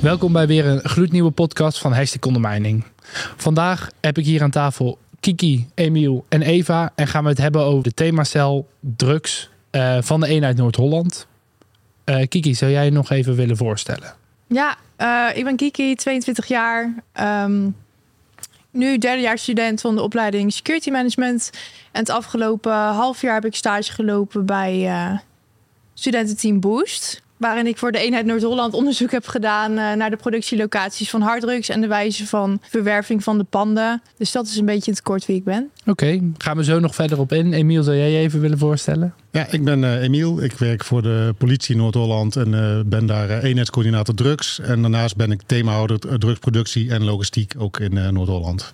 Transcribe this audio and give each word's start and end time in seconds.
Welkom 0.00 0.32
bij 0.32 0.46
weer 0.46 0.66
een 0.66 0.88
gloednieuwe 0.88 1.30
podcast 1.30 1.78
van 1.78 1.92
Hashtag 1.92 2.20
Ondermijning. 2.20 2.84
Vandaag 3.36 3.90
heb 4.00 4.18
ik 4.18 4.24
hier 4.24 4.42
aan 4.42 4.50
tafel 4.50 4.98
Kiki, 5.20 5.68
Emiel 5.74 6.24
en 6.28 6.42
Eva 6.42 6.92
en 6.94 7.06
gaan 7.06 7.22
we 7.22 7.28
het 7.28 7.38
hebben 7.38 7.62
over 7.62 7.82
de 7.82 7.94
themacel 7.94 8.68
drugs 8.80 9.50
uh, 9.70 9.98
van 10.00 10.20
de 10.20 10.26
eenheid 10.26 10.56
Noord-Holland. 10.56 11.26
Uh, 12.04 12.26
Kiki, 12.28 12.54
zou 12.54 12.70
jij 12.70 12.84
je 12.84 12.90
nog 12.90 13.10
even 13.10 13.34
willen 13.34 13.56
voorstellen? 13.56 14.14
Ja, 14.46 14.76
uh, 14.98 15.36
ik 15.36 15.44
ben 15.44 15.56
Kiki, 15.56 15.94
22 15.94 16.46
jaar. 16.46 16.94
Um, 17.20 17.76
nu 18.70 18.98
derdejaars 18.98 19.42
student 19.42 19.80
van 19.80 19.94
de 19.94 20.02
opleiding 20.02 20.52
Security 20.52 20.90
Management. 20.90 21.50
En 21.92 22.00
het 22.00 22.10
afgelopen 22.10 22.72
half 22.72 23.20
jaar 23.20 23.34
heb 23.34 23.44
ik 23.44 23.54
stage 23.54 23.92
gelopen 23.92 24.46
bij 24.46 24.90
studententeam 25.94 26.60
Boost. 26.60 27.24
Waarin 27.36 27.66
ik 27.66 27.78
voor 27.78 27.92
de 27.92 27.98
eenheid 27.98 28.26
Noord-Holland 28.26 28.74
onderzoek 28.74 29.10
heb 29.10 29.26
gedaan 29.26 29.70
uh, 29.70 29.92
naar 29.92 30.10
de 30.10 30.16
productielocaties 30.16 31.10
van 31.10 31.20
harddrugs 31.20 31.68
en 31.68 31.80
de 31.80 31.86
wijze 31.86 32.26
van 32.26 32.60
verwerving 32.68 33.22
van 33.22 33.38
de 33.38 33.44
panden. 33.44 34.02
Dus 34.16 34.32
dat 34.32 34.46
is 34.46 34.56
een 34.56 34.64
beetje 34.64 34.86
in 34.86 34.92
het 34.92 35.02
kort 35.02 35.26
wie 35.26 35.36
ik 35.36 35.44
ben. 35.44 35.70
Oké, 35.86 36.20
gaan 36.38 36.56
we 36.56 36.64
zo 36.64 36.80
nog 36.80 36.94
verder 36.94 37.18
op 37.18 37.32
in. 37.32 37.52
Emiel, 37.52 37.82
zou 37.82 37.96
jij 37.96 38.10
je 38.10 38.18
even 38.18 38.40
willen 38.40 38.58
voorstellen? 38.58 39.14
Ja, 39.30 39.46
ik 39.50 39.64
ben 39.64 39.82
uh, 39.82 40.02
Emiel. 40.02 40.42
Ik 40.42 40.52
werk 40.52 40.84
voor 40.84 41.02
de 41.02 41.34
politie 41.38 41.76
Noord-Holland 41.76 42.36
en 42.36 42.52
uh, 42.52 42.80
ben 42.86 43.06
daar 43.06 43.42
eenheidscoördinator 43.42 44.14
drugs. 44.14 44.60
En 44.60 44.82
daarnaast 44.82 45.16
ben 45.16 45.30
ik 45.30 45.40
themahouder 45.46 46.18
drugsproductie 46.18 46.90
en 46.90 47.04
logistiek 47.04 47.54
ook 47.58 47.80
in 47.80 48.12
Noord-Holland. 48.12 48.72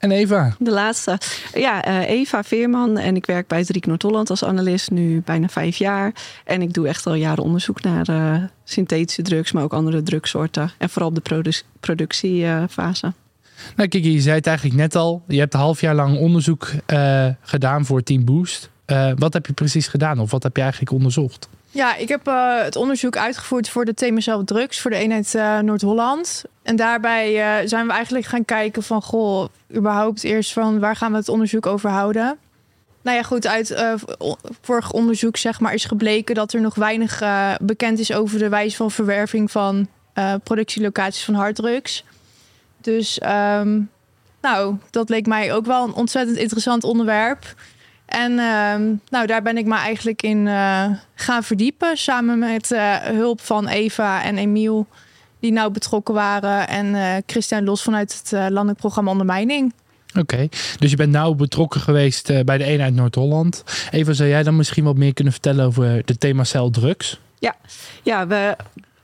En 0.00 0.10
Eva? 0.10 0.54
De 0.58 0.70
laatste. 0.70 1.18
Ja, 1.54 1.88
uh, 1.88 2.08
Eva 2.08 2.42
Veerman. 2.42 2.98
En 2.98 3.16
ik 3.16 3.26
werk 3.26 3.46
bij 3.46 3.58
het 3.58 3.68
Riek 3.68 3.86
Noord-Holland 3.86 4.30
als 4.30 4.44
analist 4.44 4.90
nu 4.90 5.22
bijna 5.24 5.48
vijf 5.48 5.76
jaar. 5.76 6.12
En 6.44 6.62
ik 6.62 6.72
doe 6.72 6.88
echt 6.88 7.06
al 7.06 7.14
jaren 7.14 7.44
onderzoek 7.44 7.82
naar 7.82 8.10
uh, 8.10 8.44
synthetische 8.64 9.22
drugs, 9.22 9.52
maar 9.52 9.62
ook 9.62 9.72
andere 9.72 10.02
drugsoorten. 10.02 10.70
En 10.78 10.90
vooral 10.90 11.08
op 11.08 11.14
de 11.14 11.20
produ 11.20 11.52
productiefase. 11.80 13.12
nou, 13.76 13.88
Kiki, 13.88 14.12
je 14.12 14.20
zei 14.20 14.36
het 14.36 14.46
eigenlijk 14.46 14.76
net 14.76 14.94
al. 14.96 15.22
Je 15.26 15.38
hebt 15.38 15.54
een 15.54 15.60
half 15.60 15.80
jaar 15.80 15.94
lang 15.94 16.18
onderzoek 16.18 16.70
uh, 16.86 17.26
gedaan 17.40 17.84
voor 17.84 18.02
Team 18.02 18.24
Boost. 18.24 18.70
wat 19.16 19.32
heb 19.32 19.46
je 19.46 19.52
precies 19.52 19.88
gedaan 19.88 20.18
of 20.18 20.30
wat 20.30 20.42
heb 20.42 20.56
je 20.56 20.62
eigenlijk 20.62 20.92
onderzocht? 20.92 21.48
Ja, 21.72 21.96
ik 21.96 22.08
heb 22.08 22.28
uh, 22.28 22.62
het 22.62 22.76
onderzoek 22.76 23.16
uitgevoerd 23.16 23.68
voor 23.68 23.84
de 23.84 23.94
thema 23.94 24.42
drugs 24.44 24.80
voor 24.80 24.90
de 24.90 24.96
eenheid 24.96 25.34
uh, 25.34 25.58
Noord-Holland. 25.58 26.44
En 26.62 26.76
daarbij 26.76 27.34
uh, 27.62 27.68
zijn 27.68 27.86
we 27.86 27.92
eigenlijk 27.92 28.24
gaan 28.24 28.44
kijken 28.44 28.82
van, 28.82 29.02
goh, 29.02 29.48
überhaupt 29.74 30.24
eerst 30.24 30.52
van 30.52 30.80
waar 30.80 30.96
gaan 30.96 31.10
we 31.10 31.16
het 31.16 31.28
onderzoek 31.28 31.66
over 31.66 31.90
houden? 31.90 32.38
Nou 33.02 33.16
ja, 33.16 33.22
goed, 33.22 33.46
uit 33.46 33.96
vorig 34.60 34.92
onderzoek 34.92 35.36
zeg 35.36 35.60
maar 35.60 35.74
is 35.74 35.84
gebleken 35.84 36.34
dat 36.34 36.52
er 36.52 36.60
nog 36.60 36.74
weinig 36.74 37.22
bekend 37.60 37.98
is 37.98 38.12
over 38.12 38.38
de 38.38 38.48
wijze 38.48 38.76
van 38.76 38.90
verwerving 38.90 39.50
van 39.50 39.88
productielocaties 40.42 41.24
van 41.24 41.34
harddrugs. 41.34 42.04
Dus 42.80 43.20
um, 43.22 43.90
nou, 44.40 44.76
dat 44.90 45.08
leek 45.08 45.26
mij 45.26 45.52
ook 45.52 45.66
wel 45.66 45.84
een 45.84 45.94
ontzettend 45.94 46.38
interessant 46.38 46.84
onderwerp. 46.84 47.54
En 48.10 48.32
uh, 48.32 48.96
nou, 49.08 49.26
daar 49.26 49.42
ben 49.42 49.56
ik 49.56 49.66
me 49.66 49.74
eigenlijk 49.74 50.22
in 50.22 50.46
uh, 50.46 50.84
gaan 51.14 51.42
verdiepen. 51.42 51.96
Samen 51.96 52.38
met 52.38 52.70
uh, 52.70 52.96
hulp 52.96 53.40
van 53.40 53.68
Eva 53.68 54.22
en 54.22 54.38
Emiel, 54.38 54.86
die 55.40 55.52
nou 55.52 55.70
betrokken 55.70 56.14
waren. 56.14 56.68
En 56.68 56.86
uh, 56.86 57.16
Christian 57.26 57.64
Los 57.64 57.82
vanuit 57.82 58.20
het 58.22 58.32
landelijk 58.32 58.78
programma 58.78 59.10
Ondermijning. 59.10 59.72
Oké, 60.08 60.20
okay. 60.20 60.48
dus 60.78 60.90
je 60.90 60.96
bent 60.96 61.12
nou 61.12 61.34
betrokken 61.34 61.80
geweest 61.80 62.44
bij 62.44 62.58
de 62.58 62.64
eenheid 62.64 62.94
Noord-Holland. 62.94 63.64
Eva, 63.90 64.12
zou 64.12 64.28
jij 64.28 64.42
dan 64.42 64.56
misschien 64.56 64.84
wat 64.84 64.96
meer 64.96 65.12
kunnen 65.12 65.32
vertellen 65.32 65.66
over 65.66 66.02
de 66.04 66.18
themacel 66.18 66.70
drugs? 66.70 67.20
Ja, 67.38 67.54
ja 68.02 68.26
we 68.26 68.56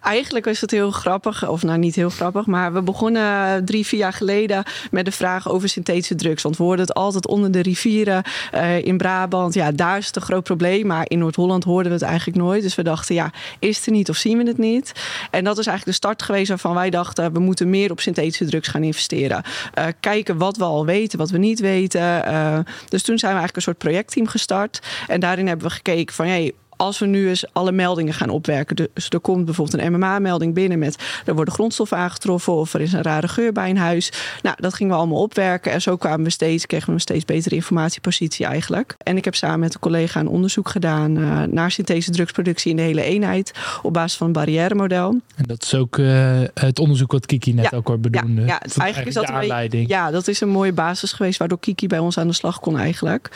eigenlijk 0.06 0.46
is 0.46 0.60
het 0.60 0.70
heel 0.70 0.90
grappig, 0.90 1.48
of 1.48 1.62
nou 1.62 1.78
niet 1.78 1.94
heel 1.94 2.10
grappig, 2.10 2.46
maar 2.46 2.72
we 2.72 2.82
begonnen 2.82 3.64
drie, 3.64 3.86
vier 3.86 3.98
jaar 3.98 4.12
geleden 4.12 4.64
met 4.90 5.04
de 5.04 5.12
vraag 5.12 5.48
over 5.48 5.68
synthetische 5.68 6.14
drugs. 6.14 6.42
Want 6.42 6.56
we 6.56 6.62
hoorden 6.62 6.86
het 6.86 6.94
altijd 6.94 7.26
onder 7.26 7.50
de 7.50 7.62
rivieren 7.62 8.22
uh, 8.54 8.84
in 8.84 8.96
Brabant. 8.96 9.54
Ja, 9.54 9.72
daar 9.72 9.98
is 9.98 10.06
het 10.06 10.16
een 10.16 10.22
groot 10.22 10.44
probleem, 10.44 10.86
maar 10.86 11.04
in 11.08 11.18
Noord-Holland 11.18 11.64
hoorden 11.64 11.92
we 11.92 11.98
het 11.98 12.06
eigenlijk 12.06 12.38
nooit. 12.38 12.62
Dus 12.62 12.74
we 12.74 12.82
dachten, 12.82 13.14
ja, 13.14 13.32
is 13.58 13.76
het 13.76 13.86
er 13.86 13.92
niet 13.92 14.08
of 14.08 14.16
zien 14.16 14.38
we 14.38 14.44
het 14.44 14.58
niet? 14.58 14.92
En 15.30 15.44
dat 15.44 15.58
is 15.58 15.66
eigenlijk 15.66 15.98
de 15.98 16.04
start 16.04 16.22
geweest 16.22 16.48
waarvan 16.48 16.74
wij 16.74 16.90
dachten, 16.90 17.32
we 17.32 17.38
moeten 17.38 17.70
meer 17.70 17.90
op 17.90 18.00
synthetische 18.00 18.44
drugs 18.44 18.68
gaan 18.68 18.82
investeren. 18.82 19.42
Uh, 19.78 19.84
kijken 20.00 20.38
wat 20.38 20.56
we 20.56 20.64
al 20.64 20.86
weten, 20.86 21.18
wat 21.18 21.30
we 21.30 21.38
niet 21.38 21.60
weten. 21.60 22.00
Uh, 22.00 22.58
dus 22.88 23.02
toen 23.02 23.18
zijn 23.18 23.32
we 23.32 23.38
eigenlijk 23.38 23.56
een 23.56 23.62
soort 23.62 23.78
projectteam 23.78 24.26
gestart. 24.26 24.80
En 25.06 25.20
daarin 25.20 25.46
hebben 25.46 25.66
we 25.66 25.72
gekeken 25.72 26.14
van, 26.14 26.26
hey, 26.26 26.52
als 26.76 26.98
we 26.98 27.06
nu 27.06 27.28
eens 27.28 27.44
alle 27.52 27.72
meldingen 27.72 28.14
gaan 28.14 28.28
opwerken. 28.28 28.76
Dus 28.76 29.08
er 29.08 29.20
komt 29.20 29.44
bijvoorbeeld 29.44 29.82
een 29.82 29.92
MMA-melding 29.92 30.54
binnen 30.54 30.78
met 30.78 30.96
er 31.24 31.34
worden 31.34 31.54
grondstoffen 31.54 31.96
aangetroffen 31.96 32.52
of 32.52 32.74
er 32.74 32.80
is 32.80 32.92
een 32.92 33.02
rare 33.02 33.28
geur 33.28 33.52
bij 33.52 33.70
een 33.70 33.76
huis. 33.76 34.12
Nou, 34.42 34.56
dat 34.60 34.74
gingen 34.74 34.92
we 34.92 34.98
allemaal 34.98 35.22
opwerken 35.22 35.72
en 35.72 35.82
zo 35.82 35.96
kwamen 35.96 36.24
we 36.24 36.30
steeds, 36.30 36.66
kregen 36.66 36.86
we 36.86 36.92
een 36.92 37.00
steeds 37.00 37.24
betere 37.24 37.54
informatiepositie 37.54 38.46
eigenlijk. 38.46 38.94
En 38.98 39.16
ik 39.16 39.24
heb 39.24 39.34
samen 39.34 39.60
met 39.60 39.74
een 39.74 39.80
collega 39.80 40.20
een 40.20 40.28
onderzoek 40.28 40.68
gedaan 40.68 41.18
uh, 41.18 41.42
naar 41.42 41.70
synthetische 41.70 42.10
drugsproductie 42.10 42.70
in 42.70 42.76
de 42.76 42.82
hele 42.82 43.02
eenheid 43.02 43.52
op 43.82 43.92
basis 43.92 44.16
van 44.16 44.26
een 44.26 44.32
barrière-model. 44.32 45.20
En 45.36 45.44
dat 45.46 45.62
is 45.62 45.74
ook 45.74 45.96
uh, 45.96 46.40
het 46.54 46.78
onderzoek 46.78 47.12
wat 47.12 47.26
Kiki 47.26 47.52
net 47.52 47.68
ja, 47.70 47.76
ook 47.76 47.88
al 47.88 47.98
bedoelde. 47.98 48.40
Ja, 48.40 48.46
ja 48.46 48.60
eigenlijk 48.76 49.08
is 49.08 49.14
dat 49.14 49.28
een 49.28 49.86
ja, 49.86 50.10
dat 50.10 50.28
is 50.28 50.40
een 50.40 50.48
mooie 50.48 50.72
basis 50.72 51.12
geweest 51.12 51.38
waardoor 51.38 51.58
Kiki 51.58 51.86
bij 51.86 51.98
ons 51.98 52.18
aan 52.18 52.26
de 52.26 52.32
slag 52.32 52.60
kon 52.60 52.78
eigenlijk. 52.78 53.30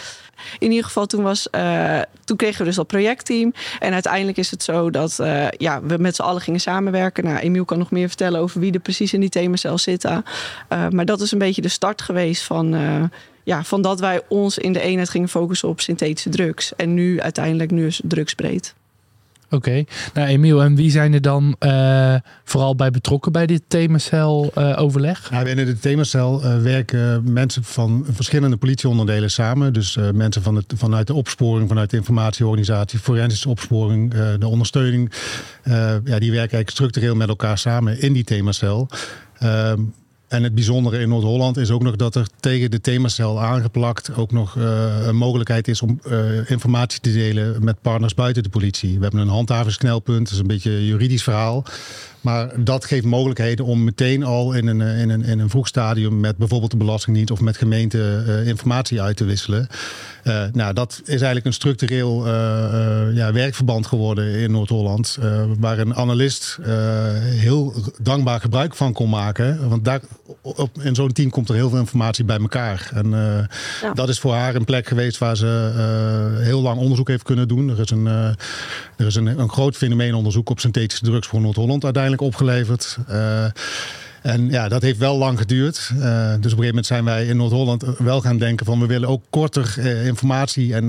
In 0.58 0.70
ieder 0.70 0.84
geval, 0.84 1.06
toen, 1.06 1.22
was, 1.22 1.48
uh, 1.54 2.00
toen 2.24 2.36
kregen 2.36 2.58
we 2.58 2.64
dus 2.64 2.76
dat 2.76 2.86
projectteam. 2.86 3.52
En 3.78 3.92
uiteindelijk 3.92 4.38
is 4.38 4.50
het 4.50 4.62
zo 4.62 4.90
dat 4.90 5.18
uh, 5.20 5.48
ja, 5.50 5.82
we 5.82 5.96
met 5.98 6.16
z'n 6.16 6.22
allen 6.22 6.42
gingen 6.42 6.60
samenwerken. 6.60 7.24
Nou, 7.24 7.38
Emiel 7.38 7.64
kan 7.64 7.78
nog 7.78 7.90
meer 7.90 8.08
vertellen 8.08 8.40
over 8.40 8.60
wie 8.60 8.72
er 8.72 8.80
precies 8.80 9.12
in 9.12 9.20
die 9.20 9.28
themacel 9.28 9.78
zitten. 9.78 10.24
Uh, 10.72 10.88
maar 10.88 11.04
dat 11.04 11.20
is 11.20 11.32
een 11.32 11.38
beetje 11.38 11.62
de 11.62 11.68
start 11.68 12.02
geweest 12.02 12.42
van 12.42 12.78
ja, 13.44 13.64
van 13.64 13.82
dat 13.82 14.00
wij 14.00 14.20
ons 14.28 14.58
in 14.58 14.72
de 14.72 14.80
eenheid 14.80 15.08
gingen 15.08 15.28
focussen 15.28 15.68
op 15.68 15.80
synthetische 15.80 16.30
drugs. 16.30 16.76
En 16.76 16.94
nu 16.94 17.20
uiteindelijk 17.20 17.70
nu 17.70 17.86
is 17.86 18.00
drugsbreed. 18.04 18.74
Oké, 19.50 19.84
nou 20.14 20.28
Emiel, 20.28 20.62
en 20.62 20.74
wie 20.74 20.90
zijn 20.90 21.12
er 21.12 21.20
dan 21.20 21.56
uh, 21.60 22.14
vooral 22.44 22.74
bij 22.74 22.90
betrokken 22.90 23.32
bij 23.32 23.46
dit 23.46 23.62
themacel 23.68 24.52
uh, 24.58 24.78
overleg? 24.80 25.30
Nou, 25.30 25.44
binnen 25.44 25.66
de 25.66 25.78
themacel 25.78 26.44
uh, 26.44 26.62
werken 26.62 27.32
mensen 27.32 27.64
van 27.64 28.06
verschillende 28.10 28.56
politieonderdelen 28.56 29.30
samen. 29.30 29.72
Dus 29.72 29.98
mensen 30.12 30.42
van 30.42 30.54
het, 30.54 30.72
vanuit 30.76 31.06
de 31.06 31.14
opsporing, 31.14 31.68
vanuit 31.68 31.90
de 31.90 31.96
informatieorganisatie, 31.96 32.98
forensische 32.98 33.48
opsporing, 33.48 34.14
de 34.38 34.46
ondersteuning. 34.46 35.12
ja, 35.64 36.00
die 36.00 36.10
werken 36.10 36.36
eigenlijk 36.36 36.70
structureel 36.70 37.14
met 37.14 37.28
elkaar 37.28 37.58
samen 37.58 38.00
in 38.00 38.12
die 38.12 38.24
themacel. 38.24 38.88
Ehm, 39.38 39.80
en 40.30 40.42
het 40.42 40.54
bijzondere 40.54 40.98
in 40.98 41.08
Noord-Holland 41.08 41.56
is 41.56 41.70
ook 41.70 41.82
nog 41.82 41.96
dat 41.96 42.14
er 42.14 42.26
tegen 42.41 42.70
de 42.70 42.80
themacel 42.80 43.41
aangeplakt 43.41 44.14
ook 44.16 44.32
nog 44.32 44.54
uh, 44.54 45.06
een 45.06 45.16
mogelijkheid 45.16 45.68
is 45.68 45.82
om 45.82 46.00
uh, 46.06 46.50
informatie 46.50 47.00
te 47.00 47.12
delen 47.12 47.64
met 47.64 47.80
partners 47.80 48.14
buiten 48.14 48.42
de 48.42 48.48
politie. 48.48 48.96
We 48.96 49.02
hebben 49.02 49.20
een 49.20 49.28
handhavingsknelpunt, 49.28 50.24
dat 50.24 50.32
is 50.32 50.38
een 50.38 50.46
beetje 50.46 50.70
een 50.70 50.84
juridisch 50.84 51.22
verhaal. 51.22 51.64
Maar 52.20 52.64
dat 52.64 52.84
geeft 52.84 53.04
mogelijkheden 53.04 53.64
om 53.64 53.84
meteen 53.84 54.22
al 54.22 54.53
in 54.53 54.66
een, 54.66 54.81
in 54.81 55.10
een, 55.10 55.25
in 55.25 55.38
een 55.38 55.50
vroeg 55.50 55.69
stadium 55.69 56.20
met 56.20 56.36
bijvoorbeeld 56.36 56.70
de 56.70 56.76
Belastingdienst 56.76 57.31
of 57.31 57.41
met 57.41 57.56
gemeente 57.56 58.25
uh, 58.26 58.47
informatie 58.47 59.03
uit 59.03 59.16
te 59.16 59.25
wisselen. 59.25 59.69
Uh, 60.25 60.42
nou, 60.53 60.75
dat 60.75 61.00
is 61.04 61.09
eigenlijk 61.09 61.47
een 61.47 61.53
structureel 61.53 62.26
uh, 62.26 62.32
ja, 63.14 63.32
werkverband 63.32 63.86
geworden 63.86 64.34
in 64.34 64.50
Noord-Holland. 64.50 65.19
waar 65.59 65.78
een 65.78 65.94
analist 65.94 66.59
heel 67.22 67.75
dankbaar 68.03 68.41
gebruik 68.41 68.75
van 68.75 68.92
kon 68.92 69.10
maken. 69.10 69.69
Want 69.69 69.84
daar, 69.84 70.00
op, 70.42 70.70
in 70.82 70.94
zo'n 70.94 71.12
team 71.12 71.30
komt 71.30 71.48
er 71.48 71.54
heel 71.54 71.69
veel 71.69 71.78
informatie 71.78 72.25
bij 72.25 72.38
elkaar. 72.38 72.91
En 72.94 73.10
ja. 73.10 73.92
dat 73.94 74.09
is 74.09 74.19
voor 74.19 74.34
haar 74.34 74.54
een 74.54 74.64
plek 74.64 74.86
geweest 74.88 75.19
waar 75.19 75.36
ze 75.36 75.70
heel 76.41 76.60
lang 76.60 76.80
onderzoek 76.80 77.09
heeft 77.09 77.22
kunnen 77.22 77.48
doen. 77.48 77.69
Er 77.69 77.80
is 77.80 77.91
een, 77.91 78.06
er 78.06 79.06
is 79.06 79.14
een, 79.14 79.26
een 79.26 79.50
groot 79.50 79.76
fenomeenonderzoek 79.76 80.50
op 80.50 80.60
synthetische 80.60 81.04
drugs 81.04 81.26
voor 81.26 81.41
Noord-Holland 81.41 81.84
uiteindelijk 81.84 82.09
opgeleverd. 82.19 82.98
Uh, 83.10 83.45
en 84.22 84.51
ja, 84.51 84.68
dat 84.68 84.83
heeft 84.83 84.98
wel 84.98 85.18
lang 85.18 85.39
geduurd. 85.39 85.91
Uh, 85.95 86.01
dus 86.01 86.04
op 86.04 86.36
een 86.36 86.41
gegeven 86.41 86.66
moment 86.66 86.86
zijn 86.86 87.04
wij 87.04 87.27
in 87.27 87.36
Noord-Holland 87.36 87.84
wel 87.98 88.21
gaan 88.21 88.39
denken 88.39 88.66
van 88.66 88.80
we 88.80 88.86
willen 88.86 89.09
ook 89.09 89.22
korter 89.30 89.74
uh, 89.78 90.07
informatie 90.07 90.74
en 90.74 90.86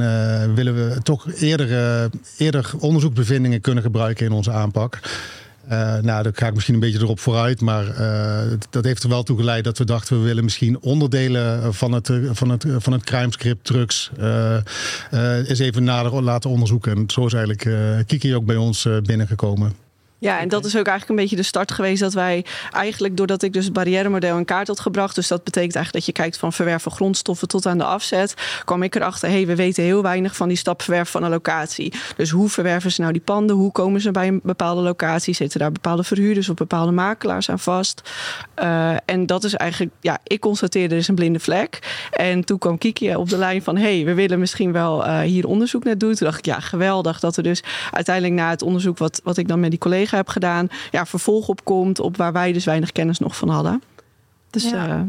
willen 0.55 0.75
we 0.75 1.01
toch 1.01 1.31
eerder, 1.33 2.09
eerder 2.37 2.71
onderzoeksbevindingen 2.79 3.61
kunnen 3.61 3.83
gebruiken 3.83 4.25
in 4.25 4.31
onze 4.31 4.51
aanpak. 4.51 4.99
nou, 6.01 6.23
daar 6.23 6.31
ga 6.33 6.47
ik 6.47 6.53
misschien 6.53 6.73
een 6.73 6.79
beetje 6.79 6.99
erop 6.99 7.19
vooruit. 7.19 7.61
Maar 7.61 7.85
dat 8.69 8.83
heeft 8.83 9.03
er 9.03 9.09
wel 9.09 9.23
toe 9.23 9.37
geleid 9.37 9.63
dat 9.63 9.77
we 9.77 9.85
dachten... 9.85 10.19
we 10.19 10.25
willen 10.25 10.43
misschien 10.43 10.81
onderdelen 10.81 11.73
van 11.73 11.91
het, 11.91 12.11
van 12.31 12.49
het, 12.49 12.65
van 12.77 12.93
het 12.93 13.03
crimescript 13.03 13.65
drugs... 13.65 14.11
eens 15.47 15.59
even 15.59 15.83
nader 15.83 16.23
laten 16.23 16.49
onderzoeken. 16.49 16.95
En 16.95 17.03
zo 17.07 17.25
is 17.25 17.33
eigenlijk 17.33 17.69
Kiki 18.07 18.35
ook 18.35 18.45
bij 18.45 18.55
ons 18.55 18.87
binnengekomen. 19.03 19.80
Ja, 20.21 20.39
en 20.39 20.49
dat 20.49 20.65
is 20.65 20.77
ook 20.77 20.87
eigenlijk 20.87 21.09
een 21.09 21.23
beetje 21.25 21.35
de 21.35 21.43
start 21.43 21.71
geweest 21.71 22.01
dat 22.01 22.13
wij 22.13 22.45
eigenlijk, 22.71 23.17
doordat 23.17 23.41
ik 23.41 23.53
dus 23.53 23.65
het 23.65 23.73
barrière-model 23.73 24.37
in 24.37 24.45
kaart 24.45 24.67
had 24.67 24.79
gebracht, 24.79 25.15
dus 25.15 25.27
dat 25.27 25.43
betekent 25.43 25.75
eigenlijk 25.75 26.05
dat 26.05 26.15
je 26.15 26.21
kijkt 26.21 26.37
van 26.37 26.53
verwerven 26.53 26.91
grondstoffen 26.91 27.47
tot 27.47 27.65
aan 27.65 27.77
de 27.77 27.83
afzet, 27.83 28.33
kwam 28.65 28.83
ik 28.83 28.95
erachter, 28.95 29.29
hé, 29.29 29.35
hey, 29.35 29.45
we 29.45 29.55
weten 29.55 29.83
heel 29.83 30.01
weinig 30.01 30.35
van 30.35 30.47
die 30.47 30.57
stap 30.57 30.81
verwerven 30.81 31.11
van 31.11 31.23
een 31.23 31.29
locatie. 31.29 31.93
Dus 32.15 32.29
hoe 32.29 32.49
verwerven 32.49 32.91
ze 32.91 33.01
nou 33.01 33.13
die 33.13 33.21
panden? 33.21 33.55
Hoe 33.55 33.71
komen 33.71 34.01
ze 34.01 34.11
bij 34.11 34.27
een 34.27 34.39
bepaalde 34.43 34.81
locatie? 34.81 35.33
Zitten 35.33 35.59
daar 35.59 35.71
bepaalde 35.71 36.03
verhuurders 36.03 36.49
of 36.49 36.55
bepaalde 36.55 36.91
makelaars 36.91 37.49
aan 37.49 37.59
vast? 37.59 38.01
Uh, 38.63 38.95
en 39.05 39.25
dat 39.25 39.43
is 39.43 39.53
eigenlijk, 39.53 39.91
ja, 39.99 40.19
ik 40.23 40.39
constateerde 40.39 40.93
er 40.93 40.99
is 40.99 41.07
een 41.07 41.15
blinde 41.15 41.39
vlek. 41.39 41.79
En 42.11 42.45
toen 42.45 42.57
kwam 42.57 42.77
Kiki 42.77 43.15
op 43.15 43.29
de 43.29 43.37
lijn 43.37 43.63
van, 43.63 43.77
hé, 43.77 43.95
hey, 43.95 44.05
we 44.05 44.13
willen 44.13 44.39
misschien 44.39 44.71
wel 44.71 45.05
uh, 45.05 45.19
hier 45.19 45.47
onderzoek 45.47 45.83
naar 45.83 45.97
doen. 45.97 46.13
Toen 46.13 46.27
dacht 46.27 46.39
ik, 46.39 46.45
ja, 46.45 46.59
geweldig 46.59 47.19
dat 47.19 47.37
er 47.37 47.43
dus 47.43 47.63
uiteindelijk 47.91 48.35
na 48.35 48.49
het 48.49 48.61
onderzoek 48.61 48.97
wat, 48.97 49.21
wat 49.23 49.37
ik 49.37 49.47
dan 49.47 49.59
met 49.59 49.69
die 49.69 49.79
collega 50.11 50.17
heb 50.17 50.27
gedaan, 50.27 50.67
ja, 50.91 51.05
vervolg 51.05 51.47
op 51.47 51.63
komt 51.63 51.99
op 51.99 52.17
waar 52.17 52.33
wij 52.33 52.53
dus 52.53 52.65
weinig 52.65 52.91
kennis 52.91 53.19
nog 53.19 53.35
van 53.35 53.49
hadden. 53.49 53.83
Dus 54.49 54.69
ja. 54.69 54.87
Uh, 54.87 55.01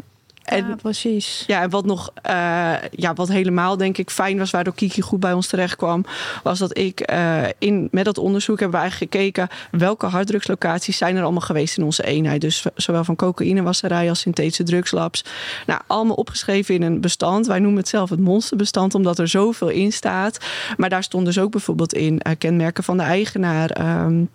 en, 0.43 0.69
ja, 0.69 0.75
precies. 0.75 1.45
Ja, 1.47 1.63
en 1.63 1.71
wat 1.71 1.85
nog, 1.85 2.11
uh, 2.27 2.75
ja, 2.91 3.15
wat 3.15 3.29
helemaal 3.29 3.77
denk 3.77 3.99
ik 3.99 4.11
fijn 4.11 4.39
was, 4.39 4.51
waardoor 4.51 4.75
Kiki 4.75 5.01
goed 5.01 5.21
bij 5.21 5.33
ons 5.33 5.47
terecht 5.47 5.77
kwam, 5.77 6.05
was 6.43 6.59
dat 6.59 6.79
ik 6.79 7.11
uh, 7.11 7.43
in, 7.59 7.89
met 7.91 8.05
dat 8.05 8.19
onderzoek 8.19 8.61
hebben 8.61 8.77
we 8.77 8.83
eigenlijk 8.83 9.13
gekeken 9.13 9.49
welke 9.71 10.07
harddrugslocaties 10.07 10.97
zijn 10.97 11.17
er 11.17 11.23
allemaal 11.23 11.41
geweest 11.41 11.79
in 11.79 11.85
onze 11.85 12.05
eenheid. 12.05 12.41
Dus 12.41 12.67
zowel 12.75 13.05
van 13.05 13.17
cocaïnewasserij 13.17 14.09
als 14.09 14.21
synthetische 14.21 14.63
drugslabs. 14.63 15.25
Nou, 15.67 15.81
allemaal 15.87 16.17
opgeschreven 16.17 16.75
in 16.75 16.83
een 16.83 17.01
bestand. 17.01 17.47
Wij 17.47 17.59
noemen 17.59 17.79
het 17.79 17.89
zelf 17.89 18.11
het 18.11 18.21
monsterbestand, 18.21 18.95
omdat 18.95 19.19
er 19.19 19.29
zoveel 19.29 19.69
in 19.69 19.93
staat. 19.93 20.39
Maar 20.77 20.89
daar 20.89 21.03
stond 21.03 21.27
dus 21.27 21.39
ook 21.39 21.51
bijvoorbeeld 21.51 21.95
in 21.95 22.21
uh, 22.27 22.33
kenmerken 22.39 22.85
van 22.85 22.97
de 22.97 23.03
eigenaar. 23.03 24.03
Um, 24.05 24.29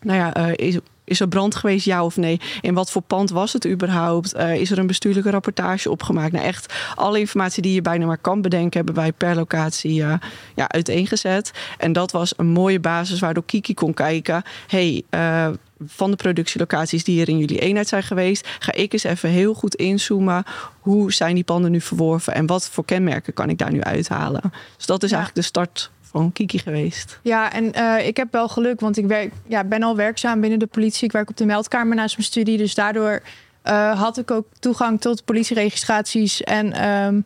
nou 0.00 0.18
ja, 0.18 0.48
uh, 0.48 0.52
is, 0.56 0.78
is 1.06 1.20
er 1.20 1.28
brand 1.28 1.54
geweest, 1.54 1.84
ja 1.84 2.04
of 2.04 2.16
nee? 2.16 2.40
In 2.60 2.74
wat 2.74 2.90
voor 2.90 3.02
pand 3.02 3.30
was 3.30 3.52
het 3.52 3.66
überhaupt? 3.66 4.36
Uh, 4.36 4.54
is 4.54 4.70
er 4.70 4.78
een 4.78 4.86
bestuurlijke 4.86 5.30
rapportage 5.30 5.90
opgemaakt? 5.90 6.32
Nou, 6.32 6.44
echt 6.44 6.74
alle 6.94 7.18
informatie 7.18 7.62
die 7.62 7.74
je 7.74 7.82
bijna 7.82 8.06
maar 8.06 8.18
kan 8.18 8.42
bedenken, 8.42 8.76
hebben 8.76 8.94
wij 8.94 9.12
per 9.12 9.34
locatie 9.34 10.00
uh, 10.00 10.14
ja, 10.54 10.68
uiteengezet. 10.68 11.50
En 11.78 11.92
dat 11.92 12.12
was 12.12 12.32
een 12.36 12.46
mooie 12.46 12.80
basis 12.80 13.20
waardoor 13.20 13.44
Kiki 13.44 13.74
kon 13.74 13.94
kijken. 13.94 14.42
hey, 14.66 15.02
uh, 15.10 15.48
van 15.86 16.10
de 16.10 16.16
productielocaties 16.16 17.04
die 17.04 17.20
er 17.20 17.28
in 17.28 17.38
jullie 17.38 17.58
eenheid 17.58 17.88
zijn 17.88 18.02
geweest, 18.02 18.48
ga 18.58 18.72
ik 18.72 18.92
eens 18.92 19.04
even 19.04 19.28
heel 19.28 19.54
goed 19.54 19.74
inzoomen. 19.74 20.44
Hoe 20.80 21.12
zijn 21.12 21.34
die 21.34 21.44
panden 21.44 21.70
nu 21.70 21.80
verworven 21.80 22.34
en 22.34 22.46
wat 22.46 22.68
voor 22.68 22.84
kenmerken 22.84 23.32
kan 23.32 23.50
ik 23.50 23.58
daar 23.58 23.72
nu 23.72 23.80
uithalen? 23.80 24.52
Dus 24.76 24.86
dat 24.86 25.02
is 25.02 25.10
ja. 25.10 25.16
eigenlijk 25.16 25.46
de 25.46 25.52
start 25.52 25.90
van 26.16 26.32
Kiki 26.32 26.58
geweest. 26.58 27.18
Ja, 27.22 27.52
en 27.52 27.78
uh, 27.78 28.06
ik 28.06 28.16
heb 28.16 28.32
wel 28.32 28.48
geluk, 28.48 28.80
want 28.80 28.96
ik 28.96 29.06
werk, 29.06 29.32
ja, 29.46 29.64
ben 29.64 29.82
al 29.82 29.96
werkzaam 29.96 30.40
binnen 30.40 30.58
de 30.58 30.66
politie. 30.66 31.04
Ik 31.04 31.12
werk 31.12 31.30
op 31.30 31.36
de 31.36 31.46
meldkamer 31.46 31.96
naast 31.96 32.16
mijn 32.16 32.28
studie. 32.28 32.56
Dus 32.56 32.74
daardoor 32.74 33.22
uh, 33.64 34.00
had 34.00 34.18
ik 34.18 34.30
ook 34.30 34.46
toegang 34.58 35.00
tot 35.00 35.24
politieregistraties. 35.24 36.42
En 36.42 36.88
um, 36.88 37.24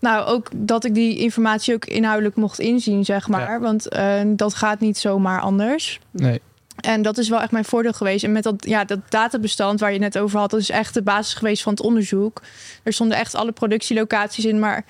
nou, 0.00 0.26
ook 0.26 0.48
dat 0.54 0.84
ik 0.84 0.94
die 0.94 1.18
informatie 1.18 1.74
ook 1.74 1.84
inhoudelijk 1.84 2.36
mocht 2.36 2.58
inzien, 2.58 3.04
zeg 3.04 3.28
maar. 3.28 3.50
Ja. 3.50 3.60
Want 3.60 3.96
uh, 3.96 4.20
dat 4.26 4.54
gaat 4.54 4.80
niet 4.80 4.98
zomaar 4.98 5.40
anders. 5.40 6.00
Nee. 6.10 6.40
En 6.80 7.02
dat 7.02 7.18
is 7.18 7.28
wel 7.28 7.40
echt 7.40 7.50
mijn 7.52 7.64
voordeel 7.64 7.92
geweest. 7.92 8.24
En 8.24 8.32
met 8.32 8.42
dat, 8.42 8.54
ja, 8.58 8.84
dat 8.84 8.98
databestand 9.08 9.80
waar 9.80 9.92
je 9.92 9.98
net 9.98 10.18
over 10.18 10.38
had, 10.38 10.50
dat 10.50 10.60
is 10.60 10.70
echt 10.70 10.94
de 10.94 11.02
basis 11.02 11.34
geweest 11.34 11.62
van 11.62 11.72
het 11.72 11.82
onderzoek. 11.82 12.42
Er 12.82 12.92
stonden 12.92 13.18
echt 13.18 13.34
alle 13.34 13.52
productielocaties 13.52 14.44
in, 14.44 14.58
maar 14.58 14.84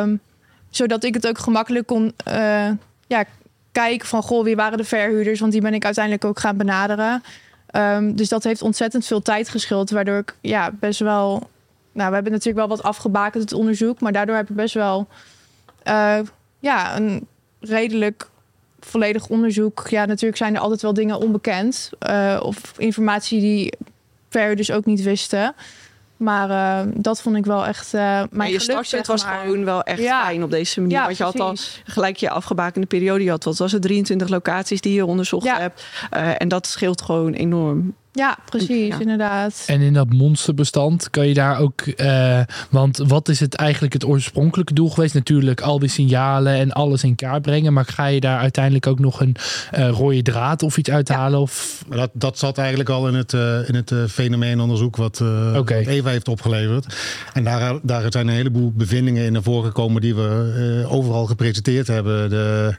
um, 0.00 0.20
zodat 0.76 1.04
ik 1.04 1.14
het 1.14 1.26
ook 1.26 1.38
gemakkelijk 1.38 1.86
kon 1.86 2.14
uh, 2.28 2.70
ja, 3.06 3.24
kijken 3.72 4.08
van... 4.08 4.22
goh, 4.22 4.44
wie 4.44 4.56
waren 4.56 4.78
de 4.78 4.84
verhuurders? 4.84 5.40
Want 5.40 5.52
die 5.52 5.60
ben 5.60 5.74
ik 5.74 5.84
uiteindelijk 5.84 6.24
ook 6.24 6.38
gaan 6.38 6.56
benaderen. 6.56 7.22
Um, 7.72 8.16
dus 8.16 8.28
dat 8.28 8.44
heeft 8.44 8.62
ontzettend 8.62 9.06
veel 9.06 9.22
tijd 9.22 9.48
geschild. 9.48 9.90
Waardoor 9.90 10.18
ik 10.18 10.36
ja, 10.40 10.70
best 10.72 11.00
wel... 11.00 11.50
Nou, 11.92 12.08
we 12.08 12.14
hebben 12.14 12.32
natuurlijk 12.32 12.66
wel 12.66 12.76
wat 12.76 12.82
afgebakend 12.82 13.42
het 13.42 13.52
onderzoek. 13.52 14.00
Maar 14.00 14.12
daardoor 14.12 14.36
heb 14.36 14.50
ik 14.50 14.56
best 14.56 14.74
wel 14.74 15.08
uh, 15.88 16.18
ja, 16.58 16.96
een 16.96 17.26
redelijk 17.60 18.28
volledig 18.80 19.28
onderzoek. 19.28 19.86
Ja, 19.88 20.04
natuurlijk 20.04 20.36
zijn 20.36 20.54
er 20.54 20.60
altijd 20.60 20.82
wel 20.82 20.94
dingen 20.94 21.18
onbekend. 21.18 21.90
Uh, 22.08 22.40
of 22.42 22.78
informatie 22.78 23.40
die 23.40 23.72
verhuurders 24.28 24.70
ook 24.70 24.84
niet 24.84 25.02
wisten. 25.02 25.54
Maar 26.16 26.50
uh, 26.50 26.92
dat 26.94 27.22
vond 27.22 27.36
ik 27.36 27.44
wel 27.44 27.66
echt. 27.66 27.94
Uh, 27.94 28.22
mijn 28.30 28.50
je 28.50 28.58
startpunt 28.58 29.06
was 29.06 29.24
maar. 29.24 29.40
gewoon 29.40 29.64
wel 29.64 29.82
echt 29.82 30.00
ja. 30.00 30.24
fijn 30.24 30.42
op 30.42 30.50
deze 30.50 30.80
manier. 30.80 30.96
Ja, 30.96 31.04
Want 31.04 31.16
je 31.16 31.24
had 31.24 31.40
al 31.40 31.56
gelijk 31.84 32.16
je 32.16 32.30
afgebakende 32.30 32.86
periode. 32.86 33.24
Je 33.24 33.30
had 33.30 33.44
wat 33.44 33.58
was 33.58 33.72
het 33.72 33.82
23 33.82 34.28
locaties 34.28 34.80
die 34.80 34.94
je 34.94 35.06
onderzocht 35.06 35.44
ja. 35.44 35.58
hebt. 35.58 35.84
Uh, 36.12 36.40
en 36.40 36.48
dat 36.48 36.66
scheelt 36.66 37.02
gewoon 37.02 37.32
enorm. 37.32 37.94
Ja, 38.16 38.38
precies, 38.44 38.88
ja. 38.88 39.00
inderdaad. 39.00 39.64
En 39.66 39.80
in 39.80 39.92
dat 39.92 40.12
monsterbestand 40.12 41.10
kan 41.10 41.28
je 41.28 41.34
daar 41.34 41.58
ook. 41.58 41.82
Uh, 41.96 42.40
want 42.70 42.96
wat 42.96 43.28
is 43.28 43.40
het 43.40 43.54
eigenlijk 43.54 43.92
het 43.92 44.04
oorspronkelijke 44.04 44.74
doel 44.74 44.90
geweest? 44.90 45.14
Natuurlijk 45.14 45.60
al 45.60 45.78
die 45.78 45.88
signalen 45.88 46.54
en 46.54 46.72
alles 46.72 47.04
in 47.04 47.14
kaart 47.14 47.42
brengen. 47.42 47.72
Maar 47.72 47.84
ga 47.84 48.06
je 48.06 48.20
daar 48.20 48.38
uiteindelijk 48.38 48.86
ook 48.86 48.98
nog 48.98 49.20
een 49.20 49.36
uh, 49.78 49.88
rode 49.88 50.22
draad 50.22 50.62
of 50.62 50.76
iets 50.76 50.90
uithalen? 50.90 51.38
Ja. 51.38 51.40
Of... 51.40 51.84
Maar 51.88 51.98
dat, 51.98 52.10
dat 52.12 52.38
zat 52.38 52.58
eigenlijk 52.58 52.88
al 52.88 53.08
in 53.08 53.14
het, 53.14 53.32
uh, 53.32 53.68
in 53.68 53.74
het 53.74 53.94
fenomeenonderzoek 54.08 54.96
wat, 54.96 55.20
okay. 55.20 55.84
wat, 55.84 55.86
Eva 55.86 56.08
heeft 56.08 56.28
opgeleverd. 56.28 56.96
En 57.32 57.44
daar, 57.44 57.78
daar 57.82 58.04
zijn 58.08 58.28
een 58.28 58.34
heleboel 58.34 58.72
bevindingen 58.72 59.24
in 59.24 59.32
naar 59.32 59.42
voren 59.42 59.66
gekomen 59.66 60.00
die 60.00 60.14
we 60.14 60.86
overal 60.88 61.26
gepresenteerd 61.26 61.86
hebben. 61.86 62.30
De, 62.30 62.74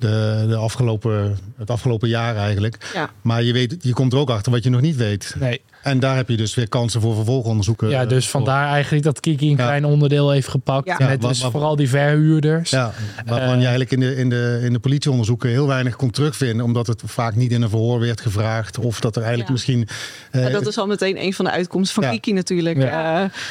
de, 0.00 0.44
de 0.48 0.56
afgelopen, 0.56 1.38
het 1.56 1.70
afgelopen 1.70 2.08
jaar 2.08 2.36
eigenlijk. 2.36 2.90
Ja. 2.94 3.10
Maar 3.22 3.42
je, 3.42 3.52
weet, 3.52 3.76
je 3.80 3.92
komt 3.92 4.12
er 4.12 4.18
ook 4.18 4.30
achter 4.30 4.52
wat 4.52 4.62
je 4.62 4.70
nog 4.70 4.80
niet 4.80 4.96
weet. 4.96 5.34
Nee. 5.38 5.60
En 5.82 6.00
daar 6.00 6.16
heb 6.16 6.28
je 6.28 6.36
dus 6.36 6.54
weer 6.54 6.68
kansen 6.68 7.00
voor 7.00 7.14
vervolgonderzoeken. 7.14 7.88
Ja, 7.88 8.04
dus 8.04 8.24
uh, 8.24 8.30
vandaar 8.30 8.68
eigenlijk 8.68 9.04
dat 9.04 9.20
Kiki 9.20 9.50
een 9.50 9.56
ja. 9.56 9.64
klein 9.64 9.84
onderdeel 9.84 10.30
heeft 10.30 10.48
gepakt. 10.48 10.86
Ja. 10.86 10.96
Met 10.98 11.20
dus 11.20 11.42
wat, 11.42 11.50
vooral 11.50 11.76
die 11.76 11.88
verhuurders. 11.88 12.70
Ja, 12.70 12.92
waarvan 13.26 13.54
uh, 13.54 13.60
je 13.60 13.66
eigenlijk 13.66 13.90
in 13.90 14.00
de, 14.00 14.16
in, 14.16 14.28
de, 14.28 14.60
in 14.62 14.72
de 14.72 14.78
politieonderzoeken 14.78 15.50
heel 15.50 15.66
weinig 15.66 15.96
kon 15.96 16.10
terugvinden. 16.10 16.64
Omdat 16.64 16.86
het 16.86 17.02
vaak 17.04 17.34
niet 17.34 17.52
in 17.52 17.62
een 17.62 17.68
verhoor 17.68 18.00
werd 18.00 18.20
gevraagd. 18.20 18.78
Of 18.78 19.00
dat 19.00 19.16
er 19.16 19.22
eigenlijk 19.22 19.48
ja. 19.48 19.54
misschien... 19.54 19.88
Uh, 20.32 20.52
dat 20.52 20.66
is 20.66 20.78
al 20.78 20.86
meteen 20.86 21.22
een 21.22 21.34
van 21.34 21.44
de 21.44 21.50
uitkomsten 21.50 22.02
van 22.02 22.12
Kiki 22.12 22.32
natuurlijk. 22.32 22.90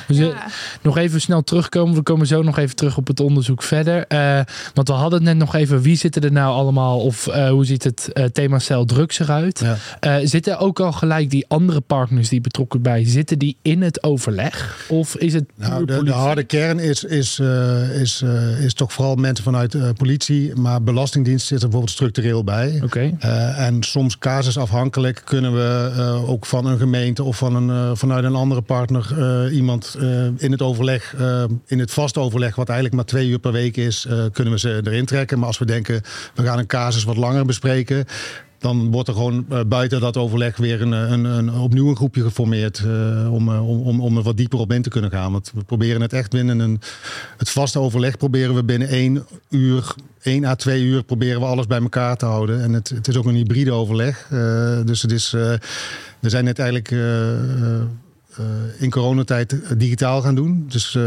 Dus, 0.07 0.31
nog 0.81 0.97
even 0.97 1.21
snel 1.21 1.43
terugkomen. 1.43 1.95
We 1.95 2.01
komen 2.01 2.27
zo 2.27 2.41
nog 2.41 2.57
even 2.57 2.75
terug 2.75 2.97
op 2.97 3.07
het 3.07 3.19
onderzoek 3.19 3.63
verder. 3.63 4.05
Uh, 4.07 4.39
want 4.73 4.87
we 4.87 4.93
hadden 4.93 5.19
het 5.19 5.27
net 5.27 5.37
nog 5.37 5.55
even. 5.55 5.81
Wie 5.81 5.95
zitten 5.95 6.21
er 6.21 6.31
nou 6.31 6.53
allemaal? 6.53 6.99
Of 6.99 7.25
hoe 7.25 7.65
ziet 7.65 7.83
het 7.83 8.09
thema 8.33 8.59
cel 8.59 8.85
drugs 8.85 9.19
eruit? 9.19 9.63
zitten 10.23 10.59
ook 10.59 10.79
al 10.79 10.91
gelijk 10.91 11.29
die 11.29 11.45
andere 11.47 11.81
partners 11.81 12.17
die 12.27 12.41
betrokken 12.41 12.81
bij 12.81 13.05
zitten 13.05 13.39
die 13.39 13.57
in 13.61 13.81
het 13.81 14.03
overleg? 14.03 14.85
Of 14.89 15.15
is 15.15 15.33
het. 15.33 15.45
Nou, 15.55 15.85
de, 15.85 16.03
de, 16.03 16.11
harde 16.11 16.43
kern 16.43 16.79
is, 16.79 17.03
is, 17.03 17.39
uh, 17.39 18.01
is, 18.01 18.21
uh, 18.21 18.63
is 18.63 18.73
toch 18.73 18.93
vooral 18.93 19.15
mensen 19.15 19.43
vanuit 19.43 19.73
uh, 19.73 19.89
politie, 19.97 20.55
maar 20.55 20.83
Belastingdienst 20.83 21.47
zit 21.47 21.57
er 21.57 21.63
bijvoorbeeld 21.63 21.91
structureel 21.91 22.43
bij. 22.43 22.81
Okay. 22.83 23.15
en 23.57 23.83
soms 23.83 24.17
casusafhankelijk 24.17 25.21
kunnen 25.25 25.53
we 25.53 26.23
ook 26.27 26.45
van 26.45 26.65
een 26.65 26.77
gemeente 26.77 27.23
of 27.23 27.37
van 27.37 27.55
een, 27.55 27.97
vanuit 27.97 28.23
een 28.23 28.35
andere 28.35 28.61
partner 28.61 29.51
iemand 29.51 29.97
in 30.37 30.51
het 30.51 30.61
overleg, 30.61 31.15
in 31.65 31.79
het 31.79 31.91
vast 31.91 32.17
overleg, 32.17 32.55
wat 32.55 32.67
eigenlijk 32.67 32.95
maar 32.95 33.05
twee 33.05 33.27
uur 33.27 33.39
per 33.39 33.51
week 33.51 33.77
is, 33.77 34.07
kunnen 34.31 34.53
we 34.53 34.59
ze 34.59 34.81
erin 34.83 35.05
trekken. 35.05 35.37
Maar 35.37 35.47
als 35.47 35.57
we 35.57 35.65
denken, 35.65 36.01
we 36.35 36.43
gaan 36.43 36.59
een 36.59 36.67
casus 36.67 37.03
wat 37.03 37.17
langer 37.17 37.45
bespreken, 37.45 38.05
dan 38.59 38.91
wordt 38.91 39.07
er 39.07 39.13
gewoon 39.13 39.45
uh, 39.51 39.59
buiten 39.67 39.99
dat 39.99 40.17
overleg 40.17 40.57
weer 40.57 40.81
een, 40.81 40.91
een, 40.91 41.23
een, 41.23 41.53
opnieuw 41.53 41.89
een 41.89 41.95
groepje 41.95 42.21
geformeerd 42.21 42.83
uh, 42.85 43.33
om, 43.33 43.49
om, 43.49 44.01
om 44.01 44.17
er 44.17 44.23
wat 44.23 44.37
dieper 44.37 44.59
op 44.59 44.71
in 44.71 44.81
te 44.81 44.89
kunnen 44.89 45.11
gaan. 45.11 45.31
Want 45.31 45.51
we 45.55 45.63
proberen 45.63 46.01
het 46.01 46.13
echt 46.13 46.31
binnen 46.31 46.59
een, 46.59 46.81
het 47.37 47.49
vaste 47.49 47.79
overleg 47.79 48.17
proberen 48.17 48.55
we 48.55 48.63
binnen 48.63 48.87
één 48.87 49.25
uur, 49.49 49.95
één 50.21 50.45
à 50.45 50.55
twee 50.55 50.83
uur 50.83 51.03
proberen 51.03 51.39
we 51.39 51.45
alles 51.45 51.67
bij 51.67 51.81
elkaar 51.81 52.17
te 52.17 52.25
houden. 52.25 52.61
En 52.61 52.73
het, 52.73 52.89
het 52.89 53.07
is 53.07 53.17
ook 53.17 53.25
een 53.25 53.35
hybride 53.35 53.71
overleg. 53.71 54.27
dus 54.85 55.01
het 55.01 55.11
is, 55.11 55.31
we 56.19 56.29
zijn 56.29 56.43
net 56.43 56.59
eigenlijk 56.59 56.91
in 58.77 58.89
coronatijd 58.89 59.55
digitaal 59.77 60.21
gaan 60.21 60.35
doen. 60.35 60.65
Dus 60.69 60.95
uh, 60.95 61.03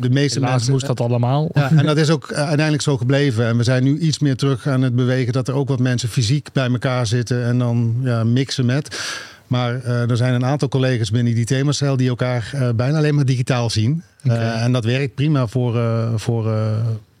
de 0.00 0.10
meeste 0.10 0.38
Helaas 0.38 0.52
mensen... 0.54 0.72
moest 0.72 0.86
dat 0.86 1.00
allemaal. 1.00 1.50
Ja, 1.54 1.70
en 1.70 1.86
dat 1.86 1.96
is 1.96 2.10
ook 2.10 2.32
uiteindelijk 2.32 2.82
zo 2.82 2.96
gebleven. 2.96 3.46
En 3.46 3.56
we 3.56 3.62
zijn 3.62 3.84
nu 3.84 3.98
iets 3.98 4.18
meer 4.18 4.36
terug 4.36 4.66
aan 4.66 4.82
het 4.82 4.94
bewegen... 4.94 5.32
dat 5.32 5.48
er 5.48 5.54
ook 5.54 5.68
wat 5.68 5.78
mensen 5.78 6.08
fysiek 6.08 6.48
bij 6.52 6.70
elkaar 6.70 7.06
zitten... 7.06 7.44
en 7.44 7.58
dan 7.58 7.94
ja, 8.02 8.24
mixen 8.24 8.66
met... 8.66 9.00
Maar 9.46 9.74
uh, 9.84 10.10
er 10.10 10.16
zijn 10.16 10.34
een 10.34 10.44
aantal 10.44 10.68
collega's 10.68 11.10
binnen 11.10 11.34
die 11.34 11.44
themacel... 11.44 11.96
die 11.96 12.08
elkaar 12.08 12.52
uh, 12.54 12.68
bijna 12.76 12.98
alleen 12.98 13.14
maar 13.14 13.24
digitaal 13.24 13.70
zien. 13.70 14.02
Okay. 14.24 14.38
Uh, 14.38 14.62
en 14.62 14.72
dat 14.72 14.84
werkt 14.84 15.14
prima 15.14 15.46
voor... 15.46 15.78
voor 16.16 16.52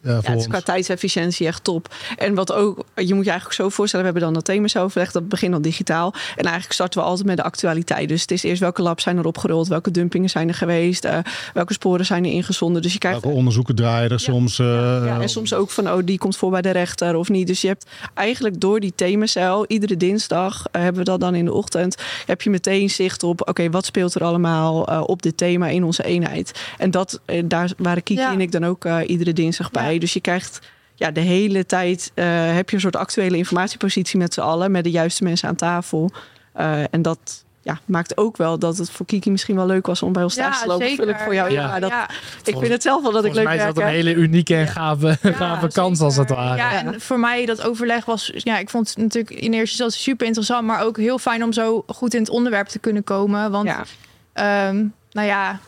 Ja, 0.04 0.20
het 0.22 0.38
is 0.40 0.46
qua 0.46 0.60
tijdsefficiëntie 0.60 1.46
echt 1.46 1.64
top. 1.64 1.94
En 2.16 2.34
wat 2.34 2.52
ook, 2.52 2.84
je 2.94 3.14
moet 3.14 3.24
je 3.24 3.30
eigenlijk 3.30 3.60
zo 3.60 3.68
voorstellen, 3.68 4.06
we 4.06 4.12
hebben 4.12 4.32
dan 4.32 4.42
dat 4.42 4.44
themasoverleg, 4.54 5.12
dat 5.12 5.28
begint 5.28 5.54
al 5.54 5.60
digitaal. 5.62 6.14
En 6.36 6.42
eigenlijk 6.44 6.72
starten 6.72 7.00
we 7.00 7.06
altijd 7.06 7.26
met 7.26 7.36
de 7.36 7.42
actualiteit. 7.42 8.08
Dus 8.08 8.20
het 8.20 8.30
is 8.30 8.42
eerst 8.42 8.60
welke 8.60 8.82
labs 8.82 9.02
zijn 9.02 9.18
er 9.18 9.26
opgerold, 9.26 9.68
welke 9.68 9.90
dumpingen 9.90 10.30
zijn 10.30 10.48
er 10.48 10.54
geweest, 10.54 11.04
eh, 11.04 11.18
welke 11.54 11.72
sporen 11.72 12.06
zijn 12.06 12.24
er 12.24 12.30
ingezonden. 12.30 12.82
Dus 12.82 12.92
je 12.92 12.98
krijgt 12.98 13.20
Welke 13.20 13.36
onderzoeken 13.36 13.74
draaien 13.74 14.10
er 14.10 14.20
soms? 14.20 14.58
eh, 14.58 14.66
ja, 14.66 15.20
en 15.20 15.28
soms 15.28 15.54
ook 15.54 15.70
van, 15.70 15.90
oh, 15.90 15.98
die 16.04 16.18
komt 16.18 16.36
voor 16.36 16.50
bij 16.50 16.62
de 16.62 16.70
rechter 16.70 17.16
of 17.16 17.28
niet. 17.28 17.46
Dus 17.46 17.60
je 17.60 17.66
hebt 17.68 17.86
eigenlijk 18.14 18.60
door 18.60 18.80
die 18.80 18.92
themacel, 18.94 19.64
iedere 19.66 19.96
dinsdag 19.96 20.66
eh, 20.70 20.82
hebben 20.82 20.98
we 21.04 21.10
dat 21.10 21.20
dan 21.20 21.34
in 21.34 21.44
de 21.44 21.52
ochtend, 21.52 21.96
heb 22.26 22.42
je 22.42 22.50
meteen 22.50 22.90
zicht 22.90 23.22
op, 23.22 23.48
oké, 23.48 23.70
wat 23.70 23.84
speelt 23.86 24.14
er 24.14 24.24
allemaal 24.24 24.86
eh, 24.88 25.02
op 25.06 25.22
dit 25.22 25.36
thema 25.36 25.68
in 25.68 25.84
onze 25.84 26.04
eenheid. 26.04 26.60
En 26.78 26.90
dat, 26.90 27.20
daar 27.44 27.72
waren 27.76 28.02
Kiki 28.02 28.20
Ja. 28.20 28.32
en 28.32 28.40
ik 28.40 28.52
dan 28.52 28.64
ook 28.64 28.84
eh, 28.84 28.98
iedere 29.06 29.32
dinsdag 29.32 29.70
bij. 29.70 29.93
Ja. 29.94 30.00
Dus 30.00 30.12
je 30.12 30.20
krijgt 30.20 30.60
ja, 30.94 31.10
de 31.10 31.20
hele 31.20 31.66
tijd, 31.66 32.10
eh, 32.14 32.54
heb 32.54 32.68
je 32.68 32.74
een 32.76 32.82
soort 32.82 32.96
actuele 32.96 33.36
informatiepositie 33.36 34.18
met 34.18 34.34
z'n 34.34 34.40
allen, 34.40 34.70
met 34.70 34.84
de 34.84 34.90
juiste 34.90 35.24
mensen 35.24 35.48
aan 35.48 35.54
tafel. 35.54 36.10
Eh, 36.52 36.82
en 36.90 37.02
dat 37.02 37.44
ja, 37.62 37.80
maakt 37.84 38.16
ook 38.16 38.36
wel 38.36 38.58
dat 38.58 38.78
het 38.78 38.90
voor 38.90 39.06
Kiki 39.06 39.30
misschien 39.30 39.56
wel 39.56 39.66
leuk 39.66 39.86
was 39.86 40.02
om 40.02 40.12
bij 40.12 40.22
ons 40.22 40.34
thuis 40.34 40.60
te 40.60 40.66
lopen. 40.66 40.96
Vul 40.96 41.08
ik 41.08 41.18
voor 41.18 41.34
jou. 41.34 41.50
Ja. 41.50 41.66
Maar 41.66 41.80
dat, 41.80 41.90
ja. 41.90 42.08
ik 42.44 42.56
vind 42.58 42.68
het 42.68 42.82
zelf 42.82 43.02
wel 43.02 43.12
dat 43.12 43.24
ik 43.24 43.32
Volgens 43.32 43.54
leuk 43.54 43.58
mij 43.58 43.68
is 43.68 43.74
dat 43.74 43.84
een 43.84 43.90
hele 43.90 44.14
unieke 44.14 44.54
en 44.56 44.66
gave, 44.66 45.18
gave 45.22 45.68
kans 45.68 46.00
als 46.00 46.16
het 46.16 46.30
ware. 46.30 46.56
Ja, 46.56 46.72
en 46.72 47.00
voor 47.00 47.18
mij 47.18 47.46
dat 47.46 47.62
overleg 47.62 48.04
was, 48.04 48.30
ja, 48.34 48.58
ik 48.58 48.70
vond 48.70 48.88
het 48.88 48.96
natuurlijk 48.96 49.34
in 49.34 49.52
eerste 49.52 49.58
instantie 49.58 50.00
super 50.00 50.26
interessant, 50.26 50.66
maar 50.66 50.82
ook 50.82 50.96
heel 50.96 51.18
fijn 51.18 51.44
om 51.44 51.52
zo 51.52 51.84
goed 51.86 52.14
in 52.14 52.20
het 52.20 52.30
onderwerp 52.30 52.66
te 52.66 52.78
kunnen 52.78 53.04
komen. 53.04 53.50
Want, 53.50 53.68
Ja. 53.68 53.84
ehm, 54.32 54.84
nou 55.10 55.28
ja, 55.28 55.60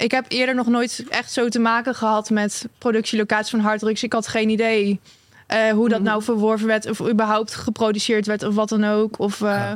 ik 0.00 0.10
heb 0.10 0.24
eerder 0.28 0.54
nog 0.54 0.66
nooit 0.66 1.04
echt 1.08 1.32
zo 1.32 1.48
te 1.48 1.58
maken 1.58 1.94
gehad 1.94 2.30
met 2.30 2.64
productielocatie 2.78 3.50
van 3.50 3.60
harddrugs. 3.60 4.02
Ik 4.02 4.12
had 4.12 4.28
geen 4.28 4.48
idee 4.48 5.00
eh, 5.46 5.70
hoe 5.70 5.88
dat 5.88 5.98
Mhm. 6.00 6.08
nou 6.08 6.22
verworven 6.22 6.66
werd, 6.66 6.90
of 6.90 7.08
überhaupt 7.08 7.54
geproduceerd 7.54 8.26
werd, 8.26 8.42
of 8.42 8.54
wat 8.54 8.68
dan 8.68 8.84
ook. 8.84 9.18
Of, 9.18 9.40
eh, 9.42 9.72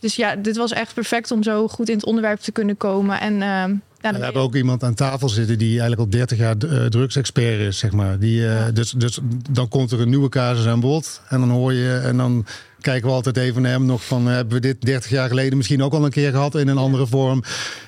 Dus 0.00 0.16
ja, 0.16 0.36
dit 0.36 0.56
was 0.56 0.72
echt 0.72 0.94
perfect 0.94 1.30
om 1.30 1.42
zo 1.42 1.68
goed 1.68 1.88
in 1.88 1.94
het 1.96 2.04
onderwerp 2.04 2.40
te 2.40 2.52
kunnen 2.52 2.76
komen. 2.76 3.20
En, 3.20 3.42
ehm, 3.42 3.74
En 4.00 4.14
we 4.14 4.24
hebben 4.24 4.42
ook 4.42 4.54
iemand 4.54 4.82
aan 4.82 4.94
tafel 4.94 5.28
zitten 5.28 5.58
die 5.58 5.70
eigenlijk 5.70 6.00
al 6.00 6.08
30 6.08 6.38
jaar 6.38 6.56
eh, 6.56 6.84
drugsexpert 6.84 7.60
is, 7.60 7.78
zeg 7.78 7.92
maar. 7.92 8.18
Die, 8.18 8.48
eh, 8.48 8.64
dus, 8.72 8.90
dus 8.90 9.18
dan 9.50 9.68
komt 9.68 9.90
er 9.90 10.00
een 10.00 10.08
nieuwe 10.08 10.28
casus 10.28 10.66
aan 10.66 10.80
bod. 10.80 11.20
En 11.28 11.40
dan 11.40 11.50
hoor 11.50 11.72
je, 11.72 11.94
en 11.94 12.16
dan 12.16 12.46
kijken 12.80 13.08
we 13.08 13.14
altijd 13.14 13.36
even 13.36 13.62
naar 13.62 13.70
hem 13.70 13.86
nog 13.86 14.04
van, 14.04 14.28
eh, 14.28 14.34
hebben 14.34 14.54
we 14.54 14.60
dit 14.60 14.82
30 14.82 15.10
jaar 15.10 15.28
geleden 15.28 15.56
misschien 15.56 15.82
ook 15.82 15.92
al 15.92 16.04
een 16.04 16.10
keer 16.10 16.30
gehad 16.30 16.54
in 16.54 16.68
een 16.68 16.78
andere 16.78 17.06
vorm? 17.06 17.42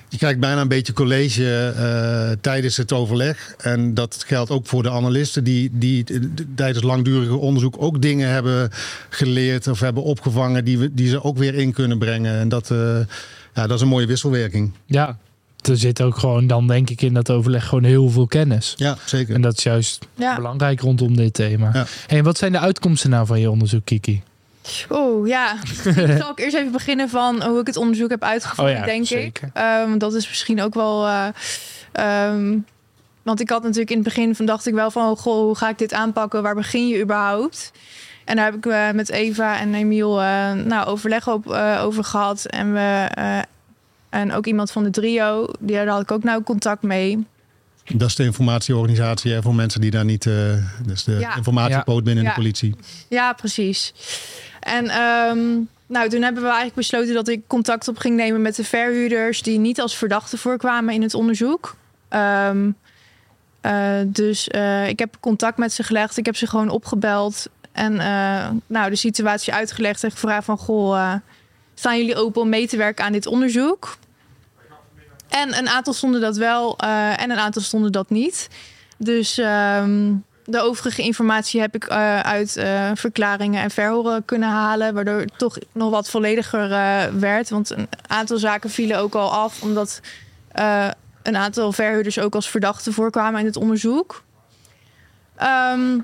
Je 0.09 0.17
krijgt 0.17 0.39
bijna 0.39 0.61
een 0.61 0.67
beetje 0.67 0.93
college 0.93 1.73
eh, 1.77 2.31
tijdens 2.41 2.77
het 2.77 2.93
overleg. 2.93 3.55
En 3.57 3.93
dat 3.93 4.23
geldt 4.27 4.51
ook 4.51 4.67
voor 4.67 4.83
de 4.83 4.91
analisten 4.91 5.43
die, 5.43 5.69
die 5.73 6.03
tijdens 6.55 6.83
langdurige 6.83 7.35
onderzoek 7.35 7.75
ook 7.77 8.01
dingen 8.01 8.29
hebben 8.29 8.69
geleerd 9.09 9.67
of 9.67 9.79
hebben 9.79 10.03
opgevangen 10.03 10.65
die, 10.65 10.77
we, 10.79 10.93
die 10.93 11.07
ze 11.07 11.23
ook 11.23 11.37
weer 11.37 11.55
in 11.55 11.73
kunnen 11.73 11.97
brengen. 11.97 12.39
En 12.39 12.49
dat, 12.49 12.71
eh, 12.71 12.99
ja, 13.53 13.67
dat 13.67 13.71
is 13.71 13.81
een 13.81 13.87
mooie 13.87 14.05
wisselwerking. 14.05 14.71
Ja, 14.85 15.17
er 15.61 15.77
zit 15.77 16.01
ook 16.01 16.17
gewoon 16.17 16.47
dan 16.47 16.67
denk 16.67 16.89
ik 16.89 17.01
in 17.01 17.13
dat 17.13 17.29
overleg 17.31 17.65
gewoon 17.67 17.83
heel 17.83 18.09
veel 18.09 18.27
kennis. 18.27 18.73
Ja, 18.77 18.97
zeker. 19.05 19.35
En 19.35 19.41
dat 19.41 19.57
is 19.57 19.63
juist 19.63 20.05
ja. 20.15 20.35
belangrijk 20.35 20.81
rondom 20.81 21.15
dit 21.15 21.33
thema. 21.33 21.69
Ja. 21.73 21.85
En 22.07 22.23
wat 22.23 22.37
zijn 22.37 22.51
de 22.51 22.59
uitkomsten 22.59 23.09
nou 23.09 23.25
van 23.25 23.39
je 23.39 23.49
onderzoek, 23.49 23.85
Kiki? 23.85 24.21
Oeh, 24.89 25.27
ja. 25.27 25.55
Zal 26.17 26.31
ik 26.31 26.39
eerst 26.39 26.55
even 26.55 26.71
beginnen 26.71 27.09
van 27.09 27.43
hoe 27.43 27.59
ik 27.59 27.67
het 27.67 27.77
onderzoek 27.77 28.09
heb 28.09 28.23
uitgevoerd, 28.23 28.69
Oh 28.69 28.75
ja, 28.75 28.85
denk 28.85 29.05
zeker. 29.05 29.47
ik. 29.47 29.53
Ehm, 29.53 29.97
dat 29.97 30.13
is 30.13 30.27
misschien 30.27 30.61
ook 30.61 30.73
wel... 30.73 31.07
eh, 31.07 31.27
ehm, 31.91 32.57
want 33.23 33.39
ik 33.39 33.49
had 33.49 33.61
natuurlijk 33.63 33.89
in 33.89 33.95
het 33.97 34.05
begin 34.05 34.35
van 34.35 34.45
dacht 34.45 34.67
ik 34.67 34.73
wel 34.73 34.91
van... 34.91 35.17
Goh, 35.17 35.43
hoe 35.43 35.55
ga 35.57 35.69
ik 35.69 35.77
dit 35.77 35.93
aanpakken? 35.93 36.43
Waar 36.43 36.55
begin 36.55 36.87
je 36.87 37.01
überhaupt? 37.01 37.71
En 38.25 38.35
daar 38.35 38.45
heb 38.45 38.55
ik 38.55 38.65
eh, 38.65 38.91
met 38.91 39.09
Eva 39.09 39.59
en 39.59 39.73
Emiel 39.73 40.21
eh, 40.21 40.51
nou, 40.51 40.87
overleg 40.87 41.27
op, 41.27 41.51
eh, 41.51 41.81
over 41.83 42.03
gehad. 42.03 42.45
En, 42.45 42.73
we, 42.73 43.07
eh, 43.13 43.39
en 44.11 44.31
ook 44.33 44.45
iemand 44.45 44.71
van 44.71 44.83
de 44.83 44.89
trio, 44.89 45.47
die, 45.59 45.75
daar 45.75 45.87
had 45.87 46.01
ik 46.01 46.11
ook 46.11 46.23
nou 46.23 46.43
contact 46.43 46.81
mee. 46.81 47.25
Dat 47.95 48.07
is 48.07 48.15
de 48.15 48.23
informatieorganisatie 48.23 49.31
hè, 49.33 49.41
voor 49.41 49.55
mensen 49.55 49.81
die 49.81 49.91
daar 49.91 50.05
niet. 50.05 50.25
eh 50.25 50.33
dus 50.85 51.03
de 51.03 51.11
Ja. 51.19 51.35
informatiepoot 51.35 52.03
binnen 52.03 52.23
Ja. 52.23 52.29
de 52.29 52.35
politie. 52.35 52.75
Ja, 53.09 53.33
precies. 53.33 53.93
En 54.59 54.89
ehm, 54.89 55.39
nou, 55.87 56.09
toen 56.09 56.21
hebben 56.21 56.41
we 56.41 56.47
eigenlijk 56.47 56.75
besloten 56.75 57.13
dat 57.13 57.27
ik 57.27 57.41
contact 57.47 57.87
op 57.87 57.97
ging 57.97 58.15
nemen 58.15 58.41
met 58.41 58.55
de 58.55 58.63
verhuurders 58.63 59.41
die 59.41 59.59
niet 59.59 59.81
als 59.81 59.95
verdachten 59.97 60.37
voorkwamen 60.37 60.93
in 60.93 61.01
het 61.01 61.13
onderzoek. 61.13 61.75
Ehm, 62.09 62.69
eh, 63.61 63.99
dus 64.07 64.47
eh, 64.47 64.87
ik 64.87 64.99
heb 64.99 65.17
contact 65.19 65.57
met 65.57 65.73
ze 65.73 65.83
gelegd. 65.83 66.17
Ik 66.17 66.25
heb 66.25 66.35
ze 66.35 66.47
gewoon 66.47 66.69
opgebeld 66.69 67.45
en 67.71 67.93
nou, 68.67 68.89
de 68.89 68.95
situatie 68.95 69.53
uitgelegd 69.53 70.03
en 70.03 70.11
gevraagd 70.11 70.45
van 70.45 70.57
goh, 70.57 71.13
staan 71.81 71.97
jullie 71.97 72.15
open 72.15 72.41
om 72.41 72.49
mee 72.49 72.67
te 72.67 72.77
werken 72.77 73.05
aan 73.05 73.11
dit 73.11 73.25
onderzoek? 73.25 73.97
En 75.29 75.57
een 75.57 75.69
aantal 75.69 75.93
stonden 75.93 76.21
dat 76.21 76.37
wel 76.37 76.77
eh, 76.77 77.21
en 77.21 77.31
een 77.31 77.37
aantal 77.37 77.61
stonden 77.61 77.91
dat 77.91 78.09
niet. 78.09 78.47
Dus 78.97 79.37
ehm, 79.37 80.13
de 80.45 80.61
overige 80.61 81.01
informatie 81.01 81.61
heb 81.61 81.75
ik 81.75 81.83
eh, 81.83 82.19
uit 82.19 82.57
eh, 82.57 82.91
verklaringen 82.93 83.61
en 83.61 83.71
verhoren 83.71 84.25
kunnen 84.25 84.49
halen, 84.49 84.93
waardoor 84.93 85.19
het 85.19 85.37
toch 85.37 85.57
nog 85.71 85.89
wat 85.89 86.09
vollediger 86.09 86.69
werd. 87.19 87.49
Want 87.49 87.69
een 87.69 87.87
aantal 88.07 88.37
zaken 88.37 88.69
vielen 88.69 88.99
ook 88.99 89.15
al 89.15 89.31
af, 89.31 89.61
omdat 89.61 90.01
een 91.21 91.37
aantal 91.37 91.71
verhuurders 91.71 92.19
ook 92.19 92.35
als 92.35 92.49
verdachten 92.49 92.93
voorkwamen 92.93 93.39
in 93.39 93.45
het 93.45 93.57
onderzoek. 93.57 94.23
Ehm, 95.35 95.99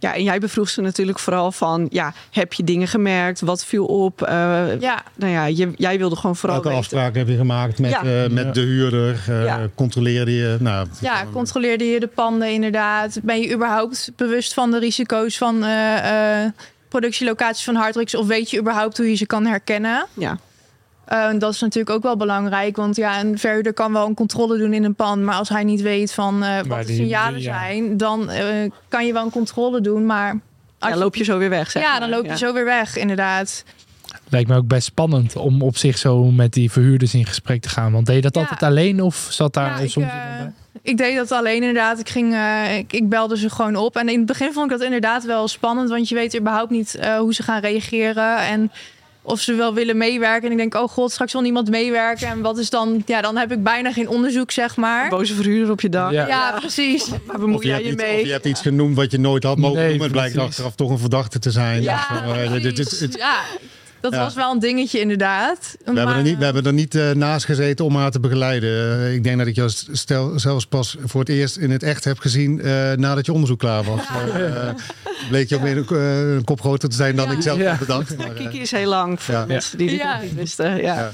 Ja, 0.00 0.14
en 0.14 0.22
jij 0.22 0.38
bevroeg 0.38 0.68
ze 0.68 0.80
natuurlijk 0.80 1.18
vooral 1.18 1.52
van, 1.52 1.86
ja, 1.90 2.12
heb 2.30 2.52
je 2.52 2.64
dingen 2.64 2.88
gemerkt? 2.88 3.40
Wat 3.40 3.64
viel 3.64 3.84
op? 3.86 4.22
Eh, 4.22 4.80
ja, 4.80 5.02
Nou 5.14 5.32
ja, 5.32 5.44
je, 5.44 5.70
jij 5.76 5.98
wilde 5.98 6.16
gewoon 6.16 6.36
vooral 6.36 6.62
Welke 6.62 6.76
weten. 6.76 6.84
afspraken 6.96 7.18
heb 7.18 7.28
je 7.28 7.36
gemaakt 7.36 7.78
met, 7.78 7.90
Ja. 7.90 8.02
eh, 8.24 8.30
met 8.30 8.54
de 8.54 8.60
huurder? 8.60 9.24
Eh, 9.28 9.44
Ja. 9.44 9.68
Controleerde 9.74 10.34
je? 10.36 10.56
Nou, 10.60 10.86
ja, 11.00 11.24
controleerde 11.32 11.84
je 11.84 12.00
de 12.00 12.06
panden 12.06 12.52
inderdaad? 12.52 13.18
Ben 13.22 13.40
je 13.40 13.54
überhaupt 13.54 14.10
bewust 14.16 14.54
van 14.54 14.70
de 14.70 14.78
risico's 14.78 15.36
van 15.38 15.64
eh, 15.64 16.42
eh, 16.44 16.50
productielocaties 16.88 17.64
van 17.64 17.74
harddrugs? 17.74 18.14
Of 18.14 18.26
weet 18.26 18.50
je 18.50 18.58
überhaupt 18.58 18.96
hoe 18.96 19.08
je 19.10 19.14
ze 19.14 19.26
kan 19.26 19.46
herkennen? 19.46 20.06
Ja. 20.14 20.38
Uh, 21.12 21.28
dat 21.38 21.52
is 21.54 21.60
natuurlijk 21.60 21.96
ook 21.96 22.02
wel 22.02 22.16
belangrijk. 22.16 22.76
Want 22.76 22.96
ja, 22.96 23.20
een 23.20 23.38
verhuurder 23.38 23.72
kan 23.72 23.92
wel 23.92 24.06
een 24.06 24.14
controle 24.14 24.58
doen 24.58 24.72
in 24.72 24.84
een 24.84 24.94
pand. 24.94 25.22
Maar 25.22 25.34
als 25.34 25.48
hij 25.48 25.64
niet 25.64 25.80
weet 25.80 26.12
van 26.12 26.34
eh, 26.34 26.40
Maar 26.40 26.66
wat 26.66 26.78
de 26.80 26.86
die- 26.86 26.96
signalen 26.96 27.40
ja. 27.40 27.58
zijn, 27.60 27.96
dan 27.96 28.30
eh, 28.30 28.70
kan 28.88 29.06
je 29.06 29.12
wel 29.12 29.24
een 29.24 29.30
controle 29.30 29.80
doen. 29.80 30.06
Maar 30.06 30.30
als 30.78 30.88
ja, 30.90 30.96
je- 30.96 31.02
loop 31.02 31.14
je 31.16 31.24
zo 31.24 31.38
weer 31.38 31.48
weg, 31.50 31.70
zeg 31.70 31.82
ja, 31.82 31.90
maar. 31.90 32.00
dan 32.00 32.10
loop 32.10 32.22
je 32.24 32.28
Ja. 32.30 32.36
zo 32.36 32.52
weer 32.52 32.64
weg, 32.64 32.96
inderdaad. 32.96 33.64
Lijkt 34.28 34.48
me 34.48 34.56
ook 34.56 34.66
best 34.66 34.86
spannend 34.86 35.36
om 35.36 35.62
op 35.62 35.76
zich 35.76 35.98
zo 35.98 36.24
met 36.24 36.52
die 36.52 36.70
verhuurders 36.70 37.14
in 37.14 37.26
gesprek 37.26 37.60
te 37.62 37.68
gaan. 37.68 37.92
Want 37.92 38.06
deed 38.06 38.16
je 38.16 38.22
dat 38.22 38.34
Ja. 38.34 38.40
altijd 38.40 38.62
alleen 38.62 39.02
of 39.02 39.26
zat 39.30 39.54
daar 39.54 39.70
Ja, 39.70 39.76
soms 39.76 40.06
ik, 40.06 40.12
iemand 40.12 40.12
eh, 40.12 40.38
bij? 40.38 40.52
Ik 40.82 40.96
deed 40.96 41.16
dat 41.16 41.32
alleen 41.32 41.56
inderdaad. 41.62 41.98
Ik, 41.98 42.08
ging, 42.08 42.34
eh, 42.34 42.76
ik, 42.78 42.92
ik 42.92 43.08
belde 43.08 43.36
ze 43.38 43.50
gewoon 43.50 43.76
op. 43.76 43.96
En 43.96 44.08
in 44.08 44.16
het 44.16 44.26
begin 44.26 44.52
vond 44.52 44.70
ik 44.70 44.76
dat 44.78 44.86
inderdaad 44.86 45.24
wel 45.24 45.48
spannend. 45.48 45.88
Want 45.90 46.08
je 46.08 46.14
weet 46.14 46.38
überhaupt 46.38 46.70
niet 46.70 46.94
eh, 46.94 47.16
hoe 47.18 47.34
ze 47.34 47.42
gaan 47.42 47.60
reageren. 47.60 48.36
En 48.38 48.72
of 49.28 49.40
ze 49.40 49.54
wel 49.54 49.74
willen 49.74 49.96
meewerken. 49.96 50.44
En 50.46 50.50
ik 50.52 50.56
denk, 50.58 50.74
oh 50.74 50.88
god, 50.88 51.12
straks 51.12 51.32
wil 51.32 51.42
niemand 51.42 51.70
meewerken. 51.70 52.28
En 52.28 52.40
wat 52.40 52.58
is 52.58 52.70
dan... 52.70 53.02
Ja, 53.06 53.20
dan 53.20 53.36
heb 53.36 53.52
ik 53.52 53.62
bijna 53.62 53.92
geen 53.92 54.08
onderzoek, 54.08 54.50
zeg 54.50 54.76
maar. 54.76 55.08
Boze 55.08 55.34
verhuurder 55.34 55.70
op 55.70 55.80
je 55.80 55.88
dak. 55.88 56.10
Ja. 56.12 56.26
Ja, 56.26 56.50
precies. 56.58 57.08
Waar 57.26 57.38
bemoei 57.38 57.62
je, 57.66 57.68
jij 57.68 57.82
je 57.82 57.92
iets, 57.92 58.02
mee? 58.02 58.20
of 58.20 58.26
je 58.26 58.32
hebt 58.32 58.46
iets 58.46 58.60
genoemd 58.60 58.96
wat 58.96 59.10
je 59.10 59.18
nooit 59.18 59.42
had 59.42 59.58
mogen 59.58 59.76
Nee, 59.78 59.92
maar 59.92 60.02
Het 60.02 60.12
blijkt 60.12 60.38
achteraf 60.38 60.74
toch 60.74 60.90
een 60.90 60.98
verdachte 60.98 61.38
te 61.38 61.50
zijn. 61.50 61.82
Ja, 61.82 62.06
Of, 62.26 62.36
eh, 62.36 62.52
dit- 62.52 62.62
dit- 62.62 62.74
precies. 62.74 62.98
dit- 62.98 63.16
ja, 63.16 63.40
dat 64.00 64.12
Ja. 64.12 64.18
was 64.18 64.34
wel 64.34 64.52
een 64.52 64.58
dingetje 64.58 65.00
inderdaad. 65.00 65.76
we, 65.84 65.98
hebben 65.98 66.16
er 66.16 66.22
niet, 66.22 66.38
we 66.38 66.44
hebben 66.44 66.64
er 66.64 66.72
niet 66.72 66.94
eh, 66.94 67.10
naast 67.10 67.44
gezeten 67.44 67.84
om 67.84 67.96
haar 67.96 68.10
te 68.10 68.20
begeleiden. 68.20 69.00
Eh, 69.00 69.14
ik 69.14 69.24
denk 69.24 69.38
dat 69.38 69.46
ik 69.46 69.54
jou 69.54 69.70
stel, 69.92 70.38
zelfs 70.38 70.66
pas 70.66 70.96
voor 71.04 71.20
het 71.20 71.28
eerst 71.28 71.56
in 71.56 71.70
het 71.70 71.82
echt 71.82 72.04
heb 72.04 72.18
gezien 72.18 72.60
eh, 72.60 72.92
nadat 72.92 73.26
je 73.26 73.32
onderzoek 73.32 73.58
klaar 73.58 73.84
was. 73.84 74.00
Eh, 74.38 74.68
bleek 75.28 75.48
je 75.48 75.54
ook 75.56 75.62
weer 75.62 75.76
een, 75.76 75.86
eh, 75.88 76.34
een 76.34 76.44
kop 76.44 76.60
groter 76.60 76.88
te 76.88 76.96
zijn 76.96 77.16
dan 77.16 77.26
Ja. 77.30 77.32
ik 77.36 77.42
zelf 77.42 77.58
Ja. 77.58 77.68
had 77.70 77.78
bedacht. 77.78 78.16
Maar, 78.16 78.26
eh, 78.26 78.34
Kiki 78.36 78.60
is 78.60 78.70
heel 78.70 78.88
lang 78.88 79.22
voor 79.22 79.34
Ja. 79.34 79.44
mensen 79.46 79.78
die 79.78 79.88
dit 79.90 79.98
Ja. 79.98 80.20
niet 80.20 80.34
wisten. 80.34 80.76
Ja. 80.82 81.12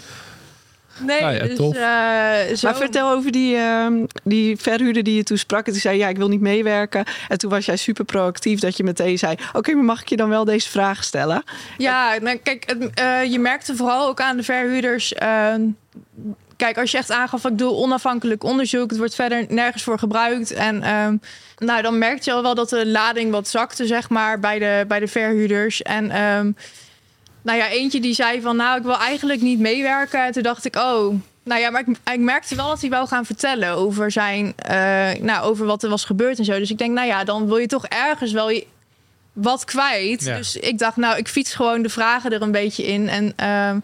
Nee, 0.98 1.20
Nou 1.20 1.34
ja, 1.34 1.42
dus, 1.44 1.56
tof. 1.56 1.74
eh, 1.76 2.54
zo- 2.56 2.66
Maar 2.68 2.76
vertel 2.76 3.10
over 3.10 3.30
die, 3.32 3.56
ehm, 3.56 3.92
die 4.24 4.56
verhuurder 4.56 5.02
die 5.02 5.16
je 5.16 5.22
toen 5.22 5.38
sprak. 5.38 5.66
En 5.66 5.72
die 5.72 5.80
zei, 5.80 5.98
ja, 5.98 6.08
ik 6.08 6.16
wil 6.16 6.28
niet 6.28 6.40
meewerken. 6.40 7.04
En 7.28 7.38
toen 7.38 7.50
was 7.50 7.64
jij 7.66 7.76
super 7.76 8.04
proactief 8.04 8.60
dat 8.60 8.76
je 8.76 8.84
meteen 8.84 9.18
zei... 9.18 9.34
oké, 9.52 9.74
maar 9.74 9.84
mag 9.84 10.00
ik 10.00 10.08
je 10.08 10.16
dan 10.16 10.28
wel 10.28 10.44
deze 10.44 10.70
vraag 10.70 11.04
stellen? 11.04 11.42
Ja, 11.78 12.16
nou, 12.20 12.36
kijk, 12.36 12.64
het, 12.66 12.90
eh, 12.94 13.24
je 13.32 13.38
merkte 13.38 13.76
vooral 13.76 14.08
ook 14.08 14.20
aan 14.20 14.36
de 14.36 14.42
verhuurders. 14.42 15.12
eh, 15.14 15.54
kijk, 16.56 16.78
als 16.78 16.90
je 16.90 16.96
echt 16.98 17.10
aangaf, 17.10 17.44
ik 17.46 17.58
doe 17.58 17.72
onafhankelijk 17.72 18.44
onderzoek, 18.44 18.90
het 18.90 18.98
wordt 18.98 19.14
verder 19.14 19.44
nergens 19.48 19.82
voor 19.82 19.98
gebruikt. 19.98 20.52
En 20.52 20.82
ehm, 20.82 21.16
nou, 21.58 21.82
dan 21.82 21.98
merkte 21.98 22.30
je 22.30 22.36
al 22.36 22.42
wel 22.42 22.54
dat 22.54 22.68
de 22.68 22.86
lading 22.86 23.30
wat 23.30 23.48
zakte, 23.48 23.86
zeg 23.86 24.08
maar, 24.08 24.40
bij 24.40 24.58
de, 24.58 24.84
bij 24.88 25.00
de 25.00 25.08
verhuurders. 25.08 25.82
En 25.82 26.10
ehm, 26.10 26.50
nou 27.44 27.58
ja, 27.58 27.68
eentje 27.68 28.00
die 28.00 28.14
zei 28.14 28.40
van, 28.40 28.56
nou, 28.56 28.76
ik 28.78 28.82
wil 28.82 28.98
eigenlijk 28.98 29.40
niet 29.40 29.58
meewerken. 29.58 30.24
En 30.24 30.32
toen 30.32 30.42
dacht 30.42 30.64
ik, 30.64 30.76
oh, 30.76 31.14
Nou 31.42 31.60
ja, 31.60 31.70
maar 31.70 31.84
ik, 31.88 31.96
ik 32.12 32.20
merkte 32.20 32.54
wel 32.56 32.68
dat 32.68 32.80
hij 32.80 32.90
wou 32.90 33.06
gaan 33.08 33.24
vertellen 33.26 33.68
over 33.70 34.10
zijn, 34.10 34.52
eh, 34.56 35.10
nou, 35.20 35.44
over 35.44 35.66
wat 35.66 35.82
er 35.82 35.88
was 35.90 36.04
gebeurd 36.04 36.38
en 36.38 36.44
zo. 36.44 36.58
Dus 36.58 36.70
ik 36.70 36.78
denk, 36.78 36.94
nou 36.94 37.06
ja, 37.06 37.24
dan 37.24 37.46
wil 37.46 37.56
je 37.56 37.66
toch 37.66 37.86
ergens 37.86 38.32
wel 38.32 38.50
je- 38.50 38.66
wat 39.32 39.64
kwijt. 39.64 40.24
Ja. 40.24 40.36
Dus 40.36 40.56
ik 40.56 40.78
dacht, 40.78 40.96
nou, 40.96 41.16
ik 41.18 41.28
fiets 41.28 41.54
gewoon 41.54 41.82
de 41.82 41.88
vragen 41.88 42.32
er 42.32 42.42
een 42.42 42.50
beetje 42.52 42.86
in. 42.86 43.08
En 43.08 43.32
ehm, 43.36 43.78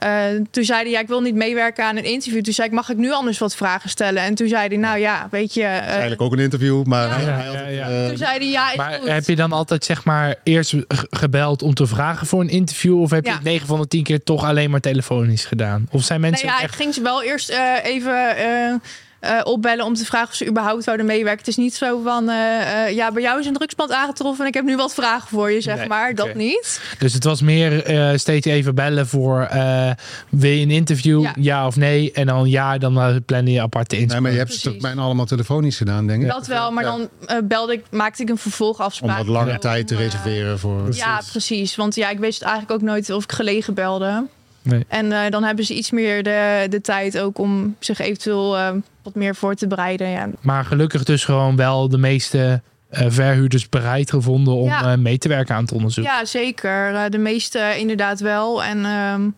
eh, 0.00 0.24
toen 0.50 0.64
zei 0.64 0.80
hij, 0.82 0.90
ja, 0.90 1.00
ik 1.00 1.08
wil 1.08 1.20
niet 1.20 1.34
meewerken 1.34 1.84
aan 1.84 1.96
een 1.96 2.04
interview. 2.04 2.42
Toen 2.42 2.52
zei 2.52 2.68
ik, 2.68 2.74
mag 2.74 2.88
ik 2.90 2.96
nu 2.96 3.12
anders 3.12 3.38
wat 3.38 3.54
vragen 3.56 3.90
stellen? 3.90 4.22
En 4.22 4.34
toen 4.34 4.48
zei 4.48 4.68
hij, 4.68 4.76
nou 4.76 4.98
ja, 4.98 5.28
weet 5.30 5.54
je. 5.54 5.62
eh, 5.62 5.88
Eigenlijk 5.88 6.20
ook 6.20 6.32
een 6.32 6.38
interview, 6.38 6.84
maar 6.84 7.06
Ja. 7.06 7.14
hij, 7.14 7.24
Ja, 7.24 7.30
hij 7.30 7.46
had 7.46 7.54
ja, 7.54 7.66
ja. 7.66 7.88
eh, 8.02 8.08
toen 8.08 8.16
zei 8.16 8.38
hij, 8.38 8.48
ja, 8.48 8.70
is 8.70 8.76
Maar 8.76 8.92
goed. 8.92 9.08
heb 9.08 9.24
je 9.26 9.36
dan 9.36 9.52
altijd 9.52 9.84
zeg 9.84 10.04
maar 10.04 10.34
eerst 10.44 10.74
gebeld 11.10 11.62
om 11.62 11.74
te 11.74 11.86
vragen 11.86 12.26
voor 12.26 12.40
een 12.40 12.48
interview? 12.48 13.00
Of 13.00 13.10
heb 13.10 13.24
je 13.24 13.28
Ja. 13.30 13.34
het 13.36 13.44
9 13.44 13.66
van 13.66 13.80
de 13.80 13.86
10 13.88 14.02
keer 14.02 14.22
toch 14.22 14.44
alleen 14.44 14.70
maar 14.70 14.80
telefonisch 14.80 15.44
gedaan? 15.44 15.88
Of 15.90 16.02
zijn 16.02 16.20
mensen 16.20 16.46
Nee, 16.46 16.56
ja, 16.56 16.62
ook 16.62 16.68
ik 16.68 16.74
ging 16.76 16.94
ze 16.94 17.02
wel 17.02 17.22
eerst 17.22 17.48
eh, 17.48 17.72
even 17.82 18.82
eh, 19.20 19.40
opbellen 19.44 19.84
om 19.84 19.94
te 19.94 20.04
vragen 20.04 20.28
of 20.28 20.34
ze 20.34 20.46
überhaupt 20.46 20.84
zouden 20.84 21.06
meewerken. 21.06 21.38
Het 21.38 21.48
is 21.48 21.56
niet 21.56 21.74
zo 21.74 22.02
van, 22.02 22.28
eh, 22.28 22.84
eh, 22.86 22.94
ja, 22.94 23.12
bij 23.12 23.22
jou 23.22 23.40
is 23.40 23.46
een 23.46 23.52
drugspand 23.54 23.92
aangetroffen 23.92 24.42
en 24.42 24.48
ik 24.48 24.54
heb 24.54 24.64
nu 24.64 24.76
wat 24.76 24.94
vragen 24.94 25.28
voor 25.28 25.50
je, 25.50 25.60
zeg 25.60 25.76
Nee, 25.76 25.86
maar. 25.88 26.14
Dat 26.14 26.34
niet. 26.34 26.80
Dus 26.98 27.12
het 27.12 27.24
was 27.24 27.40
meer 27.42 27.84
eh, 27.84 28.16
steeds 28.18 28.46
even 28.46 28.74
bellen 28.74 29.06
voor 29.06 29.42
eh, 29.42 29.90
wil 30.28 30.50
je 30.50 30.62
een 30.62 30.70
interview? 30.70 31.22
Ja. 31.22 31.32
Ja. 31.36 31.66
of 31.66 31.76
nee? 31.76 32.12
En 32.12 32.26
dan 32.26 32.48
ja, 32.48 32.78
dan 32.78 33.22
plannen 33.26 33.52
je 33.52 33.60
aparte 33.60 33.94
nee, 33.94 34.02
interview. 34.04 34.22
maar 34.26 34.32
je 34.32 34.38
hebt 34.42 34.52
ze 34.52 34.60
Precies. 34.60 34.80
toch 34.80 34.90
bijna 34.90 35.02
allemaal 35.06 35.26
telefonisch 35.26 35.76
gedaan, 35.76 36.06
denk 36.06 36.22
ik. 36.22 36.28
Dat 36.28 36.46
wel, 36.46 36.70
maar 36.72 36.84
Ja. 36.84 36.90
dan 36.90 37.08
belde 37.48 37.72
ik, 37.72 37.84
maakte 37.90 38.22
ik 38.22 38.28
een 38.28 38.34
Om 38.34 38.40
vervolgafspraak. 38.40 39.16
wat 39.18 39.26
langer 39.26 39.52
Ja. 39.52 39.58
tijd 39.58 39.86
te 39.86 39.94
Om, 39.94 40.00
reserveren 40.00 40.58
voor... 40.58 40.94
Ja, 40.94 41.20
precies. 41.30 41.76
Want 41.76 41.94
ja, 41.94 42.10
ik 42.10 42.18
wist 42.18 42.42
eigenlijk 42.42 42.72
ook 42.72 42.82
nooit 42.82 43.10
of 43.10 43.24
ik 43.24 43.32
gelegen 43.32 43.74
belde. 43.74 44.26
Nee. 44.62 44.84
En 44.88 45.12
eh, 45.12 45.30
dan 45.30 45.42
hebben 45.44 45.64
ze 45.64 45.74
iets 45.74 45.90
meer 45.90 46.22
de, 46.22 46.66
de 46.70 46.80
tijd 46.80 47.18
ook 47.18 47.38
om 47.38 47.76
zich 47.78 47.98
eventueel 47.98 48.56
eh, 48.56 48.70
wat 49.02 49.14
meer 49.14 49.34
voor 49.34 49.54
te 49.54 49.66
bereiden. 49.66 50.08
Ja. 50.08 50.28
Maar 50.40 50.64
gelukkig 50.64 51.04
dus 51.04 51.24
gewoon 51.24 51.56
wel 51.56 51.88
de 51.88 51.98
meeste 51.98 52.62
eh, 52.88 53.06
verhuurders 53.08 53.68
bereid 53.68 54.10
gevonden 54.10 54.54
om 54.54 54.68
Ja. 54.68 54.96
mee 54.96 55.18
te 55.18 55.28
werken 55.28 55.54
aan 55.54 55.62
het 55.62 55.72
onderzoek. 55.72 56.04
Ja, 56.04 56.24
zeker. 56.24 57.10
De 57.10 57.18
meeste 57.18 57.74
inderdaad 57.78 58.20
wel. 58.20 58.64
En 58.64 58.84
ehm, 58.84 59.28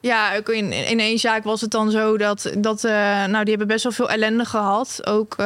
ja, 0.00 0.36
ook 0.36 0.48
in, 0.48 0.72
in 0.72 1.00
één 1.00 1.18
zaak 1.18 1.44
was 1.44 1.60
het 1.60 1.70
dan 1.70 1.90
zo 1.90 2.16
dat, 2.18 2.52
dat 2.58 2.82
nou, 3.26 3.40
die 3.44 3.48
hebben 3.50 3.66
best 3.66 3.82
wel 3.82 3.92
veel 3.92 4.10
ellende 4.10 4.44
gehad. 4.44 5.00
Ook 5.06 5.36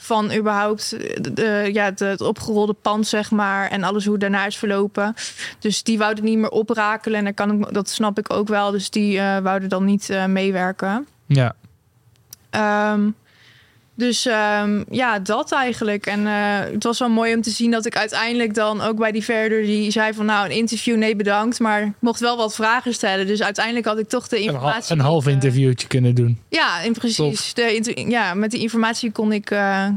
van 0.00 0.32
überhaupt 0.34 0.90
de, 1.24 1.32
de- 1.32 1.70
ja, 1.72 1.84
het, 1.84 1.98
het 1.98 2.20
opgerolde 2.20 2.72
pand, 2.72 3.06
zeg 3.06 3.30
maar. 3.30 3.70
En 3.70 3.82
alles 3.82 4.06
hoe 4.06 4.18
daarna 4.18 4.46
is 4.46 4.56
verlopen. 4.58 5.14
Dus 5.58 5.82
die 5.82 5.98
wouden 5.98 6.24
niet 6.24 6.38
meer 6.38 6.50
oprakelen. 6.50 7.18
En 7.18 7.24
daar 7.24 7.34
kan 7.34 7.50
ik, 7.62 7.74
dat 7.74 7.88
snap 7.88 8.18
ik 8.18 8.32
ook 8.32 8.48
wel. 8.48 8.70
Dus 8.70 8.90
die 8.90 9.18
eh, 9.18 9.38
wouden 9.38 9.68
dan 9.68 9.84
niet 9.84 10.10
eh, 10.10 10.24
meewerken. 10.24 11.06
Ja. 11.26 11.54
Ehm, 12.50 13.10
dus 13.98 14.26
ehm, 14.26 14.82
ja, 14.90 15.18
dat 15.18 15.52
eigenlijk. 15.52 16.06
En 16.06 16.26
eh, 16.26 16.72
het 16.72 16.84
was 16.84 16.98
wel 16.98 17.08
mooi 17.08 17.34
om 17.34 17.42
te 17.42 17.50
zien 17.50 17.70
dat 17.70 17.86
ik 17.86 17.96
uiteindelijk 17.96 18.54
dan 18.54 18.80
ook 18.80 18.96
bij 18.96 19.12
die 19.12 19.24
verder 19.24 19.62
die 19.62 19.90
zei 19.90 20.12
van 20.14 20.26
nou 20.26 20.44
een 20.44 20.56
interview 20.56 20.96
nee 20.96 21.16
bedankt, 21.16 21.58
maar 21.58 21.82
ik 21.82 21.92
mocht 21.98 22.20
wel 22.20 22.36
wat 22.36 22.54
vragen 22.54 22.94
stellen. 22.94 23.26
Dus 23.26 23.42
uiteindelijk 23.42 23.86
had 23.86 23.98
ik 23.98 24.08
toch 24.08 24.28
de 24.28 24.38
informatie. 24.38 24.94
een 24.94 25.00
half 25.00 25.26
eh, 25.26 25.32
interviewtje 25.32 25.86
kunnen 25.86 26.14
doen. 26.14 26.40
ja, 26.48 26.80
in 26.80 26.92
precies. 26.92 27.54
De, 27.54 28.04
ja, 28.08 28.34
met 28.34 28.50
die 28.50 28.60
informatie 28.60 29.12
kon 29.12 29.32
ik 29.32 29.50
eh, 29.50 29.88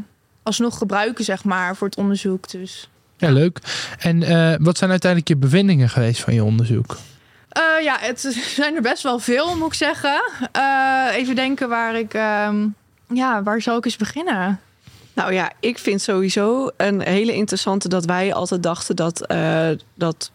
alsnog 0.43 0.77
gebruiken 0.77 1.24
zeg 1.24 1.43
maar 1.43 1.75
voor 1.75 1.88
het 1.88 1.98
onderzoek. 1.98 2.51
Dus 2.51 2.89
Ja, 3.17 3.31
leuk. 3.31 3.60
En 4.00 4.20
wat 4.63 4.77
zijn 4.77 4.89
uiteindelijk 4.89 5.29
je 5.29 5.38
bevindingen 5.38 5.89
geweest 5.89 6.22
van 6.22 6.34
je 6.34 6.43
onderzoek? 6.43 6.98
Ja, 7.81 7.98
het 8.00 8.20
zijn 8.55 8.75
er 8.75 8.81
best 8.81 9.03
wel 9.03 9.20
veel, 9.20 9.58
moet 9.58 9.67
ik 9.67 9.74
zeggen. 9.74 10.22
Even 11.12 11.36
denken 11.36 11.70
waar 11.70 11.96
ik. 11.96 12.13
ehm, 12.13 12.67
ja, 13.13 13.44
waar 13.44 13.62
zou 13.62 13.77
ik 13.77 13.86
eens 13.86 13.98
beginnen? 13.98 14.60
Nou 15.13 15.34
ja, 15.34 15.51
ik 15.60 15.77
vind 15.77 16.01
sowieso 16.01 16.70
een 16.77 17.01
hele 17.01 17.34
interessante 17.34 17.88
dat 17.89 18.06
wij 18.06 18.34
altijd 18.34 18.63
dachten 18.63 18.96
dat, 18.96 19.27
eh, 19.27 19.70
dat 19.94 20.32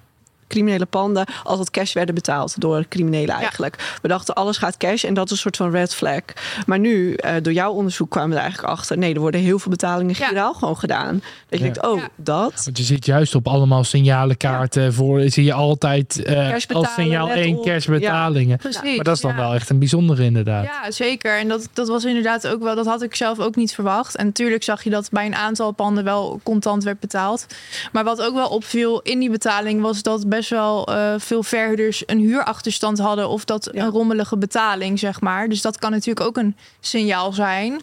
criminele 0.49 0.87
panden 0.87 1.27
altijd 1.45 1.71
cash 1.71 1.93
werden 1.93 2.15
betaald 2.15 2.61
door 2.61 2.85
criminelen 2.89 3.35
eigenlijk. 3.35 3.99
We 4.03 4.09
dachten 4.09 4.35
alles 4.35 4.57
gaat 4.57 4.77
cash 4.77 5.05
en 5.05 5.15
dat 5.15 5.25
is 5.25 5.31
een 5.31 5.37
soort 5.37 5.57
van 5.57 5.71
red 5.71 5.95
flag. 5.95 6.21
Maar 6.67 6.79
nu, 6.79 7.15
eh, 7.15 7.35
door 7.43 7.53
jouw 7.53 7.73
onderzoek 7.73 8.11
kwamen 8.11 8.31
we 8.31 8.37
er 8.37 8.43
eigenlijk 8.43 8.73
achter. 8.73 8.99
Nee, 8.99 9.15
er 9.15 9.21
worden 9.21 9.41
heel 9.41 9.59
veel 9.59 9.71
betalingen 9.71 10.15
Ja. 10.19 10.27
giraal 10.27 10.55
gewoon 10.55 10.77
gedaan. 10.77 11.15
Dat 11.49 11.59
je 11.59 11.65
Ja. 11.67 11.73
denkt, 11.73 11.87
oh, 11.87 11.99
Ja. 11.99 12.09
dat. 12.17 12.65
Want 12.65 12.79
je 12.79 12.85
ziet 12.85 13.07
juist 13.07 13.35
op 13.35 13.49
allemaal 13.49 13.85
signalenkaarten 13.85 14.95
voor 14.95 15.21
zie 15.31 15.45
je 15.45 15.53
altijd 15.53 16.23
eh, 16.23 16.53
als 16.69 16.95
signaal 16.95 17.31
één 17.31 17.63
cashbetalingen. 17.63 18.59
Precies. 18.59 18.97
Maar 18.97 19.05
dat 19.05 19.15
is 19.17 19.21
dan 19.23 19.31
ja. 19.31 19.37
wel 19.37 19.55
echt 19.55 19.71
een 19.71 19.79
bijzondere 19.79 20.25
inderdaad. 20.25 20.65
Ja, 20.65 20.91
zeker. 20.91 21.39
En 21.39 21.49
dat, 21.49 21.69
dat 21.73 21.89
was 21.89 22.05
inderdaad 22.05 22.47
ook 22.47 22.63
wel, 22.63 22.75
dat 22.75 22.87
had 22.87 23.03
ik 23.03 23.15
zelf 23.15 23.39
ook 23.39 23.57
niet 23.57 23.75
verwacht. 23.75 24.17
En 24.17 24.27
natuurlijk 24.27 24.63
zag 24.63 24.83
je 24.85 24.91
dat 24.91 25.09
bij 25.11 25.27
een 25.27 25.35
aantal 25.35 25.73
panden 25.73 26.05
wel 26.05 26.41
contant 26.43 26.85
werd 26.85 27.01
betaald. 27.01 27.47
Maar 27.93 28.05
wat 28.05 28.23
ook 28.23 28.35
wel 28.35 28.49
opviel 28.49 29.01
in 29.01 29.19
die 29.19 29.31
betaling 29.31 29.81
was 29.81 30.03
dat 30.03 30.29
best 30.37 30.51
wel 30.51 30.87
eh, 30.87 31.15
veel 31.19 31.43
verhuurders 31.43 32.03
een 32.07 32.19
huurachterstand 32.19 32.99
hadden. 32.99 33.29
Of 33.29 33.45
dat 33.45 33.69
Ja. 33.73 33.85
een 33.85 33.91
rommelige 33.91 34.37
betaling, 34.37 34.99
zeg 34.99 35.21
maar. 35.21 35.49
Dus 35.49 35.63
dat 35.63 35.79
kan 35.79 35.91
natuurlijk 35.91 36.27
ook 36.27 36.37
een 36.37 36.57
signaal 36.81 37.33
zijn. 37.33 37.81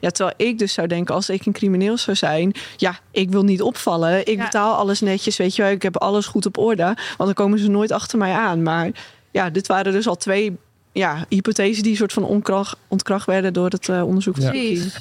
Ja, 0.00 0.10
terwijl 0.10 0.36
ik 0.50 0.58
dus 0.58 0.72
zou 0.72 0.86
denken, 0.86 1.14
als 1.14 1.28
ik 1.30 1.46
een 1.46 1.52
crimineel 1.52 1.96
zou 1.98 2.16
zijn, 2.16 2.52
ja, 2.76 2.98
ik 3.10 3.30
wil 3.30 3.42
niet 3.42 3.62
opvallen. 3.62 4.20
Ik 4.26 4.36
Ja. 4.36 4.42
betaal 4.44 4.74
alles 4.74 5.00
netjes, 5.00 5.36
weet 5.36 5.56
je 5.56 5.62
wel. 5.62 5.70
Ik 5.70 5.82
heb 5.82 5.96
alles 5.96 6.26
goed 6.26 6.46
op 6.46 6.58
orde, 6.58 6.82
want 6.84 6.96
dan 7.18 7.34
komen 7.34 7.58
ze 7.58 7.68
nooit 7.68 7.92
achter 7.92 8.18
mij 8.18 8.32
aan. 8.32 8.62
Maar 8.62 8.90
ja, 9.30 9.50
dit 9.50 9.66
waren 9.66 9.92
dus 9.92 10.06
al 10.08 10.16
twee 10.16 10.56
ja, 10.92 11.24
hypothesen 11.28 11.82
die 11.82 11.96
soort 11.96 12.12
van 12.12 12.24
onkracht, 12.24 12.76
ontkracht 12.88 13.26
werden 13.26 13.52
door 13.52 13.68
het 13.70 13.88
eh, 13.88 14.06
onderzoek 14.06 14.36
Ja. 14.36 14.52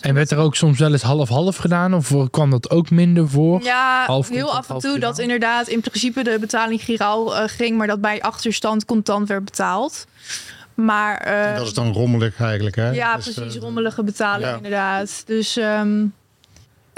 En 0.02 0.14
werd 0.14 0.32
er 0.32 0.38
ook 0.38 0.56
soms 0.56 0.80
wel 0.80 0.92
eens 0.92 1.02
half-half 1.02 1.58
gedaan? 1.58 1.94
Of 1.94 2.14
kwam 2.32 2.50
dat 2.50 2.70
ook 2.70 2.90
minder 2.90 3.30
voor? 3.30 3.64
Ja, 3.64 4.04
Half 4.06 4.30
heel 4.30 4.52
af 4.56 4.70
en 4.70 4.80
toe 4.80 4.92
giraal. 4.94 5.10
dat 5.10 5.20
inderdaad 5.20 5.68
in 5.68 5.82
principe 5.82 6.24
de 6.24 6.38
betaling 6.40 6.82
giraal 6.84 7.36
eh, 7.38 7.44
ging, 7.48 7.78
maar 7.78 7.88
dat 7.88 8.02
bij 8.02 8.22
achterstand 8.22 8.86
contant 8.86 9.28
werd 9.28 9.46
betaald. 9.46 10.06
Maar 10.74 11.18
eh, 11.18 11.56
Dat 11.58 11.66
is 11.68 11.74
dan 11.74 11.94
rommelig 11.94 12.40
eigenlijk, 12.42 12.76
hè? 12.76 12.90
ja, 12.90 13.16
Dus, 13.16 13.34
precies, 13.34 13.56
eh, 13.56 13.62
rommelige 13.62 14.04
betaling 14.04 14.50
ja. 14.50 14.56
inderdaad. 14.56 15.24
Dus 15.26 15.58
ehm, 15.58 16.06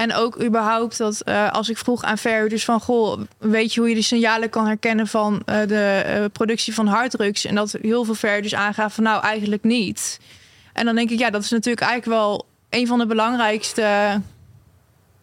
en 0.02 0.14
ook 0.14 0.44
überhaupt 0.44 0.98
dat 0.98 1.22
eh, 1.22 1.52
als 1.52 1.70
ik 1.70 1.78
vroeg 1.78 2.04
aan 2.04 2.18
verhuurders 2.18 2.66
van 2.66 2.80
goh, 2.80 3.22
weet 3.38 3.74
je 3.74 3.80
hoe 3.80 3.90
je 3.90 3.96
de 3.96 4.02
signalen 4.02 4.50
kan 4.50 4.66
herkennen 4.66 5.08
van 5.08 5.42
eh, 5.46 5.68
de 5.68 6.04
eh, 6.06 6.24
productie 6.32 6.74
van 6.74 6.88
harddrugs 6.88 7.46
en 7.46 7.56
dat 7.56 7.78
heel 7.82 8.04
veel 8.04 8.16
verhuurders 8.16 8.56
aangaven 8.56 8.92
van 8.92 9.04
nou 9.04 9.24
eigenlijk 9.24 9.64
niet. 9.64 10.20
En 10.74 10.86
dan 10.86 10.96
denk 10.96 11.10
ik 11.10 11.20
ja, 11.20 11.30
dat 11.30 11.44
is 11.44 11.50
natuurlijk 11.50 11.86
eigenlijk 11.86 12.20
wel 12.20 12.46
een 12.70 12.88
van 12.88 13.00
de 13.00 13.06
belangrijkste 13.06 14.22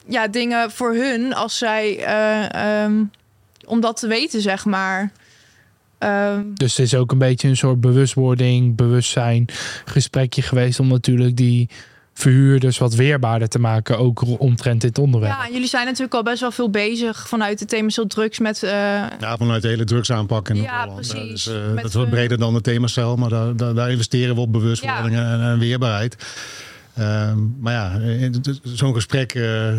ja, 0.07 0.29
dingen 0.29 0.71
voor 0.71 0.95
hun 0.95 1.35
als 1.35 1.59
zij 1.59 2.05
eh, 2.05 2.83
ehm, 2.83 3.05
om 3.65 3.81
dat 3.81 3.97
te 3.97 4.07
weten 4.07 4.41
zeg 4.41 4.65
maar. 4.65 5.13
Ehm, 5.99 6.43
Dus 6.55 6.77
het 6.77 6.87
is 6.87 6.95
ook 6.95 7.13
een 7.13 7.19
beetje 7.19 7.49
een 7.49 7.57
soort 7.57 7.81
bewustwording, 7.81 8.77
bewustzijn 8.77 9.45
gesprekje 9.85 10.43
geweest 10.43 10.81
om 10.81 10.89
natuurlijk 10.89 11.37
die 11.37 11.69
verhuurders 12.19 12.79
wat 12.79 12.95
weerbaarder 12.95 13.49
te 13.49 13.59
maken, 13.59 13.99
ook 13.99 14.25
omtrent 14.41 14.81
dit 14.81 14.99
onderwerp. 14.99 15.33
Ja, 15.33 15.47
en 15.47 15.53
jullie 15.53 15.69
zijn 15.69 15.85
natuurlijk 15.85 16.15
al 16.15 16.23
best 16.23 16.41
wel 16.41 16.51
veel 16.51 16.71
bezig 16.71 17.29
vanuit 17.29 17.61
het 17.61 17.69
thema 17.69 17.89
drugs 18.09 18.39
met. 18.39 18.63
eh, 18.63 18.71
Ja, 19.21 19.37
vanuit 19.39 19.63
de 19.63 19.69
hele 19.69 19.85
drugsaanpak 19.85 20.49
in 20.49 20.57
Ja, 20.57 20.81
Holland. 20.85 21.09
precies. 21.09 21.45
Dus, 21.45 21.47
eh, 21.55 21.67
Met, 21.67 21.77
dat 21.77 21.85
is 21.85 21.95
wat 21.95 22.05
eh, 22.05 22.11
breder 22.11 22.39
dan 22.39 22.55
het 22.55 22.65
themacel, 22.65 23.17
maar 23.17 23.29
daar, 23.29 23.57
daar, 23.57 23.75
daar 23.75 23.91
investeren 23.91 24.35
we 24.35 24.41
op 24.41 24.53
bewustwording 24.53 25.17
en, 25.17 25.41
en 25.41 25.59
weerbaarheid. 25.59 26.17
Ehm, 26.97 27.39
maar 27.61 27.73
ja, 27.73 27.99
eh, 28.01 28.31
zo'n 28.63 28.95
gesprek 28.95 29.35
eh, 29.35 29.73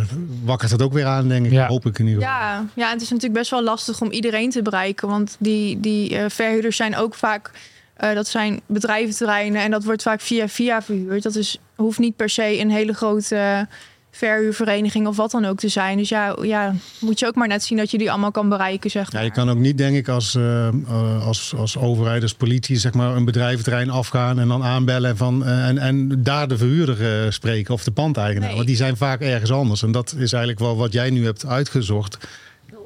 wakkert 0.44 0.72
het 0.72 0.82
ook 0.82 0.94
weer 0.94 1.06
aan, 1.06 1.28
denk 1.28 1.46
ik. 1.46 1.52
Ja. 1.52 1.68
Hoop 1.68 1.86
ik 1.86 2.00
in 2.00 2.08
ieder 2.08 2.22
geval. 2.24 2.38
ja, 2.40 2.66
ja, 2.76 2.86
en 2.88 2.94
het 2.94 3.02
is 3.02 3.10
natuurlijk 3.10 3.40
best 3.40 3.52
wel 3.52 3.64
lastig 3.64 4.02
om 4.02 4.12
iedereen 4.12 4.50
te 4.50 4.62
bereiken. 4.62 5.08
Want 5.08 5.36
die, 5.40 5.80
die 5.80 6.18
eh, 6.18 6.26
verhuurders 6.30 6.76
zijn 6.76 6.96
ook 6.96 7.16
vaak. 7.16 7.52
Eh, 8.00 8.14
dat 8.14 8.28
zijn 8.28 8.62
bedrijventerreinen 8.66 9.62
en 9.62 9.72
dat 9.72 9.84
wordt 9.84 10.02
vaak 10.02 10.22
via 10.22 10.48
via 10.48 10.82
verhuurd. 10.82 11.24
Dat 11.24 11.36
is, 11.36 11.58
hoeft 11.76 12.00
niet 12.00 12.16
per 12.16 12.30
se 12.30 12.60
een 12.60 12.72
hele 12.72 12.94
grote 12.94 13.68
verhuurvereniging 14.12 15.08
of 15.08 15.16
wat 15.16 15.32
dan 15.32 15.46
ook 15.46 15.58
te 15.58 15.68
zijn. 15.68 15.98
Dus 15.98 16.10
ja, 16.10 16.36
ja, 16.42 16.74
moet 17.00 17.20
je 17.20 17.28
ook 17.28 17.36
maar 17.36 17.48
net 17.48 17.64
zien 17.64 17.78
dat 17.78 17.92
je 17.92 17.98
die 17.98 18.10
allemaal 18.12 18.32
kan 18.32 18.50
bereiken, 18.50 18.90
zeg 18.90 19.06
Ja, 19.06 19.10
maar. 19.14 19.24
je 19.24 19.32
kan 19.32 19.50
ook 19.50 19.58
niet, 19.58 19.78
denk 19.78 19.96
ik, 19.96 20.08
als, 20.08 20.36
eh, 20.36 20.68
eh, 20.68 21.26
als, 21.26 21.54
als 21.58 21.78
overheid, 21.78 22.22
als 22.22 22.34
politie, 22.34 22.78
zeg 22.78 22.94
maar, 22.94 23.16
een 23.16 23.26
bedrijventerrein 23.26 23.90
afgaan 23.90 24.40
en 24.40 24.48
dan 24.48 24.64
aanbellen 24.64 25.18
van, 25.18 25.46
en, 25.46 25.78
en 25.78 26.24
daar 26.24 26.48
de 26.48 26.58
verhuurder 26.58 27.34
spreken 27.34 27.74
of 27.74 27.84
de 27.84 27.92
pandeigenaar. 27.92 28.48
Nee. 28.48 28.56
Want 28.56 28.68
die 28.68 28.76
zijn 28.78 28.98
vaak 28.98 29.22
ergens 29.22 29.52
anders. 29.52 29.84
En 29.84 29.92
dat 29.92 30.16
is 30.18 30.32
eigenlijk 30.34 30.60
wel 30.60 30.78
wat 30.78 30.94
jij 30.94 31.10
nu 31.10 31.26
hebt 31.26 31.46
uitgezocht. 31.46 32.18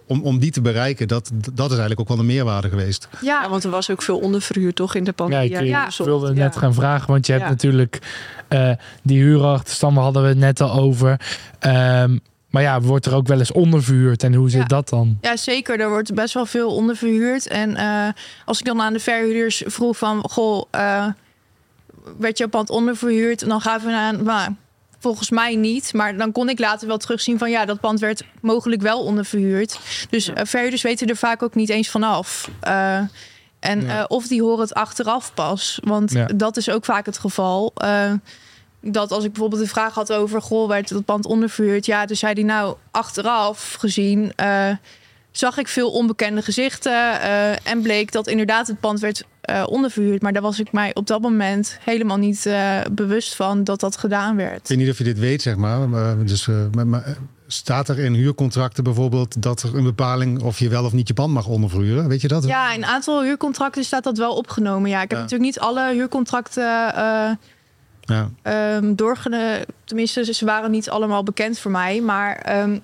Om, 0.07 0.21
om 0.21 0.39
die 0.39 0.51
te 0.51 0.61
bereiken, 0.61 1.07
dat, 1.07 1.31
dat 1.33 1.65
is 1.65 1.77
eigenlijk 1.77 1.99
ook 1.99 2.07
wel 2.07 2.19
een 2.19 2.25
meerwaarde 2.25 2.69
geweest. 2.69 3.07
Ja, 3.21 3.41
Ja, 3.43 3.49
want 3.49 3.63
er 3.63 3.69
was 3.69 3.89
ook 3.89 4.01
veel 4.01 4.19
onderverhuur 4.19 4.73
toch 4.73 4.95
in 4.95 5.03
de 5.03 5.13
Ja, 5.15 5.23
pandemie. 5.23 5.49
ik, 5.57 5.67
Ja. 5.67 5.87
ik 5.87 6.05
wilde 6.05 6.33
net 6.33 6.55
gaan 6.55 6.73
vragen, 6.73 7.07
want 7.07 7.25
je 7.25 7.31
hebt 7.31 7.43
Ja. 7.45 7.49
natuurlijk 7.51 7.99
eh, 8.47 8.71
die 9.03 9.21
huurachterstanden 9.21 10.03
hadden 10.03 10.21
we 10.21 10.27
het 10.27 10.37
net 10.37 10.61
al 10.61 10.73
over. 10.79 11.19
Ehm, 11.59 12.17
maar 12.49 12.61
ja, 12.61 12.81
wordt 12.81 13.05
er 13.05 13.15
ook 13.15 13.27
wel 13.27 13.39
eens 13.39 13.51
onderverhuurd 13.51 14.23
en 14.23 14.33
hoe 14.33 14.49
zit 14.49 14.61
Ja. 14.61 14.67
dat 14.67 14.89
dan? 14.89 15.17
Ja, 15.21 15.37
zeker. 15.37 15.79
Er 15.79 15.89
wordt 15.89 16.13
best 16.13 16.33
wel 16.33 16.45
veel 16.45 16.75
onderverhuurd. 16.75 17.47
En 17.47 17.75
eh, 17.75 18.07
als 18.45 18.59
ik 18.59 18.65
dan 18.65 18.81
aan 18.81 18.93
de 18.93 18.99
verhuurders 18.99 19.63
vroeg 19.65 19.97
van... 19.97 20.23
Goh, 20.29 20.63
eh, 20.71 21.05
werd 22.17 22.37
jouw 22.37 22.47
pand 22.47 22.69
onderverhuurd? 22.69 23.41
En 23.41 23.49
dan 23.49 23.61
gaven 23.61 23.87
we 23.89 23.95
aan, 23.95 24.23
nou, 24.23 24.55
volgens 25.03 25.29
mij 25.29 25.55
niet. 25.55 25.93
Maar 25.93 26.17
dan 26.17 26.31
kon 26.31 26.49
ik 26.49 26.59
later 26.59 26.87
wel 26.87 26.97
terugzien 26.97 27.37
van 27.37 27.49
ja, 27.51 27.65
dat 27.65 27.79
pand 27.79 27.99
werd 27.99 28.23
mogelijk 28.41 28.81
wel 28.81 29.03
onderverhuurd. 29.03 29.79
Dus 30.09 30.25
Ja. 30.25 30.33
eh, 30.33 30.45
verhuurders 30.45 30.81
weten 30.81 31.07
er 31.07 31.15
vaak 31.15 31.43
ook 31.43 31.55
niet 31.55 31.69
eens 31.69 31.89
vanaf. 31.89 32.49
Eh 32.59 32.99
en 33.59 33.81
Ja. 33.85 33.99
eh, 33.99 34.05
of 34.07 34.27
die 34.27 34.41
horen 34.41 34.59
het 34.59 34.73
achteraf 34.73 35.33
pas. 35.33 35.79
Want 35.83 36.11
Ja. 36.11 36.25
dat 36.35 36.57
is 36.57 36.69
ook 36.69 36.85
vaak 36.85 37.05
het 37.05 37.17
geval. 37.17 37.73
Dat 38.81 39.11
als 39.11 39.23
ik 39.23 39.31
bijvoorbeeld 39.31 39.61
een 39.61 39.67
vraag 39.67 39.93
had 39.93 40.11
over... 40.13 40.41
goh, 40.41 40.67
werd 40.67 40.89
het 40.89 41.05
pand 41.05 41.25
onderverhuurd? 41.25 41.85
Ja, 41.85 42.05
dus 42.05 42.19
zei 42.19 42.33
hij 42.33 42.43
nou 42.43 42.75
achteraf 42.91 43.75
gezien... 43.79 44.33
zag 45.37 45.57
ik 45.57 45.67
veel 45.67 45.91
onbekende 45.91 46.41
gezichten... 46.41 47.21
eh, 47.21 47.67
en 47.67 47.81
bleek 47.81 48.11
dat 48.11 48.27
inderdaad 48.27 48.67
het 48.67 48.79
pand 48.79 48.99
werd 48.99 49.23
eh, 49.41 49.63
onderverhuurd. 49.67 50.21
Maar 50.21 50.33
daar 50.33 50.41
was 50.41 50.59
ik 50.59 50.71
mij 50.71 50.95
op 50.95 51.07
dat 51.07 51.21
moment 51.21 51.77
helemaal 51.81 52.17
niet 52.17 52.45
eh, 52.45 52.79
bewust 52.91 53.35
van... 53.35 53.63
dat 53.63 53.79
dat 53.79 53.97
gedaan 53.97 54.35
werd. 54.35 54.59
Ik 54.59 54.67
weet 54.67 54.77
niet 54.77 54.89
of 54.89 54.97
je 54.97 55.03
dit 55.03 55.19
weet, 55.19 55.41
zeg 55.41 55.55
maar. 55.55 55.89
maar 55.89 56.25
dus, 56.25 56.47
maar, 56.71 56.87
maar, 56.87 57.17
staat 57.47 57.89
er 57.89 57.99
in 57.99 58.13
huurcontracten 58.13 58.83
bijvoorbeeld 58.83 59.41
dat 59.41 59.61
er 59.63 59.75
een 59.75 59.83
bepaling 59.83 60.41
of 60.41 60.59
je 60.59 60.69
wel 60.69 60.85
of 60.85 60.93
niet 60.93 61.07
je 61.07 61.13
pand 61.13 61.33
mag 61.33 61.47
onderverhuren? 61.47 62.07
Weet 62.07 62.21
je 62.21 62.27
dat? 62.27 62.43
Ja, 62.43 62.71
in 62.73 62.83
een 62.83 62.89
aantal 62.89 63.23
huurcontracten 63.23 63.83
staat 63.83 64.03
dat 64.03 64.17
wel 64.17 64.35
opgenomen. 64.35 64.89
Ja, 64.89 65.01
ik 65.01 65.09
heb 65.09 65.17
Ja. 65.17 65.23
natuurlijk 65.23 65.49
niet 65.49 65.59
alle 65.59 65.91
huurcontracten 65.93 66.63
Ja. 68.05 68.29
ehm. 68.41 68.95
Tenminste, 69.83 70.33
ze 70.33 70.45
waren 70.45 70.71
niet 70.71 70.89
allemaal 70.89 71.23
bekend 71.23 71.59
voor 71.59 71.71
mij. 71.71 72.01
Maar 72.01 72.35
ehm, 72.35 72.77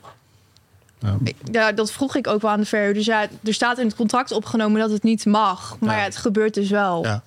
Ja. 1.51 1.71
dat 1.71 1.91
vroeg 1.91 2.15
ik 2.15 2.27
ook 2.27 2.41
wel 2.41 2.51
aan 2.51 2.59
de 2.59 2.65
verhuurder. 2.65 2.95
Dus 2.97 3.05
ja, 3.05 3.27
er 3.43 3.53
staat 3.53 3.77
in 3.77 3.85
het 3.85 3.95
contract 3.95 4.31
opgenomen 4.31 4.79
dat 4.81 4.91
het 4.91 5.03
niet 5.03 5.25
mag. 5.25 5.75
Maar 5.79 5.93
Ja. 5.93 5.97
ja, 5.99 6.03
het 6.03 6.17
gebeurt 6.17 6.53
dus 6.53 6.69
wel. 6.69 7.03
Ja. 7.03 7.21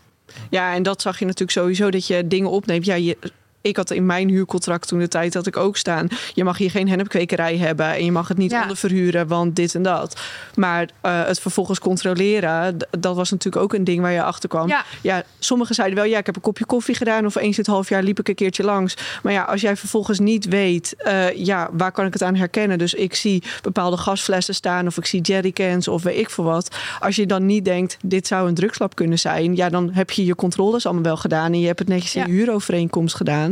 Ja, 0.50 0.74
en 0.74 0.82
dat 0.82 1.02
zag 1.02 1.18
je 1.18 1.24
natuurlijk 1.24 1.58
sowieso 1.58 1.90
dat 1.90 2.06
je 2.06 2.26
dingen 2.28 2.50
opneemt. 2.50 2.84
Ja, 2.84 2.94
je, 2.94 3.16
ik 3.62 3.76
had 3.76 3.90
in 3.90 4.06
mijn 4.06 4.28
huurcontract 4.28 4.88
toen 4.88 4.98
de 4.98 5.08
tijd 5.08 5.32
dat 5.32 5.46
ik 5.46 5.56
ook 5.56 5.76
staan. 5.76 6.08
Je 6.34 6.44
mag 6.44 6.58
hier 6.58 6.70
geen 6.70 6.88
hennepkwekerij 6.88 7.56
hebben 7.56 7.86
en 7.94 8.04
je 8.04 8.12
mag 8.12 8.28
het 8.28 8.36
niet 8.38 8.50
Ja. 8.50 8.62
onderverhuren, 8.62 9.26
want 9.26 9.56
dit 9.56 9.74
en 9.74 9.82
dat. 9.82 10.20
Maar 10.54 10.88
eh, 11.00 11.24
het 11.24 11.40
vervolgens 11.40 11.78
controleren, 11.78 12.76
dat 12.98 13.16
was 13.16 13.30
natuurlijk 13.30 13.62
ook 13.62 13.74
een 13.74 13.84
ding 13.84 14.00
waar 14.00 14.12
je 14.12 14.22
achter 14.22 14.48
kwam. 14.48 14.68
Ja. 14.68 14.84
Ja, 15.02 15.22
sommigen 15.38 15.74
zeiden 15.74 15.96
wel, 15.98 16.06
ja, 16.06 16.18
ik 16.18 16.26
heb 16.26 16.36
een 16.36 16.42
kopje 16.42 16.64
koffie 16.64 16.94
gedaan 16.94 17.26
of 17.26 17.34
eens 17.34 17.44
in 17.56 17.62
het 17.62 17.66
half 17.66 17.88
jaar 17.88 18.02
liep 18.02 18.18
ik 18.18 18.28
een 18.28 18.34
keertje 18.34 18.62
langs. 18.64 18.94
Maar 19.22 19.32
ja, 19.32 19.42
als 19.42 19.60
jij 19.60 19.76
vervolgens 19.76 20.18
niet 20.18 20.44
weet, 20.48 20.94
eh, 20.96 21.36
ja, 21.36 21.68
waar 21.72 21.92
kan 21.92 22.06
ik 22.06 22.12
het 22.12 22.22
aan 22.22 22.34
herkennen? 22.34 22.78
Dus 22.78 22.94
ik 22.94 23.14
zie 23.14 23.42
bepaalde 23.62 23.96
gasflessen 23.96 24.54
staan 24.54 24.86
of 24.86 24.96
ik 24.96 25.06
zie 25.06 25.20
jerrycans 25.20 25.88
of 25.88 26.02
weet 26.02 26.18
ik 26.18 26.30
veel 26.30 26.44
wat. 26.44 26.76
Als 27.00 27.16
je 27.16 27.26
dan 27.26 27.46
niet 27.46 27.64
denkt, 27.64 27.96
dit 28.04 28.26
zou 28.26 28.48
een 28.48 28.54
drugslab 28.54 28.94
kunnen 28.94 29.18
zijn, 29.18 29.56
ja, 29.56 29.68
dan 29.68 29.90
heb 29.92 30.10
je 30.10 30.24
je 30.24 30.34
controles 30.34 30.84
allemaal 30.84 31.02
wel 31.02 31.16
gedaan 31.16 31.52
en 31.52 31.60
je 31.60 31.66
hebt 31.66 31.78
het 31.78 31.88
netjes 31.88 32.14
in 32.14 32.20
Ja. 32.22 32.26
huurovereenkomst 32.28 33.14
gedaan. 33.16 33.51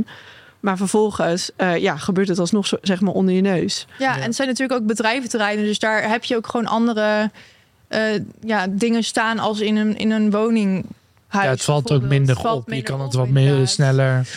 Maar 0.61 0.77
vervolgens 0.77 1.51
eh, 1.57 1.77
ja, 1.77 1.97
gebeurt 1.97 2.29
het 2.29 2.39
alsnog 2.39 2.67
zo, 2.67 2.77
zeg 2.83 3.01
maar 3.01 3.13
onder 3.13 3.35
je 3.35 3.41
neus. 3.41 3.87
Ja, 3.99 4.17
en 4.17 4.23
het 4.23 4.35
zijn 4.35 4.49
natuurlijk 4.49 4.81
ook 4.81 4.87
bedrijventerreinen. 4.87 5.65
Dus 5.65 5.79
daar 5.79 6.09
heb 6.09 6.25
je 6.25 6.37
ook 6.37 6.47
gewoon 6.47 6.67
andere 6.67 7.31
eh, 7.89 8.01
ja, 8.41 8.67
dingen 8.71 9.05
staan 9.05 9.39
als 9.39 9.61
in 9.61 9.77
een, 9.77 9.99
in 9.99 10.11
een 10.11 10.31
woninghuis. 10.31 10.85
Ja, 11.33 11.45
het 11.45 11.63
valt 11.63 11.91
ook 11.91 12.03
minder 12.03 12.37
valt 12.37 12.63
op. 12.63 12.73
Je 12.73 12.83
kan 12.83 13.01
het 13.01 13.15
wat 13.15 13.29
meer 13.29 13.43
inderdaad. 13.43 13.69
sneller 13.69 14.29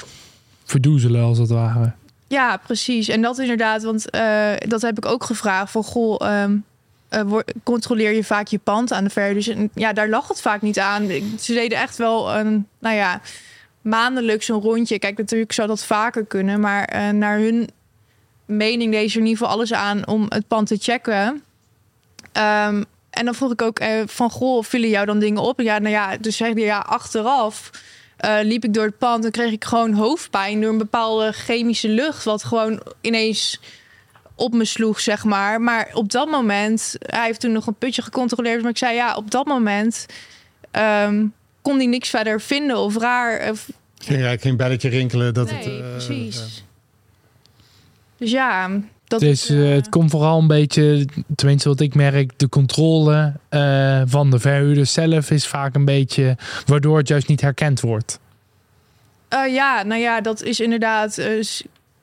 verdoezelen 0.64 1.24
als 1.24 1.38
het 1.38 1.50
ware. 1.50 1.92
Ja, 2.28 2.58
precies. 2.58 3.08
En 3.08 3.22
dat 3.22 3.40
inderdaad, 3.40 3.84
want 3.84 4.10
eh, 4.10 4.52
dat 4.68 4.82
heb 4.82 4.98
ik 4.98 5.06
ook 5.06 5.24
gevraagd. 5.24 5.72
Van 5.72 5.84
goh, 5.84 6.28
ehm, 6.28 6.56
eh, 7.10 7.38
controleer 7.64 8.12
je 8.12 8.24
vaak 8.24 8.48
je 8.48 8.60
pand 8.64 8.92
aan 8.92 9.04
de 9.04 9.10
verhuurders? 9.10 9.48
En 9.48 9.70
ja, 9.74 9.94
daar 9.94 10.10
lag 10.10 10.28
het 10.28 10.42
vaak 10.42 10.62
niet 10.62 10.80
aan. 10.80 11.08
Ze 11.40 11.54
deden 11.54 11.78
echt 11.78 11.98
wel 11.98 12.36
een, 12.36 12.68
nou 12.80 12.96
ja, 12.96 13.22
maandelijks 13.84 14.48
een 14.48 14.62
rondje. 14.62 15.00
Kijk, 15.00 15.18
natuurlijk 15.18 15.52
zou 15.52 15.68
dat 15.68 15.86
vaker 15.86 16.26
kunnen, 16.26 16.60
maar 16.60 16.86
eh, 16.86 17.10
naar 17.10 17.38
hun 17.38 17.70
mening 18.46 18.92
deden 18.92 19.10
ze 19.10 19.16
er 19.16 19.22
in 19.22 19.28
ieder 19.28 19.42
geval 19.42 19.56
alles 19.56 19.74
aan 19.74 20.08
om 20.08 20.26
het 20.30 20.48
pand 20.48 20.68
te 20.68 20.78
checken. 20.80 21.44
Ehm, 22.32 22.84
en 23.10 23.26
dan 23.26 23.36
vroeg 23.36 23.52
ik 23.52 23.62
ook 23.62 23.80
eh, 23.80 24.02
van, 24.06 24.30
goh, 24.30 24.64
vielen 24.64 24.90
jou 24.90 25.06
dan 25.06 25.20
dingen 25.20 25.42
op? 25.42 25.60
Ja, 25.60 25.80
nou 25.80 25.94
ja, 25.94 26.18
dus 26.18 26.38
zeiden 26.38 26.64
ja, 26.64 26.80
achteraf 26.80 27.70
eh, 28.18 28.38
liep 28.42 28.64
ik 28.64 28.74
door 28.74 28.86
het 28.86 28.98
pand 28.98 29.26
en 29.26 29.32
kreeg 29.32 29.52
ik 29.52 29.66
gewoon 29.66 29.94
hoofdpijn 29.94 30.62
door 30.62 30.72
een 30.72 30.78
bepaalde 30.78 31.32
chemische 31.32 31.90
lucht, 31.90 32.24
wat 32.24 32.44
gewoon 32.44 32.82
ineens 33.02 33.60
op 34.36 34.54
me 34.54 34.66
sloeg, 34.66 35.00
zeg 35.00 35.24
maar. 35.24 35.62
Maar 35.62 35.90
op 35.94 36.12
dat 36.12 36.30
moment, 36.30 36.96
hij 37.00 37.26
heeft 37.26 37.40
toen 37.40 37.52
nog 37.52 37.68
een 37.68 37.76
putje 37.76 38.02
gecontroleerd, 38.02 38.62
maar 38.62 38.72
ik 38.72 38.78
zei 38.78 38.96
ja, 38.96 39.16
op 39.16 39.32
dat 39.32 39.46
moment 39.46 40.06
ehm, 40.72 41.26
kon 41.64 41.78
hij 41.78 41.86
niks 41.86 42.10
verder 42.10 42.42
vinden 42.42 42.78
of 42.78 42.98
raar. 42.98 43.50
Of, 43.52 43.70
Ging 43.98 44.10
eigenlijk 44.10 44.42
geen 44.42 44.58
belletje 44.58 44.90
rinkelen 44.90 45.34
dat 45.34 45.52
nee, 45.52 45.56
het... 45.56 45.68
eh, 45.68 45.92
precies. 45.92 46.64
Dus 48.18 48.32
ja, 48.32 48.70
dat 49.08 49.22
Het, 49.22 49.30
is, 49.30 49.50
eh, 49.50 49.70
het 49.70 49.90
komt 49.90 50.12
vooral 50.12 50.40
een 50.40 50.48
beetje, 50.48 51.08
tenminste 51.36 51.70
wat 51.70 51.80
ik 51.80 51.96
merk, 51.96 52.32
de 52.40 52.50
controle 52.50 53.34
eh, 53.50 54.02
van 54.06 54.30
de 54.32 54.40
verhuurder 54.40 54.86
zelf 54.86 55.32
is 55.32 55.48
vaak 55.48 55.76
een 55.76 55.86
beetje, 55.86 56.38
waardoor 56.66 56.98
het 56.98 57.08
juist 57.08 57.28
niet 57.28 57.42
herkend 57.42 57.80
wordt. 57.80 58.20
Eh, 59.28 59.54
ja, 59.54 59.84
nou 59.84 60.02
ja, 60.02 60.22
dat 60.22 60.44
is 60.44 60.60
inderdaad. 60.60 61.18
eh, 61.18 61.44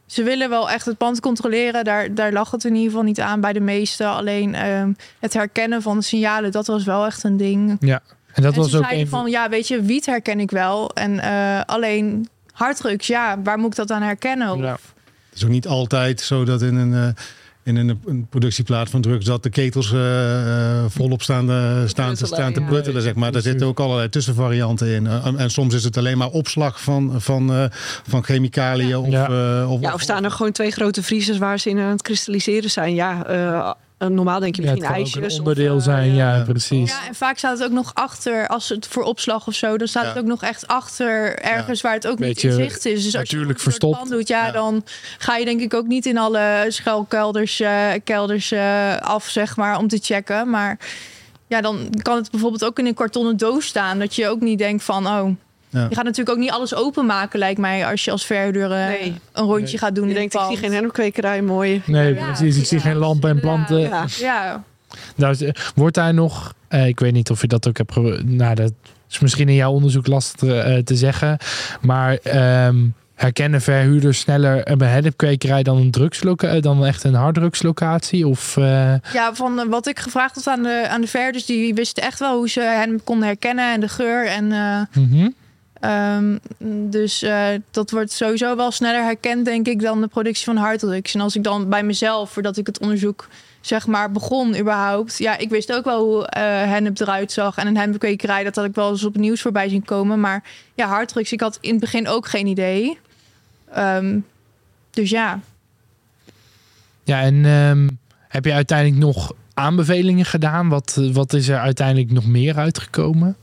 ze 0.06 0.22
willen 0.22 0.48
wel 0.48 0.70
echt 0.70 0.86
het 0.86 0.96
pand 0.96 1.20
controleren. 1.20 1.84
Daar, 1.84 2.14
daar 2.14 2.32
lag 2.32 2.50
het 2.50 2.64
in 2.64 2.74
ieder 2.74 2.88
geval 2.90 3.04
niet 3.04 3.20
aan 3.20 3.40
bij 3.40 3.52
de 3.52 3.60
meesten. 3.60 4.08
Alleen 4.08 4.54
ehm, 4.54 4.92
het 5.18 5.32
herkennen 5.34 5.82
van 5.82 5.98
de 5.98 6.04
signalen, 6.04 6.50
dat 6.50 6.66
was 6.66 6.84
wel 6.84 7.06
echt 7.06 7.24
een 7.24 7.36
ding. 7.36 7.76
En 8.32 8.42
dat 8.42 8.52
en 8.54 8.60
was 8.60 8.74
ook 8.74 8.90
een 8.90 9.08
van. 9.08 9.20
van, 9.20 9.30
ja, 9.30 9.48
weet 9.48 9.68
je, 9.68 9.82
wiet 9.82 10.06
herken 10.06 10.40
ik 10.40 10.50
wel. 10.50 10.90
En 10.94 11.18
eh, 11.20 11.60
alleen 11.66 12.28
harddrugs, 12.52 13.06
ja, 13.06 13.38
waar 13.44 13.58
moet 13.58 13.70
ik 13.70 13.76
dat 13.76 13.90
aan 13.90 14.02
herkennen? 14.02 14.50
Of- 14.50 14.60
Ja. 14.60 14.72
Het 15.30 15.38
is 15.38 15.44
ook 15.44 15.50
niet 15.50 15.66
altijd 15.66 16.20
zo 16.20 16.44
dat 16.44 16.62
in 16.62 16.74
een, 16.76 16.94
eh, 16.94 17.22
in 17.62 17.76
een, 17.76 18.00
een 18.06 18.26
productieplaats 18.30 18.90
van 18.90 19.00
drugs 19.00 19.24
dat 19.24 19.42
de 19.42 19.50
ketels 19.50 19.92
eh, 19.92 20.84
volop 20.88 21.22
staan, 21.22 21.50
eh, 21.50 21.86
staan, 21.86 22.14
te, 22.14 22.26
staan 22.26 22.52
te 22.52 22.60
pruttelen, 22.60 23.02
zeg 23.02 23.14
maar. 23.14 23.32
Daar 23.32 23.42
zitten 23.42 23.66
ook 23.66 23.80
allerlei 23.80 24.08
tussenvarianten 24.08 24.88
in. 24.94 25.06
En- 25.06 25.36
en 25.38 25.50
soms 25.50 25.74
is 25.74 25.84
het 25.84 25.96
alleen 25.96 26.18
maar 26.18 26.28
opslag 26.28 26.80
van, 26.82 27.12
van, 27.20 27.52
eh, 27.52 27.64
van 28.08 28.24
chemicaliën. 28.24 28.96
Of, 28.96 29.08
Ja. 29.10 29.28
eh, 29.60 29.72
of, 29.72 29.80
Ja, 29.80 29.92
of 29.94 30.00
staan 30.00 30.24
er 30.24 30.30
gewoon 30.30 30.52
twee 30.52 30.70
grote 30.70 31.02
vriezers 31.02 31.38
waar 31.38 31.58
ze 31.58 31.70
in 31.70 31.78
aan 31.78 31.90
het 31.90 32.02
kristalliseren 32.02 32.70
zijn. 32.70 32.94
Ja, 32.94 33.26
eh, 33.26 33.72
normaal 34.08 34.40
denk 34.40 34.56
je 34.56 34.62
Ja, 34.62 34.68
het 34.68 34.78
misschien 34.78 34.96
ook 34.98 35.04
ijsjes. 35.04 35.22
een 35.24 35.30
of, 35.32 35.38
onderdeel 35.38 35.76
eh, 35.76 35.82
zijn, 35.82 36.14
ja, 36.14 36.36
ja. 36.36 36.42
precies. 36.42 36.90
Ja, 36.90 37.06
en 37.08 37.14
vaak 37.14 37.38
staat 37.38 37.58
het 37.58 37.66
ook 37.66 37.72
nog 37.74 37.90
achter, 37.94 38.48
als 38.48 38.68
het 38.68 38.86
voor 38.86 39.02
opslag 39.02 39.46
of 39.46 39.54
zo, 39.54 39.76
dan 39.78 39.88
staat 39.88 40.02
Ja. 40.02 40.08
het 40.08 40.18
ook 40.18 40.24
nog 40.24 40.42
echt 40.42 40.66
achter 40.66 41.38
ergens 41.38 41.80
waar 41.80 41.92
het 41.92 42.06
ook 42.06 42.18
Beetje 42.18 42.48
niet 42.48 42.58
in 42.58 42.64
zicht 42.64 42.84
is. 42.84 42.92
Dus 42.94 43.04
als 43.04 43.12
je 43.12 43.18
natuurlijk 43.18 43.52
het 43.52 43.62
verstopt. 43.62 43.96
pand 43.98 44.10
doet, 44.10 44.28
ja, 44.28 44.46
Ja. 44.46 44.52
dan 44.52 44.84
ga 45.18 45.36
je 45.36 45.44
denk 45.44 45.60
ik 45.60 45.74
ook 45.74 45.86
niet 45.86 46.06
in 46.06 46.18
alle 46.18 46.64
schuilkelders 46.68 47.60
eh, 47.60 47.88
kelders, 48.04 48.50
eh, 48.52 48.96
af, 48.96 49.28
zeg 49.28 49.56
maar, 49.56 49.78
om 49.78 49.88
te 49.88 49.98
checken. 50.02 50.50
Maar 50.50 50.78
ja, 51.46 51.60
dan 51.60 51.88
kan 52.02 52.16
het 52.16 52.30
bijvoorbeeld 52.30 52.64
ook 52.64 52.78
in 52.78 52.86
een 52.86 52.94
kartonnen 52.94 53.36
doos 53.36 53.66
staan, 53.66 53.98
dat 53.98 54.14
je 54.14 54.28
ook 54.28 54.40
niet 54.40 54.58
denkt 54.58 54.82
van, 54.82 55.06
oh, 55.06 55.30
Ja. 55.70 55.86
je 55.88 55.94
gaat 55.94 56.04
natuurlijk 56.04 56.30
ook 56.30 56.42
niet 56.42 56.50
alles 56.50 56.74
openmaken, 56.74 57.38
lijkt 57.38 57.60
mij, 57.60 57.86
als 57.86 58.04
je 58.04 58.10
als 58.10 58.26
verhuurder 58.26 58.70
eh, 58.72 58.86
Nee. 58.86 59.14
een 59.32 59.44
rondje 59.44 59.62
Nee. 59.64 59.78
gaat 59.78 59.94
doen. 59.94 60.04
Je 60.04 60.10
in 60.10 60.16
denkt, 60.16 60.34
ik 60.34 60.40
zie 60.48 60.56
geen 60.56 60.72
hennepkwekerij, 60.72 61.42
mooi. 61.42 61.82
Nee, 61.86 62.14
Ja, 62.14 62.24
precies. 62.24 62.56
Ik 62.58 62.64
zie 62.66 62.80
geen 62.80 62.96
lampen 62.96 63.30
en 63.30 63.40
planten. 63.40 63.78
Ja. 63.80 64.04
Ja, 64.18 64.64
Nou, 65.16 65.32
is- 65.38 65.70
wordt 65.74 65.94
daar 65.94 66.14
nog, 66.14 66.54
eh, 66.68 66.86
ik 66.86 67.00
weet 67.00 67.12
niet 67.12 67.30
of 67.30 67.40
je 67.40 67.46
dat 67.46 67.68
ook 67.68 67.76
hebt, 67.78 67.96
nou 68.24 68.54
dat 68.54 68.72
is 69.10 69.18
misschien 69.18 69.48
in 69.48 69.54
jouw 69.54 69.72
onderzoek 69.72 70.06
lastig 70.06 70.48
eh, 70.64 70.76
te 70.78 70.96
zeggen, 70.96 71.38
maar 71.80 72.14
ehm, 72.22 72.76
herkennen 73.14 73.60
verhuurders 73.60 74.18
sneller 74.18 74.70
een 74.70 74.80
hennepkwekerij 74.80 75.62
dan 75.62 75.76
een 75.76 75.90
drugsloca 75.90 76.48
eh, 76.48 76.62
dan 76.62 76.86
echt 76.86 77.04
een 77.04 77.14
harddrugslocatie? 77.14 78.26
Of 78.28 78.56
eh, 78.56 78.94
Ja, 79.12 79.34
van 79.34 79.68
wat 79.68 79.86
ik 79.86 79.98
gevraagd 79.98 80.34
had 80.34 80.46
aan 80.46 80.62
de, 80.62 80.86
aan 80.88 81.00
de 81.00 81.06
verhuurders, 81.06 81.46
die 81.46 81.74
wisten 81.74 82.02
echt 82.02 82.18
wel 82.18 82.36
hoe 82.36 82.48
ze 82.48 82.60
hem 82.60 83.04
konden 83.04 83.26
herkennen 83.26 83.72
en 83.72 83.80
de 83.80 83.88
geur. 83.88 84.26
En, 84.26 84.52
eh, 84.52 85.02
mhm. 85.02 85.28
Ehm, 85.80 86.38
dus 86.90 87.22
eh, 87.22 87.46
dat 87.70 87.90
wordt 87.90 88.12
sowieso 88.12 88.56
wel 88.56 88.70
sneller 88.70 89.02
herkend, 89.02 89.44
denk 89.44 89.66
ik, 89.66 89.80
dan 89.80 90.00
de 90.00 90.06
productie 90.06 90.44
van 90.44 90.56
harddrugs. 90.56 91.14
En 91.14 91.20
als 91.20 91.36
ik 91.36 91.42
dan 91.42 91.68
bij 91.68 91.82
mezelf, 91.82 92.30
voordat 92.30 92.56
ik 92.56 92.66
het 92.66 92.78
onderzoek 92.78 93.28
zeg 93.60 93.86
maar 93.86 94.12
begon 94.12 94.58
überhaupt. 94.58 95.18
Ja, 95.18 95.38
ik 95.38 95.50
wist 95.50 95.72
ook 95.72 95.84
wel 95.84 96.04
hoe 96.04 96.26
eh 96.26 96.42
hennep 96.42 97.00
eruit 97.00 97.32
zag. 97.32 97.56
En 97.56 97.66
een 97.66 97.76
hennepkwekerij, 97.76 98.44
dat 98.44 98.56
had 98.56 98.64
ik 98.64 98.74
wel 98.74 98.90
eens 98.90 99.04
op 99.04 99.16
nieuws 99.16 99.40
voorbij 99.40 99.68
zien 99.68 99.84
komen. 99.84 100.20
Maar 100.20 100.42
ja, 100.74 100.86
harddrugs, 100.86 101.32
ik 101.32 101.40
had 101.40 101.58
in 101.60 101.70
het 101.70 101.80
begin 101.80 102.08
ook 102.08 102.26
geen 102.28 102.46
idee. 102.46 102.98
Ehm, 103.72 104.18
dus 104.90 105.10
ja, 105.10 105.40
Ja, 107.04 107.20
en 107.20 107.44
ehm, 107.44 107.88
heb 108.28 108.44
je 108.44 108.52
uiteindelijk 108.52 109.02
nog 109.02 109.32
aanbevelingen 109.54 110.24
gedaan? 110.24 110.68
Wat, 110.68 111.00
wat 111.12 111.32
is 111.32 111.48
er 111.48 111.58
uiteindelijk 111.58 112.10
nog 112.10 112.26
meer 112.26 112.56
uitgekomen? 112.56 113.36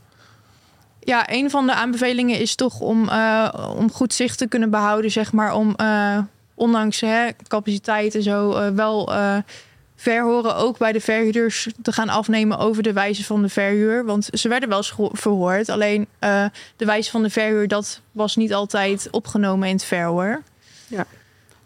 Ja, 1.08 1.30
een 1.30 1.50
van 1.50 1.66
de 1.66 1.74
aanbevelingen 1.74 2.38
is 2.38 2.54
toch 2.54 2.80
om, 2.80 3.08
eh, 3.08 3.72
om 3.76 3.92
goed 3.92 4.14
zicht 4.14 4.38
te 4.38 4.46
kunnen 4.46 4.70
behouden, 4.70 5.10
zeg 5.10 5.32
maar, 5.32 5.54
om 5.54 5.74
eh, 5.76 6.18
ondanks 6.54 7.00
hè, 7.00 7.28
capaciteit 7.46 8.14
en 8.14 8.22
zo 8.22 8.52
eh, 8.52 8.70
wel 8.70 9.12
verhoren 9.96 10.56
ook 10.56 10.78
bij 10.78 10.92
de 10.92 11.00
verhuurders 11.00 11.68
te 11.82 11.92
gaan 11.92 12.08
afnemen 12.08 12.58
over 12.58 12.82
de 12.82 12.92
wijze 12.92 13.24
van 13.24 13.42
de 13.42 13.48
verhuur. 13.48 14.04
Want 14.04 14.28
ze 14.32 14.48
werden 14.48 14.68
wel 14.68 14.82
verhoord. 15.12 15.68
Alleen 15.68 16.08
de 16.76 16.84
wijze 16.84 17.10
van 17.10 17.22
de 17.22 17.30
verhuur, 17.30 17.68
dat 17.68 18.00
was 18.12 18.36
niet 18.36 18.54
altijd 18.54 19.08
opgenomen 19.10 19.68
in 19.68 19.74
het 19.74 19.84
verhoor. 19.84 20.42
Ja 20.86 21.06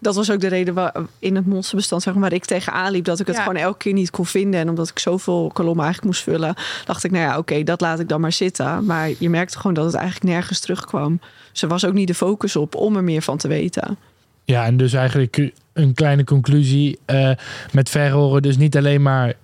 dat 0.03 0.15
was 0.15 0.31
ook 0.31 0.41
de 0.41 0.47
reden 0.47 0.75
waar, 0.75 0.95
in 1.19 1.37
het 1.37 1.47
monsterbestand 1.47 2.03
zeg 2.03 2.13
maar, 2.13 2.23
waar 2.23 2.33
ik 2.33 2.45
tegenaan 2.45 2.93
liep. 2.93 3.05
Dat 3.05 3.21
ik 3.21 3.27
het 3.27 3.39
gewoon 3.39 3.57
elke 3.57 3.79
keer 3.79 3.93
niet 3.93 4.11
kon 4.11 4.27
vinden. 4.27 4.61
En 4.61 4.69
omdat 4.69 4.89
ik 4.89 4.99
zoveel 4.99 5.51
kolommen 5.53 5.85
eigenlijk 5.85 6.15
moest 6.15 6.25
vullen, 6.25 6.55
dacht 6.85 7.05
ik, 7.05 7.11
nou 7.11 7.25
ja, 7.25 7.39
oké, 7.39 7.63
dat 7.63 7.81
laat 7.81 8.01
ik 8.01 8.09
dan 8.09 8.21
maar 8.21 8.33
zitten. 8.33 8.85
Maar 8.85 9.11
je 9.19 9.31
merkte 9.31 9.57
gewoon 9.57 9.75
dat 9.75 9.85
het 9.85 9.95
eigenlijk 9.95 10.35
nergens 10.35 10.61
terugkwam. 10.61 11.21
Dus 11.53 11.63
er 11.63 11.69
was 11.69 11.85
ook 11.85 11.93
niet 11.93 12.07
de 12.07 12.15
focus 12.15 12.57
op 12.57 12.75
om 12.75 12.97
er 12.97 13.05
meer 13.05 13.23
van 13.23 13.37
te 13.37 13.49
weten. 13.49 13.97
Ja, 14.45 14.65
en 14.65 14.77
dus 14.77 14.93
eigenlijk 14.93 15.53
een 15.73 15.95
kleine 15.95 16.25
conclusie. 16.25 16.99
Uh, 17.07 17.31
met 17.73 17.91
verhoren 17.91 18.43
dus 18.43 18.57
niet 18.57 18.77
alleen 18.77 19.03
maar 19.03 19.35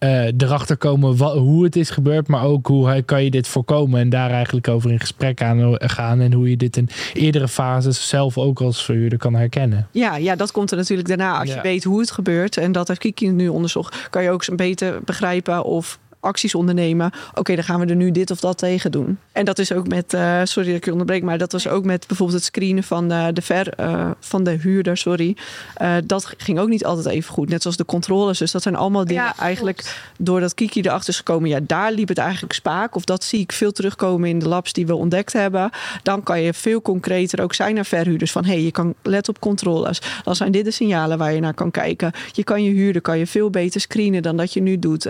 uh, 0.00 0.24
erachter 0.24 0.76
komen 0.76 1.16
wat, 1.16 1.36
hoe 1.36 1.64
het 1.64 1.76
is 1.76 1.90
gebeurd, 1.90 2.28
maar 2.28 2.44
ook 2.44 2.66
hoe 2.66 3.02
kan 3.02 3.24
je 3.24 3.30
dit 3.30 3.48
voorkomen 3.48 4.00
en 4.00 4.08
daar 4.08 4.30
eigenlijk 4.30 4.68
over 4.68 4.90
in 4.90 5.00
gesprek 5.00 5.42
aan 5.42 5.74
gaan 5.78 6.20
en 6.20 6.32
hoe 6.32 6.50
je 6.50 6.56
dit 6.56 6.76
in 6.76 6.88
eerdere 7.12 7.48
fases 7.48 8.08
zelf 8.08 8.38
ook 8.38 8.60
als 8.60 8.84
verhuurder 8.84 9.18
kan 9.18 9.34
herkennen. 9.34 9.88
Ja, 9.90 10.16
ja, 10.16 10.36
dat 10.36 10.52
komt 10.52 10.70
er 10.70 10.76
natuurlijk 10.76 11.08
daarna. 11.08 11.38
Als 11.38 11.54
je 11.54 11.60
weet 11.60 11.84
hoe 11.84 12.00
het 12.00 12.10
gebeurt 12.10 12.56
en 12.56 12.72
dat 12.72 12.88
heeft 12.88 13.00
Kiki 13.00 13.28
nu 13.28 13.48
onderzocht, 13.48 14.08
kan 14.10 14.22
je 14.22 14.30
ook 14.30 14.56
beter 14.56 15.00
begrijpen 15.04 15.64
of 15.64 15.98
acties 16.26 16.54
ondernemen. 16.54 17.10
Oké, 17.34 17.54
dan 17.54 17.64
gaan 17.64 17.80
we 17.80 17.86
er 17.86 17.96
nu 17.96 18.10
dit 18.10 18.30
of 18.30 18.40
dat 18.40 18.58
tegen 18.58 18.90
doen. 18.90 19.18
En 19.32 19.44
dat 19.44 19.58
is 19.58 19.72
ook 19.72 19.88
met, 19.88 20.14
uh, 20.14 20.40
sorry 20.44 20.68
dat 20.68 20.76
ik 20.76 20.84
je 20.84 20.90
onderbreek, 20.90 21.22
maar 21.22 21.38
dat 21.38 21.52
was 21.52 21.68
ook 21.68 21.84
met 21.84 22.06
bijvoorbeeld 22.06 22.38
het 22.38 22.46
screenen 22.46 22.82
van 22.82 23.08
de, 23.08 23.30
de 23.32 23.42
ver, 23.42 23.80
uh, 23.80 24.10
van 24.20 24.44
de 24.44 24.50
huurder, 24.50 24.96
sorry. 24.96 25.36
Uh, 25.82 25.94
dat 26.04 26.34
ging 26.36 26.58
ook 26.58 26.68
niet 26.68 26.84
altijd 26.84 27.06
even 27.06 27.32
goed. 27.32 27.48
Net 27.48 27.62
zoals 27.62 27.76
de 27.76 27.84
controles. 27.84 28.38
Dus 28.38 28.50
dat 28.50 28.62
zijn 28.62 28.76
allemaal 28.76 29.04
dingen 29.04 29.22
ja, 29.22 29.36
eigenlijk 29.38 30.10
doordat 30.18 30.54
Kiki 30.54 30.80
erachter 30.80 31.08
is 31.08 31.16
gekomen. 31.16 31.48
Ja, 31.48 31.58
daar 31.62 31.92
liep 31.92 32.08
het 32.08 32.18
eigenlijk 32.18 32.52
spaak. 32.52 32.94
Of 32.94 33.04
dat 33.04 33.24
zie 33.24 33.40
ik 33.40 33.52
veel 33.52 33.72
terugkomen 33.72 34.28
in 34.28 34.38
de 34.38 34.48
labs 34.48 34.72
die 34.72 34.86
we 34.86 34.94
ontdekt 34.94 35.32
hebben. 35.32 35.70
Dan 36.02 36.22
kan 36.22 36.40
je 36.40 36.54
veel 36.54 36.82
concreter 36.82 37.42
ook 37.42 37.54
zijn 37.54 37.74
naar 37.74 37.86
verhuurders. 37.86 38.32
Van 38.32 38.44
hé, 38.44 38.52
hey, 38.52 38.62
je 38.62 38.70
kan 38.70 38.94
let 39.02 39.28
op 39.28 39.38
controles. 39.38 40.02
Dan 40.24 40.36
zijn 40.36 40.52
dit 40.52 40.64
de 40.64 40.70
signalen 40.70 41.18
waar 41.18 41.32
je 41.32 41.40
naar 41.40 41.54
kan 41.54 41.70
kijken. 41.70 42.12
Je 42.32 42.44
kan 42.44 42.62
je 42.64 42.70
huurder 42.70 43.02
kan 43.02 43.18
je 43.18 43.26
veel 43.26 43.50
beter 43.50 43.80
screenen 43.80 44.22
dan 44.22 44.36
dat 44.36 44.52
je 44.52 44.62
nu 44.62 44.78
doet. 44.78 45.08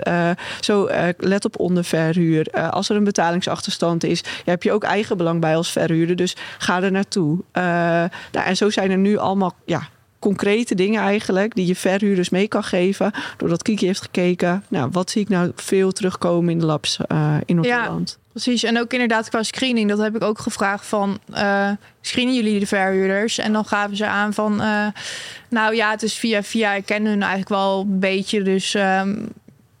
zo 0.59 0.85
let 1.17 1.45
op 1.45 1.59
onderverhuur. 1.59 2.47
Uh, 2.55 2.69
als 2.69 2.89
er 2.89 2.95
een 2.95 3.03
betalingsachterstand 3.03 4.03
is, 4.03 4.19
ja, 4.19 4.51
heb 4.51 4.63
je 4.63 4.71
ook 4.71 4.83
eigen 4.83 5.17
belang 5.17 5.41
bij 5.41 5.55
als 5.55 5.71
verhuurder. 5.71 6.15
Dus 6.15 6.35
ga 6.57 6.81
er 6.81 6.91
naartoe. 6.91 7.37
Uh, 7.37 7.63
nou, 8.31 8.45
en 8.45 8.57
zo 8.57 8.69
zijn 8.69 8.91
er 8.91 8.97
nu 8.97 9.17
allemaal 9.17 9.55
ja, 9.65 9.87
concrete 10.19 10.75
dingen 10.75 11.01
eigenlijk 11.01 11.55
die 11.55 11.67
je 11.67 11.75
verhuurders 11.75 12.29
mee 12.29 12.47
kan 12.47 12.63
geven. 12.63 13.11
Doordat 13.37 13.61
Kiki 13.61 13.85
heeft 13.85 14.01
gekeken, 14.01 14.63
nou, 14.67 14.89
wat 14.91 15.09
zie 15.09 15.21
ik 15.21 15.29
nou 15.29 15.51
veel 15.55 15.91
terugkomen 15.91 16.51
in 16.51 16.59
de 16.59 16.65
labs 16.65 16.97
uh, 17.07 17.35
in 17.45 17.55
Noord-Holland. 17.55 18.17
Ja. 18.19 18.25
Precies, 18.31 18.63
en 18.63 18.79
ook 18.79 18.93
inderdaad 18.93 19.29
qua 19.29 19.43
screening, 19.43 19.89
dat 19.89 19.97
heb 19.97 20.15
ik 20.15 20.23
ook 20.23 20.39
gevraagd 20.39 20.85
van, 20.85 21.19
uh, 21.33 21.69
screenen 22.01 22.35
jullie 22.35 22.59
de 22.59 22.67
verhuurders? 22.67 23.37
En 23.37 23.53
dan 23.53 23.65
gaven 23.65 23.97
ze 23.97 24.05
aan 24.05 24.33
van, 24.33 24.61
uh, 24.61 24.87
nou 25.49 25.75
ja, 25.75 25.91
het 25.91 26.03
is 26.03 26.13
via 26.13 26.43
via, 26.43 26.73
ik 26.73 26.85
ken 26.85 27.05
hun 27.05 27.19
eigenlijk 27.19 27.49
wel 27.49 27.81
een 27.81 27.99
beetje, 27.99 28.41
dus 28.41 28.73
um, 28.73 29.27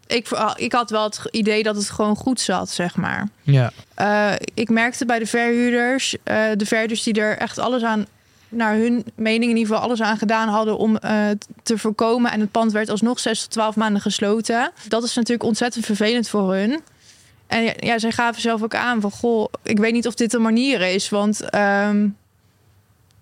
ik, 0.07 0.27
ik 0.55 0.71
had 0.71 0.89
wel 0.89 1.03
het 1.03 1.19
idee 1.31 1.63
dat 1.63 1.75
het 1.75 1.89
gewoon 1.89 2.15
goed 2.15 2.39
zat, 2.39 2.69
zeg 2.69 2.95
maar. 2.95 3.27
Ja. 3.41 3.71
Uh, 3.99 4.31
ik 4.53 4.69
merkte 4.69 5.05
bij 5.05 5.19
de 5.19 5.25
verhuurders, 5.25 6.13
uh, 6.13 6.45
de 6.55 6.65
verhuurders 6.65 7.03
die 7.03 7.13
er 7.13 7.37
echt 7.37 7.59
alles 7.59 7.83
aan, 7.83 8.05
naar 8.49 8.75
hun 8.75 9.05
mening 9.15 9.51
in 9.51 9.57
ieder 9.57 9.73
geval 9.73 9.81
alles 9.87 10.01
aan 10.01 10.17
gedaan 10.17 10.47
hadden 10.47 10.77
om 10.77 10.97
uh, 11.03 11.29
te 11.63 11.77
voorkomen. 11.77 12.31
En 12.31 12.39
het 12.39 12.51
pand 12.51 12.71
werd 12.71 12.89
alsnog 12.89 13.19
6 13.19 13.41
tot 13.41 13.51
12 13.51 13.75
maanden 13.75 14.01
gesloten. 14.01 14.71
Dat 14.87 15.03
is 15.03 15.13
natuurlijk 15.13 15.47
ontzettend 15.47 15.85
vervelend 15.85 16.29
voor 16.29 16.53
hun. 16.53 16.81
En 17.47 17.63
ja, 17.63 17.73
ja 17.77 17.99
zij 17.99 18.11
gaven 18.11 18.41
zelf 18.41 18.63
ook 18.63 18.75
aan 18.75 19.01
van, 19.01 19.11
goh, 19.11 19.47
ik 19.63 19.77
weet 19.77 19.93
niet 19.93 20.07
of 20.07 20.15
dit 20.15 20.33
een 20.33 20.41
manier 20.41 20.81
is, 20.81 21.09
want... 21.09 21.55
Um, 21.55 22.17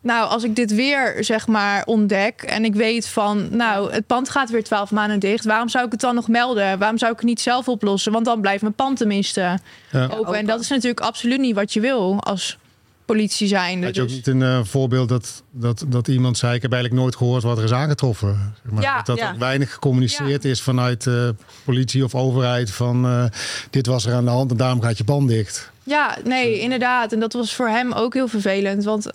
nou, 0.05 0.29
als 0.29 0.43
ik 0.43 0.55
dit 0.55 0.75
weer 0.75 1.15
zeg 1.19 1.47
maar 1.47 1.85
ontdek 1.85 2.41
en 2.41 2.65
ik 2.65 2.75
weet 2.75 3.07
van, 3.07 3.47
nou, 3.51 3.91
het 3.91 4.07
pand 4.07 4.29
gaat 4.29 4.49
weer 4.49 4.63
twaalf 4.63 4.91
maanden 4.91 5.19
dicht, 5.19 5.45
waarom 5.45 5.69
zou 5.69 5.85
ik 5.85 5.91
het 5.91 6.01
dan 6.01 6.15
nog 6.15 6.27
melden? 6.27 6.79
Waarom 6.79 6.97
zou 6.97 7.11
ik 7.11 7.17
het 7.17 7.27
niet 7.27 7.41
zelf 7.41 7.67
oplossen? 7.67 8.11
Want 8.11 8.25
dan 8.25 8.41
blijft 8.41 8.61
mijn 8.61 8.73
pand 8.73 8.97
tenminste 8.97 9.59
ja. 9.91 10.07
open. 10.07 10.33
En 10.33 10.45
dat 10.45 10.59
is 10.59 10.69
natuurlijk 10.69 10.99
absoluut 10.99 11.39
niet 11.39 11.55
wat 11.55 11.73
je 11.73 11.79
wil 11.79 12.19
als 12.23 12.57
politie 13.05 13.47
zijn. 13.47 13.83
Had 13.83 13.95
je 13.95 14.01
ook 14.01 14.07
dus- 14.07 14.15
niet 14.15 14.27
een 14.27 14.41
uh, 14.41 14.59
voorbeeld 14.63 15.09
dat, 15.09 15.43
dat, 15.51 15.85
dat 15.87 16.07
iemand 16.07 16.37
zei: 16.37 16.55
Ik 16.55 16.61
heb 16.61 16.71
eigenlijk 16.71 17.01
nooit 17.01 17.15
gehoord 17.15 17.43
wat 17.43 17.57
er 17.57 17.63
is 17.63 17.71
aangetroffen? 17.71 18.53
Zeg 18.63 18.71
maar. 18.71 18.83
ja, 18.83 19.01
dat 19.01 19.19
er 19.19 19.35
weinig 19.37 19.73
gecommuniceerd 19.73 20.45
is 20.45 20.61
vanuit 20.61 21.05
uh, 21.05 21.29
politie 21.63 22.03
of 22.03 22.15
overheid 22.15 22.71
van 22.71 23.05
uh, 23.05 23.25
dit 23.69 23.85
was 23.85 24.05
er 24.05 24.13
aan 24.13 24.25
de 24.25 24.31
hand 24.31 24.51
en 24.51 24.57
daarom 24.57 24.81
gaat 24.81 24.97
je 24.97 25.03
pand 25.03 25.27
dicht. 25.29 25.71
Ja, 25.83 26.17
nee, 26.23 26.59
inderdaad. 26.59 27.13
En 27.13 27.19
dat 27.19 27.33
was 27.33 27.55
voor 27.55 27.67
hem 27.67 27.91
ook 27.91 28.13
heel 28.13 28.27
vervelend. 28.27 28.83
Want 28.83 29.11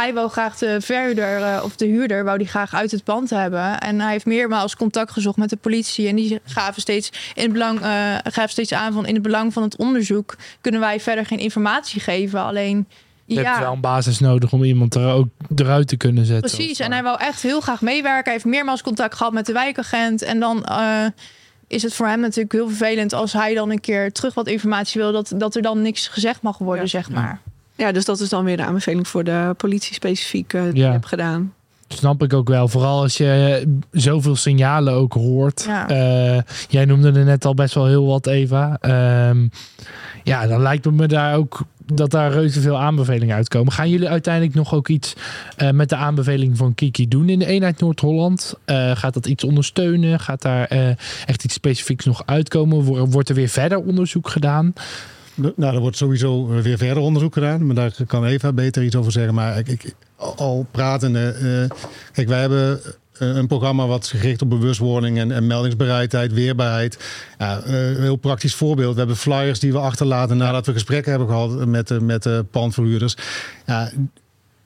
hij 0.00 0.14
wou 0.14 0.28
graag 0.28 0.58
de 0.58 0.80
verhuurder 0.80 1.40
uh, 1.40 1.60
of 1.64 1.76
de 1.76 1.86
huurder 1.86 2.24
wou 2.24 2.38
die 2.38 2.46
graag 2.46 2.74
uit 2.74 2.90
het 2.90 3.04
pand 3.04 3.30
hebben. 3.30 3.80
En 3.80 4.00
hij 4.00 4.10
heeft 4.10 4.26
meermaals 4.26 4.76
contact 4.76 5.12
gezocht 5.12 5.36
met 5.36 5.50
de 5.50 5.56
politie. 5.56 6.08
En 6.08 6.16
die 6.16 6.40
gaven 6.44 6.80
steeds, 6.80 7.32
in 7.34 7.42
het 7.42 7.52
belang, 7.52 7.80
uh, 7.80 8.14
gaven 8.22 8.48
steeds 8.48 8.72
aan 8.72 8.92
van 8.92 9.06
in 9.06 9.14
het 9.14 9.22
belang 9.22 9.52
van 9.52 9.62
het 9.62 9.76
onderzoek 9.76 10.36
kunnen 10.60 10.80
wij 10.80 11.00
verder 11.00 11.26
geen 11.26 11.38
informatie 11.38 12.00
geven. 12.00 12.40
Alleen. 12.40 12.86
Je 13.24 13.34
ja. 13.34 13.42
hebt 13.42 13.58
wel 13.58 13.72
een 13.72 13.80
basis 13.80 14.18
nodig 14.18 14.52
om 14.52 14.64
iemand 14.64 14.94
er 14.94 15.12
ook 15.12 15.28
eruit 15.56 15.88
te 15.88 15.96
kunnen 15.96 16.24
zetten. 16.24 16.50
Precies, 16.50 16.78
en 16.78 16.92
hij 16.92 17.02
wou 17.02 17.20
echt 17.20 17.42
heel 17.42 17.60
graag 17.60 17.80
meewerken. 17.80 18.24
Hij 18.24 18.32
heeft 18.32 18.44
meermaals 18.44 18.82
contact 18.82 19.14
gehad 19.14 19.32
met 19.32 19.46
de 19.46 19.52
wijkagent. 19.52 20.22
En 20.22 20.40
dan 20.40 20.66
uh, 20.68 21.06
is 21.66 21.82
het 21.82 21.94
voor 21.94 22.06
hem 22.06 22.20
natuurlijk 22.20 22.52
heel 22.52 22.68
vervelend 22.68 23.12
als 23.12 23.32
hij 23.32 23.54
dan 23.54 23.70
een 23.70 23.80
keer 23.80 24.12
terug 24.12 24.34
wat 24.34 24.46
informatie 24.46 25.00
wil, 25.00 25.12
dat, 25.12 25.32
dat 25.36 25.54
er 25.54 25.62
dan 25.62 25.82
niks 25.82 26.08
gezegd 26.08 26.42
mag 26.42 26.58
worden, 26.58 26.84
ja. 26.84 26.90
zeg 26.90 27.10
maar. 27.10 27.40
Ja, 27.44 27.57
dus 27.92 28.04
dat 28.04 28.20
is 28.20 28.28
dan 28.28 28.44
weer 28.44 28.56
de 28.56 28.64
aanbeveling 28.64 29.08
voor 29.08 29.24
de 29.24 29.54
politie 29.56 29.94
specifiek 29.94 30.52
uh, 30.52 30.62
die 30.62 30.82
ja. 30.82 30.92
heb 30.92 31.04
gedaan. 31.04 31.52
Snap 31.88 32.22
ik 32.22 32.32
ook 32.32 32.48
wel. 32.48 32.68
Vooral 32.68 33.02
als 33.02 33.16
je 33.16 33.62
zoveel 33.90 34.36
signalen 34.36 34.92
ook 34.92 35.12
hoort. 35.12 35.64
Ja. 35.66 35.90
Uh, 35.90 36.40
jij 36.68 36.84
noemde 36.84 37.12
er 37.12 37.24
net 37.24 37.44
al 37.44 37.54
best 37.54 37.74
wel 37.74 37.86
heel 37.86 38.06
wat, 38.06 38.26
Eva. 38.26 38.78
Um, 39.28 39.50
ja, 40.24 40.46
dan 40.46 40.62
lijkt 40.62 40.84
het 40.84 40.94
me 40.94 41.06
daar 41.06 41.36
ook 41.36 41.60
dat 41.84 42.10
daar 42.10 42.32
reuze 42.32 42.60
veel 42.60 42.78
aanbevelingen 42.78 43.36
uitkomen. 43.36 43.72
Gaan 43.72 43.90
jullie 43.90 44.08
uiteindelijk 44.08 44.54
nog 44.54 44.74
ook 44.74 44.88
iets 44.88 45.14
uh, 45.58 45.70
met 45.70 45.88
de 45.88 45.96
aanbeveling 45.96 46.56
van 46.56 46.74
Kiki 46.74 47.08
doen 47.08 47.28
in 47.28 47.38
de 47.38 47.46
eenheid 47.46 47.80
Noord-Holland? 47.80 48.54
Uh, 48.66 48.90
gaat 48.96 49.14
dat 49.14 49.26
iets 49.26 49.44
ondersteunen? 49.44 50.20
Gaat 50.20 50.42
daar 50.42 50.66
echt 51.26 51.44
iets 51.44 51.54
specifieks 51.54 52.04
nog 52.04 52.22
uitkomen? 52.26 52.84
Wordt 53.10 53.28
er 53.28 53.34
weer 53.34 53.48
verder 53.48 53.78
onderzoek 53.78 54.28
gedaan? 54.28 54.72
Nou, 55.56 55.74
er 55.74 55.80
wordt 55.80 55.96
sowieso 55.96 56.46
weer 56.46 56.78
verder 56.78 57.02
onderzoek 57.02 57.32
gedaan. 57.32 57.66
Maar 57.66 57.74
daar 57.74 57.94
kan 58.06 58.24
Eva 58.24 58.52
beter 58.52 58.82
iets 58.82 58.96
over 58.96 59.12
zeggen. 59.12 59.34
Maar 59.34 59.58
ik, 59.58 59.68
ik 59.68 59.94
al 60.16 60.66
pratende. 60.70 61.36
Uh, 61.42 61.76
kijk, 62.12 62.28
wij 62.28 62.40
hebben 62.40 62.80
een 63.18 63.46
programma 63.46 63.86
wat 63.86 64.06
gericht 64.06 64.42
op 64.42 64.50
bewustwording 64.50 65.18
en, 65.18 65.32
en 65.32 65.46
meldingsbereidheid, 65.46 66.32
weerbaarheid. 66.32 66.98
Ja, 67.38 67.60
een 67.64 68.00
heel 68.00 68.16
praktisch 68.16 68.54
voorbeeld. 68.54 68.92
We 68.92 68.98
hebben 68.98 69.16
flyers 69.16 69.60
die 69.60 69.72
we 69.72 69.78
achterlaten 69.78 70.36
nadat 70.36 70.66
we 70.66 70.72
gesprekken 70.72 71.10
hebben 71.10 71.28
gehad 71.28 71.66
met 71.66 71.88
de, 71.88 72.00
met 72.00 72.22
de 72.22 72.44
pandverhuurders. 72.50 73.16
Ja, 73.66 73.90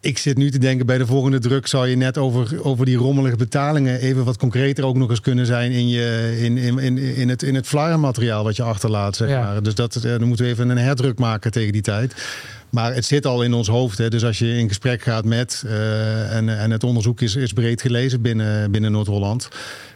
ik 0.02 0.18
zit 0.18 0.36
nu 0.36 0.50
te 0.50 0.58
denken, 0.58 0.86
bij 0.86 0.98
de 0.98 1.06
volgende 1.06 1.38
druk 1.38 1.66
zou 1.66 1.88
je 1.88 1.96
net 1.96 2.18
over, 2.18 2.64
over 2.64 2.84
die 2.84 2.96
rommelige 2.96 3.36
betalingen 3.36 4.00
even 4.00 4.24
wat 4.24 4.36
concreter 4.36 4.84
ook 4.84 4.96
nog 4.96 5.10
eens 5.10 5.20
kunnen 5.20 5.46
zijn 5.46 5.72
in, 5.72 5.88
je, 5.88 6.36
in, 6.40 6.56
in, 6.56 6.78
in, 6.78 6.98
in 6.98 7.28
het, 7.28 7.42
in 7.42 7.54
het 7.54 7.66
flyermateriaal 7.66 8.44
wat 8.44 8.56
je 8.56 8.62
achterlaat. 8.62 9.16
Zeg 9.16 9.28
ja. 9.28 9.42
maar. 9.42 9.62
Dus 9.62 9.74
dat, 9.74 9.96
eh, 9.96 10.02
dan 10.02 10.24
moeten 10.24 10.44
we 10.44 10.50
even 10.50 10.68
een 10.68 10.78
herdruk 10.78 11.18
maken 11.18 11.50
tegen 11.50 11.72
die 11.72 11.82
tijd. 11.82 12.14
Maar 12.72 12.94
het 12.94 13.04
zit 13.04 13.26
al 13.26 13.42
in 13.42 13.54
ons 13.54 13.68
hoofd. 13.68 13.98
Hè. 13.98 14.08
Dus 14.08 14.24
als 14.24 14.38
je 14.38 14.58
in 14.58 14.68
gesprek 14.68 15.02
gaat 15.02 15.24
met, 15.24 15.62
uh, 15.66 16.36
en, 16.36 16.58
en 16.58 16.70
het 16.70 16.84
onderzoek 16.84 17.20
is, 17.20 17.52
breed 17.52 17.80
gelezen 17.80 18.22
binnen, 18.22 18.70
binnen 18.70 18.92
Noord-Holland. 18.92 19.48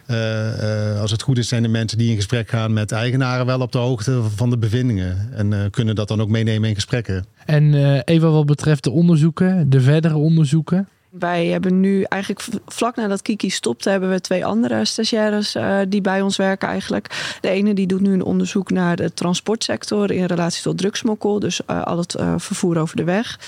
Uh, 0.07 0.17
uh, 0.17 1.01
als 1.01 1.11
het 1.11 1.21
goed 1.21 1.37
is, 1.37 1.47
zijn 1.47 1.63
de 1.63 1.67
mensen 1.67 1.97
die 1.97 2.09
in 2.09 2.15
gesprek 2.15 2.49
gaan 2.49 2.73
met 2.73 2.91
eigenaren 2.91 3.45
wel 3.45 3.59
op 3.59 3.71
de 3.71 3.77
hoogte 3.77 4.21
van 4.35 4.49
de 4.49 4.57
bevindingen. 4.57 5.29
En 5.33 5.69
kunnen 5.69 5.95
dat 5.95 6.07
dan 6.07 6.21
ook 6.21 6.29
meenemen 6.29 6.69
in 6.69 6.75
gesprekken. 6.75 7.25
En 7.45 7.73
even 8.03 8.31
wat 8.31 8.45
betreft 8.45 8.83
de 8.83 8.91
onderzoeken, 8.91 9.69
de 9.69 9.81
verdere 9.81 10.17
onderzoeken. 10.17 10.87
Wij 11.19 11.45
hebben 11.47 11.79
nu 11.79 12.03
eigenlijk 12.03 12.45
vlak 12.65 12.95
nadat 12.95 13.21
Kiki 13.21 13.49
stopte, 13.49 13.89
hebben 13.89 14.09
we 14.09 14.21
twee 14.21 14.45
andere 14.45 14.85
stagiaires 14.85 15.55
uh, 15.55 15.79
die 15.87 16.01
bij 16.01 16.21
ons 16.21 16.37
werken 16.37 16.67
eigenlijk. 16.67 17.37
De 17.41 17.49
ene 17.49 17.73
die 17.73 17.87
doet 17.87 18.01
nu 18.01 18.13
een 18.13 18.23
onderzoek 18.23 18.69
naar 18.69 18.95
de 18.95 19.13
transportsector 19.13 20.11
in 20.11 20.25
relatie 20.25 20.63
tot 20.63 20.77
drugsmokkel, 20.77 21.39
dus 21.39 21.61
uh, 21.69 21.83
al 21.83 21.97
het 21.97 22.15
uh, 22.19 22.33
vervoer 22.37 22.77
over 22.77 22.95
de 22.95 23.03
weg. 23.03 23.39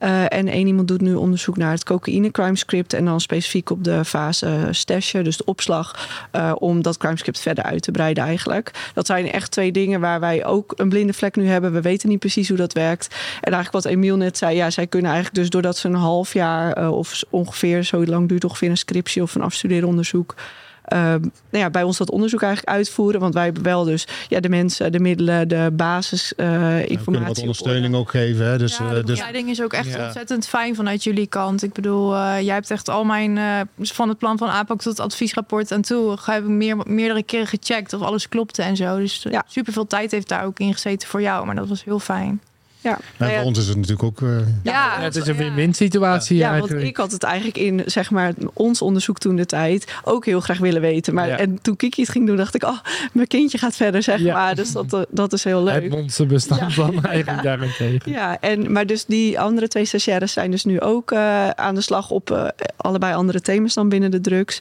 Uh, 0.00 0.22
en 0.32 0.48
één 0.48 0.66
iemand 0.66 0.88
doet 0.88 1.00
nu 1.00 1.14
onderzoek 1.14 1.56
naar 1.56 1.70
het 1.70 1.84
cocaïne 1.84 2.30
crime 2.30 2.56
script. 2.56 2.92
En 2.92 3.04
dan 3.04 3.20
specifiek 3.20 3.70
op 3.70 3.84
de 3.84 4.04
fase 4.04 4.46
uh, 4.46 4.62
stashen, 4.70 5.24
dus 5.24 5.36
de 5.36 5.44
opslag. 5.44 6.08
Uh, 6.32 6.52
om 6.58 6.82
dat 6.82 6.96
crime 6.96 7.16
script 7.16 7.40
verder 7.40 7.64
uit 7.64 7.82
te 7.82 7.90
breiden 7.90 8.24
eigenlijk. 8.24 8.90
Dat 8.94 9.06
zijn 9.06 9.32
echt 9.32 9.50
twee 9.50 9.72
dingen 9.72 10.00
waar 10.00 10.20
wij 10.20 10.44
ook 10.44 10.72
een 10.76 10.88
blinde 10.88 11.12
vlek 11.12 11.36
nu 11.36 11.46
hebben. 11.46 11.72
We 11.72 11.80
weten 11.80 12.08
niet 12.08 12.18
precies 12.18 12.48
hoe 12.48 12.56
dat 12.56 12.72
werkt. 12.72 13.06
En 13.40 13.52
eigenlijk 13.52 13.84
wat 13.84 13.92
Emiel 13.92 14.16
net 14.16 14.38
zei. 14.38 14.56
Ja, 14.56 14.70
zij 14.70 14.86
kunnen 14.86 15.10
eigenlijk 15.10 15.40
dus 15.40 15.50
doordat 15.50 15.76
ze 15.76 15.88
een 15.88 15.94
half 15.94 16.32
jaar 16.32 16.90
of 16.92 17.22
ongeveer, 17.30 17.82
zo 17.82 18.04
lang 18.04 18.28
duurt 18.28 18.44
ongeveer 18.44 18.70
een 18.70 18.76
scriptie 18.76 19.22
of 19.22 19.34
een 19.34 19.42
afstudeeronderzoek 19.42 20.34
eh, 20.36 20.44
nou 20.88 21.20
ja, 21.50 21.70
bij 21.70 21.82
ons 21.82 21.98
dat 21.98 22.10
onderzoek 22.10 22.42
eigenlijk 22.42 22.76
uitvoeren. 22.76 23.20
Want 23.20 23.34
wij 23.34 23.44
hebben 23.44 23.62
wel 23.62 23.84
dus 23.84 24.06
ja, 24.28 24.40
de 24.40 24.48
mensen, 24.48 24.92
de 24.92 25.00
middelen, 25.00 25.48
de 25.48 25.70
basis 25.72 26.34
eh, 26.34 26.46
Ja, 26.46 26.52
we 26.58 26.66
kunnen 26.66 26.88
informatie. 26.90 27.26
wat 27.26 27.38
ondersteuning 27.38 27.94
ook 27.94 28.10
geven. 28.10 28.46
Hè? 28.46 28.58
Dus, 28.58 28.76
ja, 28.76 28.84
eh, 28.84 28.90
de 28.90 28.94
dus 28.96 29.04
begeleiding 29.04 29.48
is 29.50 29.62
ook 29.62 29.72
echt 29.72 29.88
Ja. 29.94 30.04
ontzettend 30.04 30.46
fijn 30.46 30.74
vanuit 30.74 31.04
jullie 31.04 31.26
kant. 31.26 31.62
Ik 31.62 31.72
bedoel, 31.72 32.14
eh, 32.14 32.40
jij 32.40 32.54
hebt 32.54 32.70
echt 32.70 32.88
al 32.88 33.04
mijn, 33.04 33.38
eh, 33.38 33.60
van 33.76 34.08
het 34.08 34.18
plan 34.18 34.38
van 34.38 34.48
aanpak 34.48 34.78
tot 34.80 34.92
het 34.92 35.00
adviesrapport 35.00 35.72
aan 35.72 35.82
toe, 35.82 36.16
heb 36.24 36.42
ik 36.42 36.48
meer, 36.48 36.76
meerdere 36.86 37.22
keren 37.22 37.46
gecheckt 37.46 37.92
of 37.92 38.02
alles 38.02 38.28
klopte 38.28 38.62
en 38.62 38.76
zo. 38.76 38.98
Dus 38.98 39.26
Ja. 39.30 39.44
super 39.48 39.72
veel 39.72 39.86
tijd 39.86 40.10
heeft 40.10 40.28
daar 40.28 40.44
ook 40.44 40.58
in 40.58 40.72
gezeten 40.72 41.08
voor 41.08 41.22
jou, 41.22 41.46
maar 41.46 41.54
dat 41.54 41.68
was 41.68 41.84
heel 41.84 41.98
fijn. 41.98 42.40
Ja, 42.82 42.94
en 42.96 43.02
nou 43.18 43.30
ja, 43.32 43.36
voor 43.38 43.46
ons 43.46 43.58
is 43.58 43.66
het 43.66 43.76
natuurlijk 43.76 44.02
ook... 44.02 44.22
eh, 44.22 44.28
Ja, 44.62 44.96
Ja, 44.98 45.00
het 45.00 45.16
is 45.16 45.26
een 45.26 45.36
win-win 45.36 45.74
situatie 45.74 46.36
Ja, 46.36 46.58
want 46.58 46.70
ik 46.72 46.96
had 46.96 47.12
het 47.12 47.22
eigenlijk 47.22 47.58
in 47.58 47.82
zeg 47.86 48.10
maar, 48.10 48.32
ons 48.52 48.82
onderzoek 48.82 49.18
toen 49.18 49.36
de 49.36 49.46
tijd 49.46 49.92
ook 50.04 50.24
heel 50.24 50.40
graag 50.40 50.58
willen 50.58 50.80
weten. 50.80 51.14
Maar 51.14 51.28
Ja. 51.28 51.38
en 51.38 51.62
toen 51.62 51.76
Kiki 51.76 52.00
het 52.02 52.10
ging 52.10 52.26
doen, 52.26 52.36
dacht 52.36 52.54
ik, 52.54 52.62
oh, 52.64 52.78
mijn 53.12 53.26
kindje 53.26 53.58
gaat 53.58 53.76
verder, 53.76 54.02
zeg 54.02 54.20
Ja. 54.20 54.34
maar. 54.34 54.54
Dus 54.54 54.72
dat, 54.72 54.92
eh, 54.92 55.00
dat 55.10 55.32
is 55.32 55.44
heel 55.44 55.62
leuk. 55.62 55.82
Het 55.82 55.90
monsterbestand 55.92 56.74
Ja. 56.74 56.82
dan 56.82 57.04
eigenlijk 57.14 57.42
daarentegen. 57.42 58.12
Ja, 58.12 58.40
en, 58.40 58.72
maar 58.72 58.86
dus 58.86 59.04
die 59.06 59.40
andere 59.40 59.68
twee 59.68 59.84
stagiaires 59.84 60.32
zijn 60.32 60.50
dus 60.50 60.64
nu 60.64 60.80
ook 60.80 61.10
eh, 61.12 61.48
aan 61.50 61.74
de 61.74 61.80
slag 61.80 62.10
op 62.10 62.30
eh, 62.30 62.44
allebei 62.76 63.14
andere 63.14 63.40
thema's 63.40 63.74
dan 63.74 63.88
binnen 63.88 64.10
de 64.10 64.20
drugs. 64.20 64.58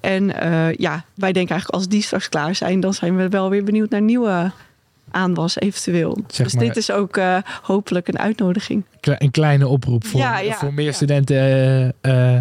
En 0.00 0.40
eh, 0.40 0.72
ja, 0.74 1.04
wij 1.14 1.32
denken 1.32 1.50
eigenlijk 1.50 1.68
als 1.70 1.88
die 1.88 2.02
straks 2.02 2.28
klaar 2.28 2.54
zijn, 2.54 2.80
dan 2.80 2.94
zijn 2.94 3.16
we 3.16 3.28
wel 3.28 3.50
weer 3.50 3.64
benieuwd 3.64 3.90
naar 3.90 4.02
nieuwe 4.02 4.50
aanwas 5.10 5.58
eventueel. 5.60 6.18
Zeg 6.26 6.46
dus 6.46 6.54
maar- 6.54 6.64
dit 6.64 6.76
is 6.76 6.90
ook 6.90 7.16
eh, 7.16 7.36
hopelijk 7.62 8.08
een 8.08 8.18
uitnodiging. 8.18 8.84
Een 9.00 9.30
kleine 9.30 9.68
oproep 9.68 10.04
voor, 10.06 10.20
Ja, 10.20 10.38
ja, 10.38 10.54
voor 10.54 10.74
meer 10.74 10.84
ja. 10.84 10.92
studenten 10.92 11.36
eh, 11.36 12.36
eh, 12.36 12.40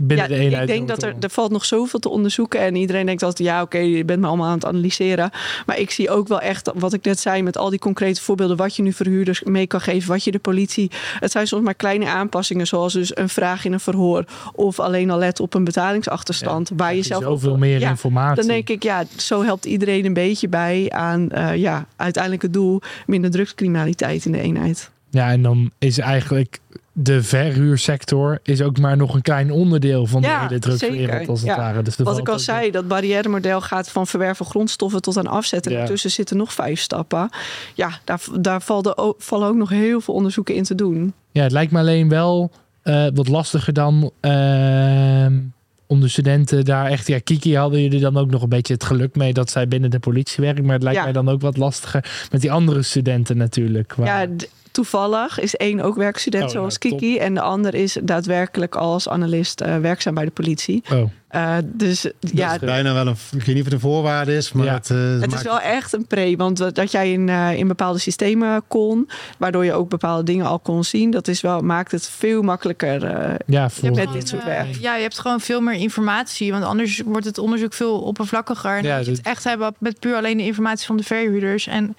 binnen 0.00 0.28
ja, 0.28 0.36
de 0.36 0.40
eenheid. 0.40 0.68
ik 0.68 0.74
denk 0.74 0.88
dat 0.88 1.02
er, 1.02 1.14
er 1.20 1.30
valt 1.30 1.50
nog 1.50 1.64
zoveel 1.64 1.98
te 1.98 2.08
onderzoeken. 2.08 2.60
En 2.60 2.76
iedereen 2.76 3.06
denkt 3.06 3.22
altijd, 3.22 3.48
ja 3.48 3.62
oké, 3.62 3.78
je 3.78 4.04
bent 4.04 4.20
me 4.20 4.26
allemaal 4.26 4.46
aan 4.46 4.54
het 4.54 4.64
analyseren. 4.64 5.30
Maar 5.66 5.78
ik 5.78 5.90
zie 5.90 6.10
ook 6.10 6.28
wel 6.28 6.40
echt, 6.40 6.70
wat 6.74 6.92
ik 6.92 7.04
net 7.04 7.20
zei, 7.20 7.42
met 7.42 7.56
al 7.56 7.70
die 7.70 7.78
concrete 7.78 8.22
voorbeelden, 8.22 8.56
wat 8.56 8.76
je 8.76 8.82
nu 8.82 8.92
verhuurders 8.92 9.42
mee 9.42 9.66
kan 9.66 9.80
geven, 9.80 10.08
wat 10.08 10.24
je 10.24 10.30
de 10.30 10.38
politie. 10.38 10.90
Het 11.18 11.30
zijn 11.30 11.46
soms 11.46 11.64
maar 11.64 11.74
kleine 11.74 12.08
aanpassingen, 12.08 12.66
zoals 12.66 12.92
dus 12.92 13.16
een 13.16 13.28
vraag 13.28 13.64
in 13.64 13.72
een 13.72 13.80
verhoor. 13.80 14.24
Of 14.52 14.80
alleen 14.80 15.10
al 15.10 15.18
let 15.18 15.40
op 15.40 15.54
een 15.54 15.64
betalingsachterstand. 15.64 16.70
waar 16.76 16.94
je 16.94 17.02
zelf 17.02 17.22
zoveel 17.22 17.56
meer 17.56 17.80
Ja, 17.80 17.88
informatie. 17.88 18.36
Dan 18.36 18.46
denk 18.46 18.68
ik, 18.68 18.82
ja, 18.82 19.04
zo 19.16 19.42
helpt 19.42 19.64
iedereen 19.64 20.04
een 20.04 20.12
beetje 20.12 20.48
bij 20.48 20.86
aan 20.90 21.30
eh, 21.30 21.56
ja, 21.56 21.86
uiteindelijk 21.96 22.42
het 22.42 22.52
doel 22.52 22.80
minder 23.06 23.30
drugscriminaliteit 23.30 24.24
in 24.24 24.32
de 24.32 24.40
eenheid. 24.40 24.90
Ja, 25.10 25.30
en 25.30 25.42
dan 25.42 25.70
is 25.78 25.98
eigenlijk 25.98 26.58
de 26.92 27.22
verhuursector 27.22 28.38
is 28.42 28.62
ook 28.62 28.78
maar 28.78 28.96
nog 28.96 29.14
een 29.14 29.22
klein 29.22 29.50
onderdeel 29.52 30.06
van 30.06 30.22
Ja, 30.22 30.40
de 30.40 30.46
hele 30.46 30.58
drugswereld 30.60 31.28
als 31.28 31.40
het 31.40 31.48
Ja. 31.48 31.56
ware. 31.56 31.82
Dus 31.82 31.96
Wat 31.96 32.18
ik 32.18 32.28
al 32.28 32.38
zei, 32.38 32.70
dat 32.70 32.88
barrièremodel 32.88 33.60
gaat 33.60 33.90
van 33.90 34.06
verwerven 34.06 34.46
grondstoffen 34.46 35.02
tot 35.02 35.16
aan 35.16 35.26
afzetten. 35.26 35.72
Ja. 35.72 35.78
Daartussen 35.78 36.10
zitten 36.10 36.36
nog 36.36 36.52
vijf 36.52 36.80
stappen. 36.80 37.28
Ja, 37.74 37.90
daar, 38.04 38.20
daar 38.40 38.62
vallen 38.62 38.98
ook, 38.98 39.22
vallen 39.22 39.48
ook 39.48 39.54
nog 39.56 39.68
heel 39.68 40.00
veel 40.00 40.14
onderzoeken 40.14 40.54
in 40.54 40.62
te 40.64 40.74
doen. 40.74 41.12
Ja, 41.32 41.42
het 41.42 41.52
lijkt 41.52 41.72
me 41.72 41.78
alleen 41.78 42.08
wel 42.08 42.50
eh, 42.82 43.06
wat 43.14 43.28
lastiger 43.28 43.72
dan 43.72 44.10
ehm, 44.20 45.38
om 45.86 46.00
de 46.00 46.08
studenten 46.08 46.64
daar 46.64 46.86
echt... 46.86 47.06
Ja, 47.06 47.18
Kiki 47.18 47.56
hadden 47.56 47.82
jullie 47.82 48.00
dan 48.00 48.16
ook 48.16 48.30
nog 48.30 48.42
een 48.42 48.48
beetje 48.48 48.74
het 48.74 48.84
geluk 48.84 49.16
mee 49.16 49.32
dat 49.32 49.50
zij 49.50 49.68
binnen 49.68 49.90
de 49.90 49.98
politie 49.98 50.44
werkt. 50.44 50.62
Maar 50.62 50.74
het 50.74 50.82
lijkt 50.82 50.98
Ja. 50.98 51.04
mij 51.04 51.12
dan 51.12 51.28
ook 51.28 51.40
wat 51.40 51.56
lastiger 51.56 52.26
met 52.30 52.40
die 52.40 52.52
andere 52.52 52.82
studenten 52.82 53.36
natuurlijk. 53.36 53.94
waar- 53.94 54.28
Ja, 54.28 54.34
toevallig 54.84 55.40
is 55.40 55.56
één 55.56 55.80
ook 55.80 55.96
werkstudent 55.96 56.44
Oh, 56.44 56.50
zoals 56.50 56.78
nou, 56.78 56.90
top. 56.92 57.00
Kiki. 57.00 57.18
En 57.18 57.34
de 57.34 57.40
ander 57.40 57.74
is 57.74 57.96
daadwerkelijk 58.02 58.74
als 58.76 59.08
analist 59.08 59.60
eh, 59.60 59.76
werkzaam 59.76 60.14
bij 60.14 60.24
de 60.24 60.30
politie. 60.30 60.82
Oh, 60.92 61.10
Eh, 61.28 61.56
dus 61.64 62.06
ja, 62.20 62.52
is 62.52 62.58
bijna 62.58 62.92
wel 62.94 63.06
een... 63.06 63.16
Ik 63.32 63.42
weet 63.44 63.46
niet 63.46 63.58
of 63.58 63.64
het 63.64 63.72
een 63.72 63.80
voorwaarde 63.80 64.36
is, 64.36 64.52
maar 64.52 64.64
Ja. 64.66 64.72
het, 64.74 64.90
eh, 64.90 65.20
Het 65.20 65.32
is 65.32 65.42
wel 65.42 65.60
echt 65.60 65.92
een 65.92 66.06
pre, 66.06 66.36
want 66.36 66.56
dat 66.56 66.74
dat 66.74 66.90
jij 66.90 67.12
in, 67.12 67.28
eh, 67.28 67.52
in 67.58 67.68
bepaalde 67.68 67.98
systemen 67.98 68.62
kon, 68.68 69.08
waardoor 69.38 69.64
je 69.64 69.72
ook 69.72 69.88
bepaalde 69.88 70.22
dingen 70.22 70.46
al 70.46 70.58
kon 70.58 70.84
zien, 70.84 71.10
dat 71.10 71.28
is 71.28 71.40
wel, 71.40 71.60
maakt 71.60 71.90
het 71.92 72.08
veel 72.08 72.42
makkelijker. 72.42 73.04
eh, 73.04 73.34
ja, 73.46 73.64
Je 73.64 73.70
voor... 73.70 73.82
hebt 73.84 73.96
Met 73.96 73.98
gewoon, 73.98 74.12
dit 74.12 74.28
soort 74.28 74.44
werk. 74.44 74.74
ja, 74.80 74.94
je 74.96 75.02
hebt 75.02 75.18
gewoon 75.18 75.40
veel 75.40 75.60
meer 75.60 75.74
informatie. 75.74 76.52
Want 76.52 76.64
anders 76.64 77.02
wordt 77.04 77.26
het 77.26 77.38
onderzoek 77.38 77.72
veel 77.72 78.00
oppervlakkiger. 78.00 78.76
En 78.76 78.82
Ja, 78.84 78.96
moet 78.96 79.04
je 79.04 79.12
het 79.12 79.24
dat- 79.24 79.32
echt 79.32 79.44
hebben 79.44 79.74
met 79.78 79.98
puur 80.00 80.14
alleen 80.16 80.36
de 80.36 80.44
informatie 80.44 80.86
van 80.86 80.96
de 80.96 81.02
verhuurders. 81.04 81.66
En 81.66 81.96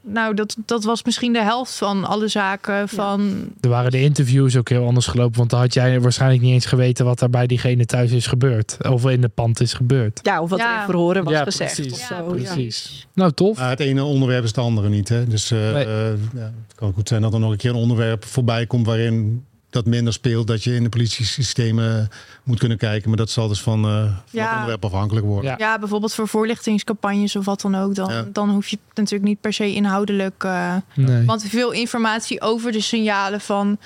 nou, 0.00 0.34
dat, 0.34 0.56
dat 0.66 0.84
was 0.84 1.04
misschien 1.04 1.32
de 1.32 1.42
helft 1.42 1.74
van 1.76 2.04
alle 2.04 2.28
zaken. 2.28 2.88
Van, 2.88 3.48
Er 3.60 3.68
waren 3.68 3.90
de 3.90 4.00
interviews 4.00 4.56
ook 4.56 4.68
heel 4.68 4.86
anders 4.86 5.06
gelopen. 5.06 5.38
Want 5.38 5.50
dan 5.50 5.60
had 5.60 5.74
jij 5.74 6.00
waarschijnlijk 6.00 6.42
niet 6.42 6.52
eens 6.52 6.66
geweten 6.66 7.04
wat 7.04 7.20
er 7.20 7.30
bij 7.30 7.46
diegene 7.46 7.84
thuis 7.86 8.10
is 8.10 8.26
gebeurd. 8.26 8.76
Of 8.90 9.06
in 9.06 9.20
de 9.20 9.28
pand 9.28 9.60
is 9.60 9.72
gebeurd. 9.72 10.20
ja, 10.22 10.42
of 10.42 10.50
wat 10.50 10.58
Ja. 10.58 10.72
er 10.74 10.78
in 10.80 10.84
verhoren 10.84 11.24
was 11.24 11.32
Ja, 11.32 11.44
gezegd. 11.44 11.74
precies. 11.74 11.92
Of 11.92 12.08
Ja, 12.08 12.16
zo. 12.16 12.24
Precies. 12.24 13.06
Nou, 13.14 13.32
tof. 13.32 13.58
Maar 13.58 13.70
het 13.70 13.80
ene 13.80 14.02
onderwerp 14.04 14.42
is 14.42 14.48
het 14.48 14.58
andere 14.58 14.88
niet. 14.88 15.08
Hè? 15.08 15.26
Dus 15.26 15.50
eh, 15.50 15.58
Nee. 15.72 15.84
eh, 15.84 15.90
ja, 16.34 16.40
het 16.66 16.74
kan 16.74 16.92
goed 16.92 17.08
zijn 17.08 17.22
dat 17.22 17.32
er 17.34 17.40
nog 17.40 17.50
een 17.50 17.56
keer 17.56 17.70
een 17.70 17.76
onderwerp 17.76 18.24
voorbij 18.24 18.66
komt 18.66 18.86
waarin 18.86 19.44
dat 19.70 19.86
minder 19.86 20.12
speelt. 20.12 20.46
Dat 20.46 20.64
je 20.64 20.74
in 20.74 20.82
de 20.82 20.88
politiesystemen 20.88 22.08
moet 22.42 22.58
kunnen 22.58 22.78
kijken. 22.78 23.08
Maar 23.08 23.18
dat 23.18 23.30
zal 23.30 23.48
dus 23.48 23.62
van, 23.62 23.84
eh, 23.84 23.90
van 24.02 24.14
Ja. 24.30 24.42
het 24.44 24.52
onderwerp 24.52 24.84
afhankelijk 24.84 25.26
worden. 25.26 25.50
Ja. 25.50 25.54
ja, 25.58 25.78
bijvoorbeeld 25.78 26.14
voor 26.14 26.28
voorlichtingscampagnes 26.28 27.36
of 27.36 27.44
wat 27.44 27.60
dan 27.60 27.74
ook. 27.74 27.94
Dan, 27.94 28.12
Ja. 28.12 28.24
dan 28.32 28.50
hoef 28.50 28.68
je 28.68 28.76
het 28.88 28.96
natuurlijk 28.96 29.28
niet 29.28 29.40
per 29.40 29.52
se 29.52 29.74
inhoudelijk. 29.74 30.44
eh, 30.44 30.76
Nee. 30.94 31.24
Want 31.26 31.42
veel 31.44 31.70
informatie 31.70 32.40
over 32.40 32.72
de 32.72 32.80
signalen 32.80 33.40
van, 33.40 33.78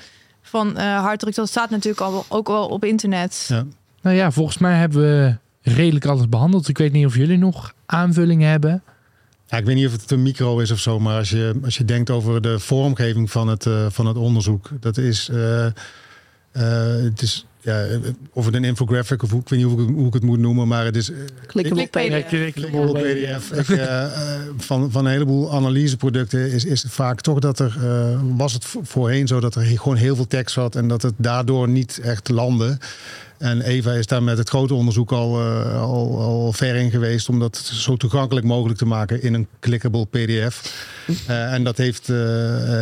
van 0.42 0.76
eh 0.76 1.00
harddruk, 1.00 1.34
dat 1.34 1.48
staat 1.48 1.70
natuurlijk 1.70 2.00
al, 2.00 2.24
ook 2.28 2.48
wel 2.48 2.66
op 2.68 2.84
internet. 2.84 3.44
Ja. 3.48 3.64
Nou 4.02 4.16
ja, 4.16 4.30
volgens 4.30 4.58
mij 4.58 4.74
hebben 4.78 5.00
we 5.00 5.36
redelijk 5.70 6.06
alles 6.06 6.28
behandeld. 6.28 6.68
Ik 6.68 6.78
weet 6.78 6.92
niet 6.92 7.06
of 7.06 7.16
jullie 7.16 7.38
nog 7.38 7.72
aanvullingen 7.86 8.50
hebben. 8.50 8.82
Ja, 9.46 9.58
ik 9.58 9.64
weet 9.64 9.74
niet 9.74 9.86
of 9.86 9.92
het 9.92 10.10
een 10.10 10.22
micro 10.22 10.58
is 10.58 10.70
of 10.70 10.78
zo, 10.78 11.00
maar 11.00 11.18
als 11.18 11.30
je, 11.30 11.54
als 11.64 11.76
je 11.76 11.84
denkt 11.84 12.10
over 12.10 12.40
de 12.42 12.58
vormgeving 12.58 13.30
van 13.30 13.48
het, 13.48 13.66
eh, 13.66 13.86
van 13.90 14.06
het 14.06 14.16
onderzoek, 14.16 14.68
dat 14.80 14.96
is, 14.98 15.28
eh, 15.32 15.66
eh, 15.66 15.72
het 17.02 17.22
is 17.22 17.46
ja, 17.60 17.86
of 18.32 18.46
het 18.46 18.54
een 18.54 18.64
infographic 18.64 19.22
of 19.22 19.30
hoe, 19.30 19.40
ik 19.40 19.48
weet 19.48 19.58
niet 19.58 19.68
hoe 19.68 19.82
ik, 19.82 19.94
hoe 19.94 20.06
ik 20.06 20.12
het 20.14 20.22
moet 20.22 20.38
noemen, 20.38 20.68
maar 20.68 20.84
het 20.84 20.96
is 20.96 21.10
eh, 21.10 21.16
Clickable 21.46 21.88
Klik 21.88 22.10
PDF. 22.24 22.28
Clickable 22.54 23.00
PDF. 23.00 23.52
Ik, 23.52 23.88
van, 24.56 24.90
van 24.90 25.04
een 25.04 25.10
heleboel 25.12 25.52
analyseproducten 25.52 26.50
is, 26.52 26.64
is 26.64 26.82
het 26.82 26.92
vaak 26.92 27.20
toch 27.20 27.38
dat 27.38 27.58
er, 27.58 27.76
eh, 27.82 28.20
was 28.36 28.52
het 28.52 28.64
vo- 28.64 28.80
voorheen 28.82 29.26
zo 29.26 29.40
dat 29.40 29.54
er 29.54 29.62
gewoon 29.62 29.96
heel 29.96 30.16
veel 30.16 30.26
tekst 30.26 30.54
zat 30.54 30.76
en 30.76 30.88
dat 30.88 31.02
het 31.02 31.14
daardoor 31.16 31.68
niet 31.68 31.98
echt 32.02 32.28
landde. 32.28 32.78
En 33.38 33.60
Eva 33.62 33.92
is 33.92 34.06
daar 34.06 34.22
met 34.22 34.38
het 34.38 34.48
grote 34.48 34.74
onderzoek 34.74 35.12
al, 35.12 35.40
eh, 35.40 35.80
al, 35.82 36.20
al 36.20 36.52
ver 36.52 36.74
in 36.74 36.90
geweest 36.90 37.28
om 37.28 37.38
dat 37.38 37.56
zo 37.56 37.96
toegankelijk 37.96 38.46
mogelijk 38.46 38.78
te 38.78 38.86
maken 38.86 39.22
in 39.22 39.34
een 39.34 39.46
clickable 39.60 40.06
PDF. 40.06 40.86
Eh, 41.26 41.52
en 41.52 41.64
dat 41.64 41.76
heeft 41.76 42.08
eh, 42.08 42.16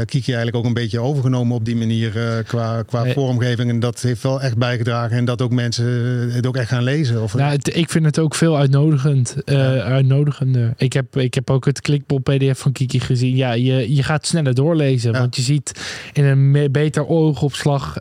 Kiki 0.04 0.26
eigenlijk 0.32 0.56
ook 0.56 0.64
een 0.64 0.74
beetje 0.74 1.00
overgenomen 1.00 1.56
op 1.56 1.64
die 1.64 1.76
manier 1.76 2.42
qua, 2.46 2.82
qua 2.82 3.02
Nee. 3.02 3.12
vormgeving. 3.12 3.70
En 3.70 3.80
dat 3.80 4.00
heeft 4.00 4.22
wel 4.22 4.40
echt 4.40 4.56
bijgedragen 4.56 5.16
en 5.16 5.24
dat 5.24 5.42
ook 5.42 5.50
mensen 5.50 5.86
het 6.32 6.46
ook 6.46 6.56
echt 6.56 6.68
gaan 6.68 6.82
lezen. 6.82 7.22
Of, 7.22 7.34
Nou, 7.34 7.52
het- 7.52 7.76
ik 7.76 7.90
vind 7.90 8.04
het 8.04 8.18
ook 8.18 8.34
veel 8.34 8.56
uitnodigend, 8.58 9.36
uitnodigender. 9.84 10.72
Ik 10.76 10.92
heb, 10.92 11.16
ik 11.16 11.34
heb 11.34 11.50
ook 11.50 11.64
het 11.64 11.80
klikbol 11.80 12.18
PDF 12.18 12.58
van 12.58 12.72
Kiki 12.72 13.00
gezien. 13.00 13.36
Ja, 13.36 13.52
je, 13.52 13.94
je 13.94 14.02
gaat 14.02 14.26
sneller 14.26 14.54
doorlezen. 14.54 15.12
Ja. 15.12 15.18
Want 15.18 15.36
je 15.36 15.42
ziet 15.42 15.72
in 16.12 16.24
een 16.24 16.68
beter 16.72 17.06
oogopslag 17.08 17.96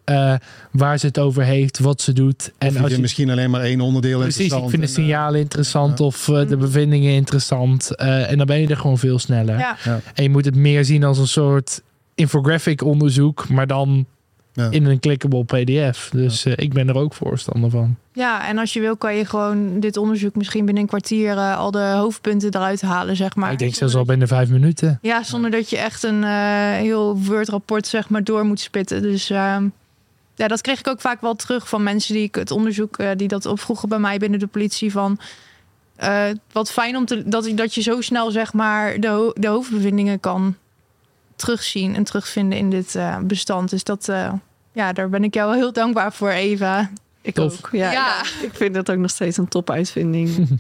waar 0.72 0.98
ze 1.00 1.06
het 1.06 1.20
over 1.20 1.44
heeft, 1.44 1.80
wat 1.80 2.02
ze 2.02 2.14
doet. 2.14 2.41
En 2.58 2.76
En 2.76 2.84
als 2.84 2.92
je, 2.92 3.00
misschien 3.00 3.30
alleen 3.30 3.50
maar 3.50 3.62
één 3.62 3.82
onderdeel 3.82 4.20
precies, 4.20 4.36
ik 4.36 4.42
interessant 4.42 4.70
vind 4.70 4.82
de 4.82 4.88
en, 4.88 4.94
eh, 4.96 5.00
signalen 5.04 5.40
interessant 5.40 6.00
ja. 6.00 6.06
of 6.06 6.28
eh, 6.30 6.48
de 6.48 6.58
bevindingen 6.58 7.12
interessant. 7.14 7.96
eh, 7.96 8.32
en 8.32 8.38
dan 8.38 8.46
ben 8.46 8.62
je 8.62 8.68
er 8.68 8.78
gewoon 8.78 8.98
veel 8.98 9.20
sneller. 9.20 9.58
Ja. 9.58 9.78
En 10.14 10.24
je 10.24 10.30
moet 10.30 10.46
het 10.46 10.56
meer 10.56 10.86
zien 10.86 11.04
als 11.04 11.18
een 11.18 11.28
soort 11.28 11.82
infographic 12.16 12.84
onderzoek, 12.84 13.50
maar 13.50 13.68
dan 13.68 14.06
Ja. 14.54 14.68
in 14.70 14.86
een 14.86 15.00
clickable 15.00 15.44
PDF. 15.46 16.10
Dus 16.14 16.46
eh, 16.46 16.54
ik 16.56 16.74
ben 16.74 16.90
er 16.90 16.96
ook 16.96 17.14
voorstander 17.14 17.70
van. 17.70 17.96
Ja, 18.14 18.48
en 18.48 18.58
als 18.58 18.74
je 18.74 18.80
wil 18.80 18.98
kan 18.98 19.16
je 19.16 19.26
gewoon 19.26 19.80
dit 19.80 19.98
onderzoek 19.98 20.36
misschien 20.36 20.66
binnen 20.66 20.84
een 20.84 20.90
kwartier 20.90 21.36
al 21.36 21.72
de 21.72 21.94
hoofdpunten 21.96 22.54
eruit 22.56 22.82
halen, 22.82 23.16
zeg 23.16 23.36
maar. 23.36 23.52
ik 23.52 23.60
denk 23.60 23.76
zelfs 23.76 23.96
al 23.96 24.06
binnen 24.06 24.28
vijf 24.28 24.50
minuten. 24.50 25.00
Ja, 25.02 25.24
zonder 25.24 25.52
dat 25.52 25.70
je 25.70 25.78
echt 25.78 26.04
een 26.04 26.24
eh, 26.24 26.30
heel 26.72 27.18
Word-rapport 27.18 27.88
zeg 27.88 28.10
maar 28.10 28.24
door 28.24 28.46
moet 28.46 28.60
spitten. 28.60 29.02
Dus 29.02 29.30
ehm, 29.30 29.68
ja, 30.42 30.48
dat 30.48 30.62
kreeg 30.62 30.80
ik 30.80 30.88
ook 30.88 31.02
vaak 31.02 31.22
wel 31.22 31.36
terug 31.36 31.70
van 31.70 31.84
mensen 31.84 32.14
die 32.14 32.24
ik 32.24 32.36
het 32.36 32.52
onderzoek, 32.52 32.98
eh, 32.98 33.10
die 33.16 33.28
dat 33.28 33.46
opvroegen 33.46 33.90
bij 33.90 34.00
mij 34.00 34.18
binnen 34.18 34.40
de 34.40 34.48
politie 34.48 34.92
van... 34.92 35.20
eh, 35.96 36.26
wat 36.52 36.72
fijn 36.72 36.96
om 36.96 37.06
te, 37.06 37.24
dat, 37.28 37.52
dat 37.56 37.74
je 37.74 37.82
zo 37.82 38.02
snel 38.02 38.32
zeg 38.32 38.54
maar 38.54 39.00
de, 39.00 39.08
ho- 39.08 39.34
de 39.34 39.48
hoofdbevindingen 39.48 40.20
kan 40.20 40.56
terugzien 41.36 41.96
en 41.96 42.04
terugvinden 42.04 42.58
in 42.58 42.70
dit 42.70 42.96
eh, 42.96 43.18
bestand. 43.20 43.70
Dus 43.70 43.84
dat, 43.84 44.10
eh, 44.10 44.34
ja, 44.72 44.94
daar 44.94 45.10
ben 45.10 45.24
ik 45.24 45.34
jou 45.34 45.50
wel 45.50 45.60
heel 45.60 45.74
dankbaar 45.74 46.14
voor, 46.14 46.30
Eva. 46.30 46.90
Ik 47.22 47.34
Tof. 47.34 47.58
ook. 47.58 47.70
Ja, 47.72 47.92
Ja. 47.92 47.92
ja. 47.92 48.22
ik 48.46 48.52
vind 48.54 48.74
dat 48.74 48.92
ook 48.92 48.98
nog 48.98 49.10
steeds 49.10 49.38
een 49.38 49.48
top-uitvinding. 49.48 50.30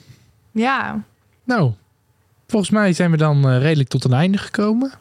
Ja, 0.53 1.03
Nou, 1.43 1.71
volgens 2.47 2.71
mij 2.71 2.93
zijn 2.93 3.11
we 3.11 3.17
dan 3.17 3.57
redelijk 3.57 3.89
tot 3.89 4.03
een 4.03 4.13
einde 4.13 4.37
gekomen. 4.37 4.91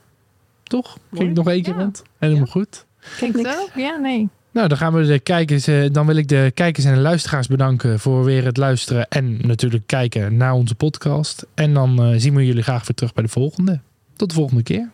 Toch? 0.62 0.98
Kijk 1.14 1.32
nog 1.32 1.48
één 1.48 1.62
keer 1.62 1.74
Ja. 1.74 1.80
rond. 1.80 2.02
Helemaal 2.18 2.44
Ja. 2.44 2.50
goed. 2.50 2.84
Klinkt 3.16 3.38
het 3.38 3.46
ook? 3.60 3.70
Ja, 3.74 3.96
nee. 3.96 4.28
Nou, 4.52 4.68
dan 4.68 4.76
gaan 4.78 4.92
we 4.92 5.06
de 5.06 5.18
kijkers. 5.18 5.66
eh, 5.66 5.84
Dan 5.92 6.06
wil 6.06 6.16
ik 6.16 6.28
de 6.28 6.50
kijkers 6.54 6.84
en 6.86 6.94
de 6.94 7.00
luisteraars 7.00 7.46
bedanken 7.46 8.00
voor 8.00 8.24
weer 8.24 8.44
het 8.44 8.56
luisteren 8.56 9.08
en 9.08 9.46
natuurlijk 9.46 9.86
kijken 9.86 10.36
naar 10.36 10.52
onze 10.52 10.74
podcast. 10.74 11.46
En 11.54 11.74
dan 11.74 12.02
eh, 12.02 12.14
zien 12.16 12.34
we 12.34 12.46
jullie 12.46 12.62
graag 12.62 12.86
weer 12.86 12.94
terug 12.96 13.12
bij 13.12 13.22
de 13.24 13.30
volgende. 13.30 13.80
Tot 14.16 14.28
de 14.28 14.34
volgende 14.34 14.62
keer. 14.62 14.90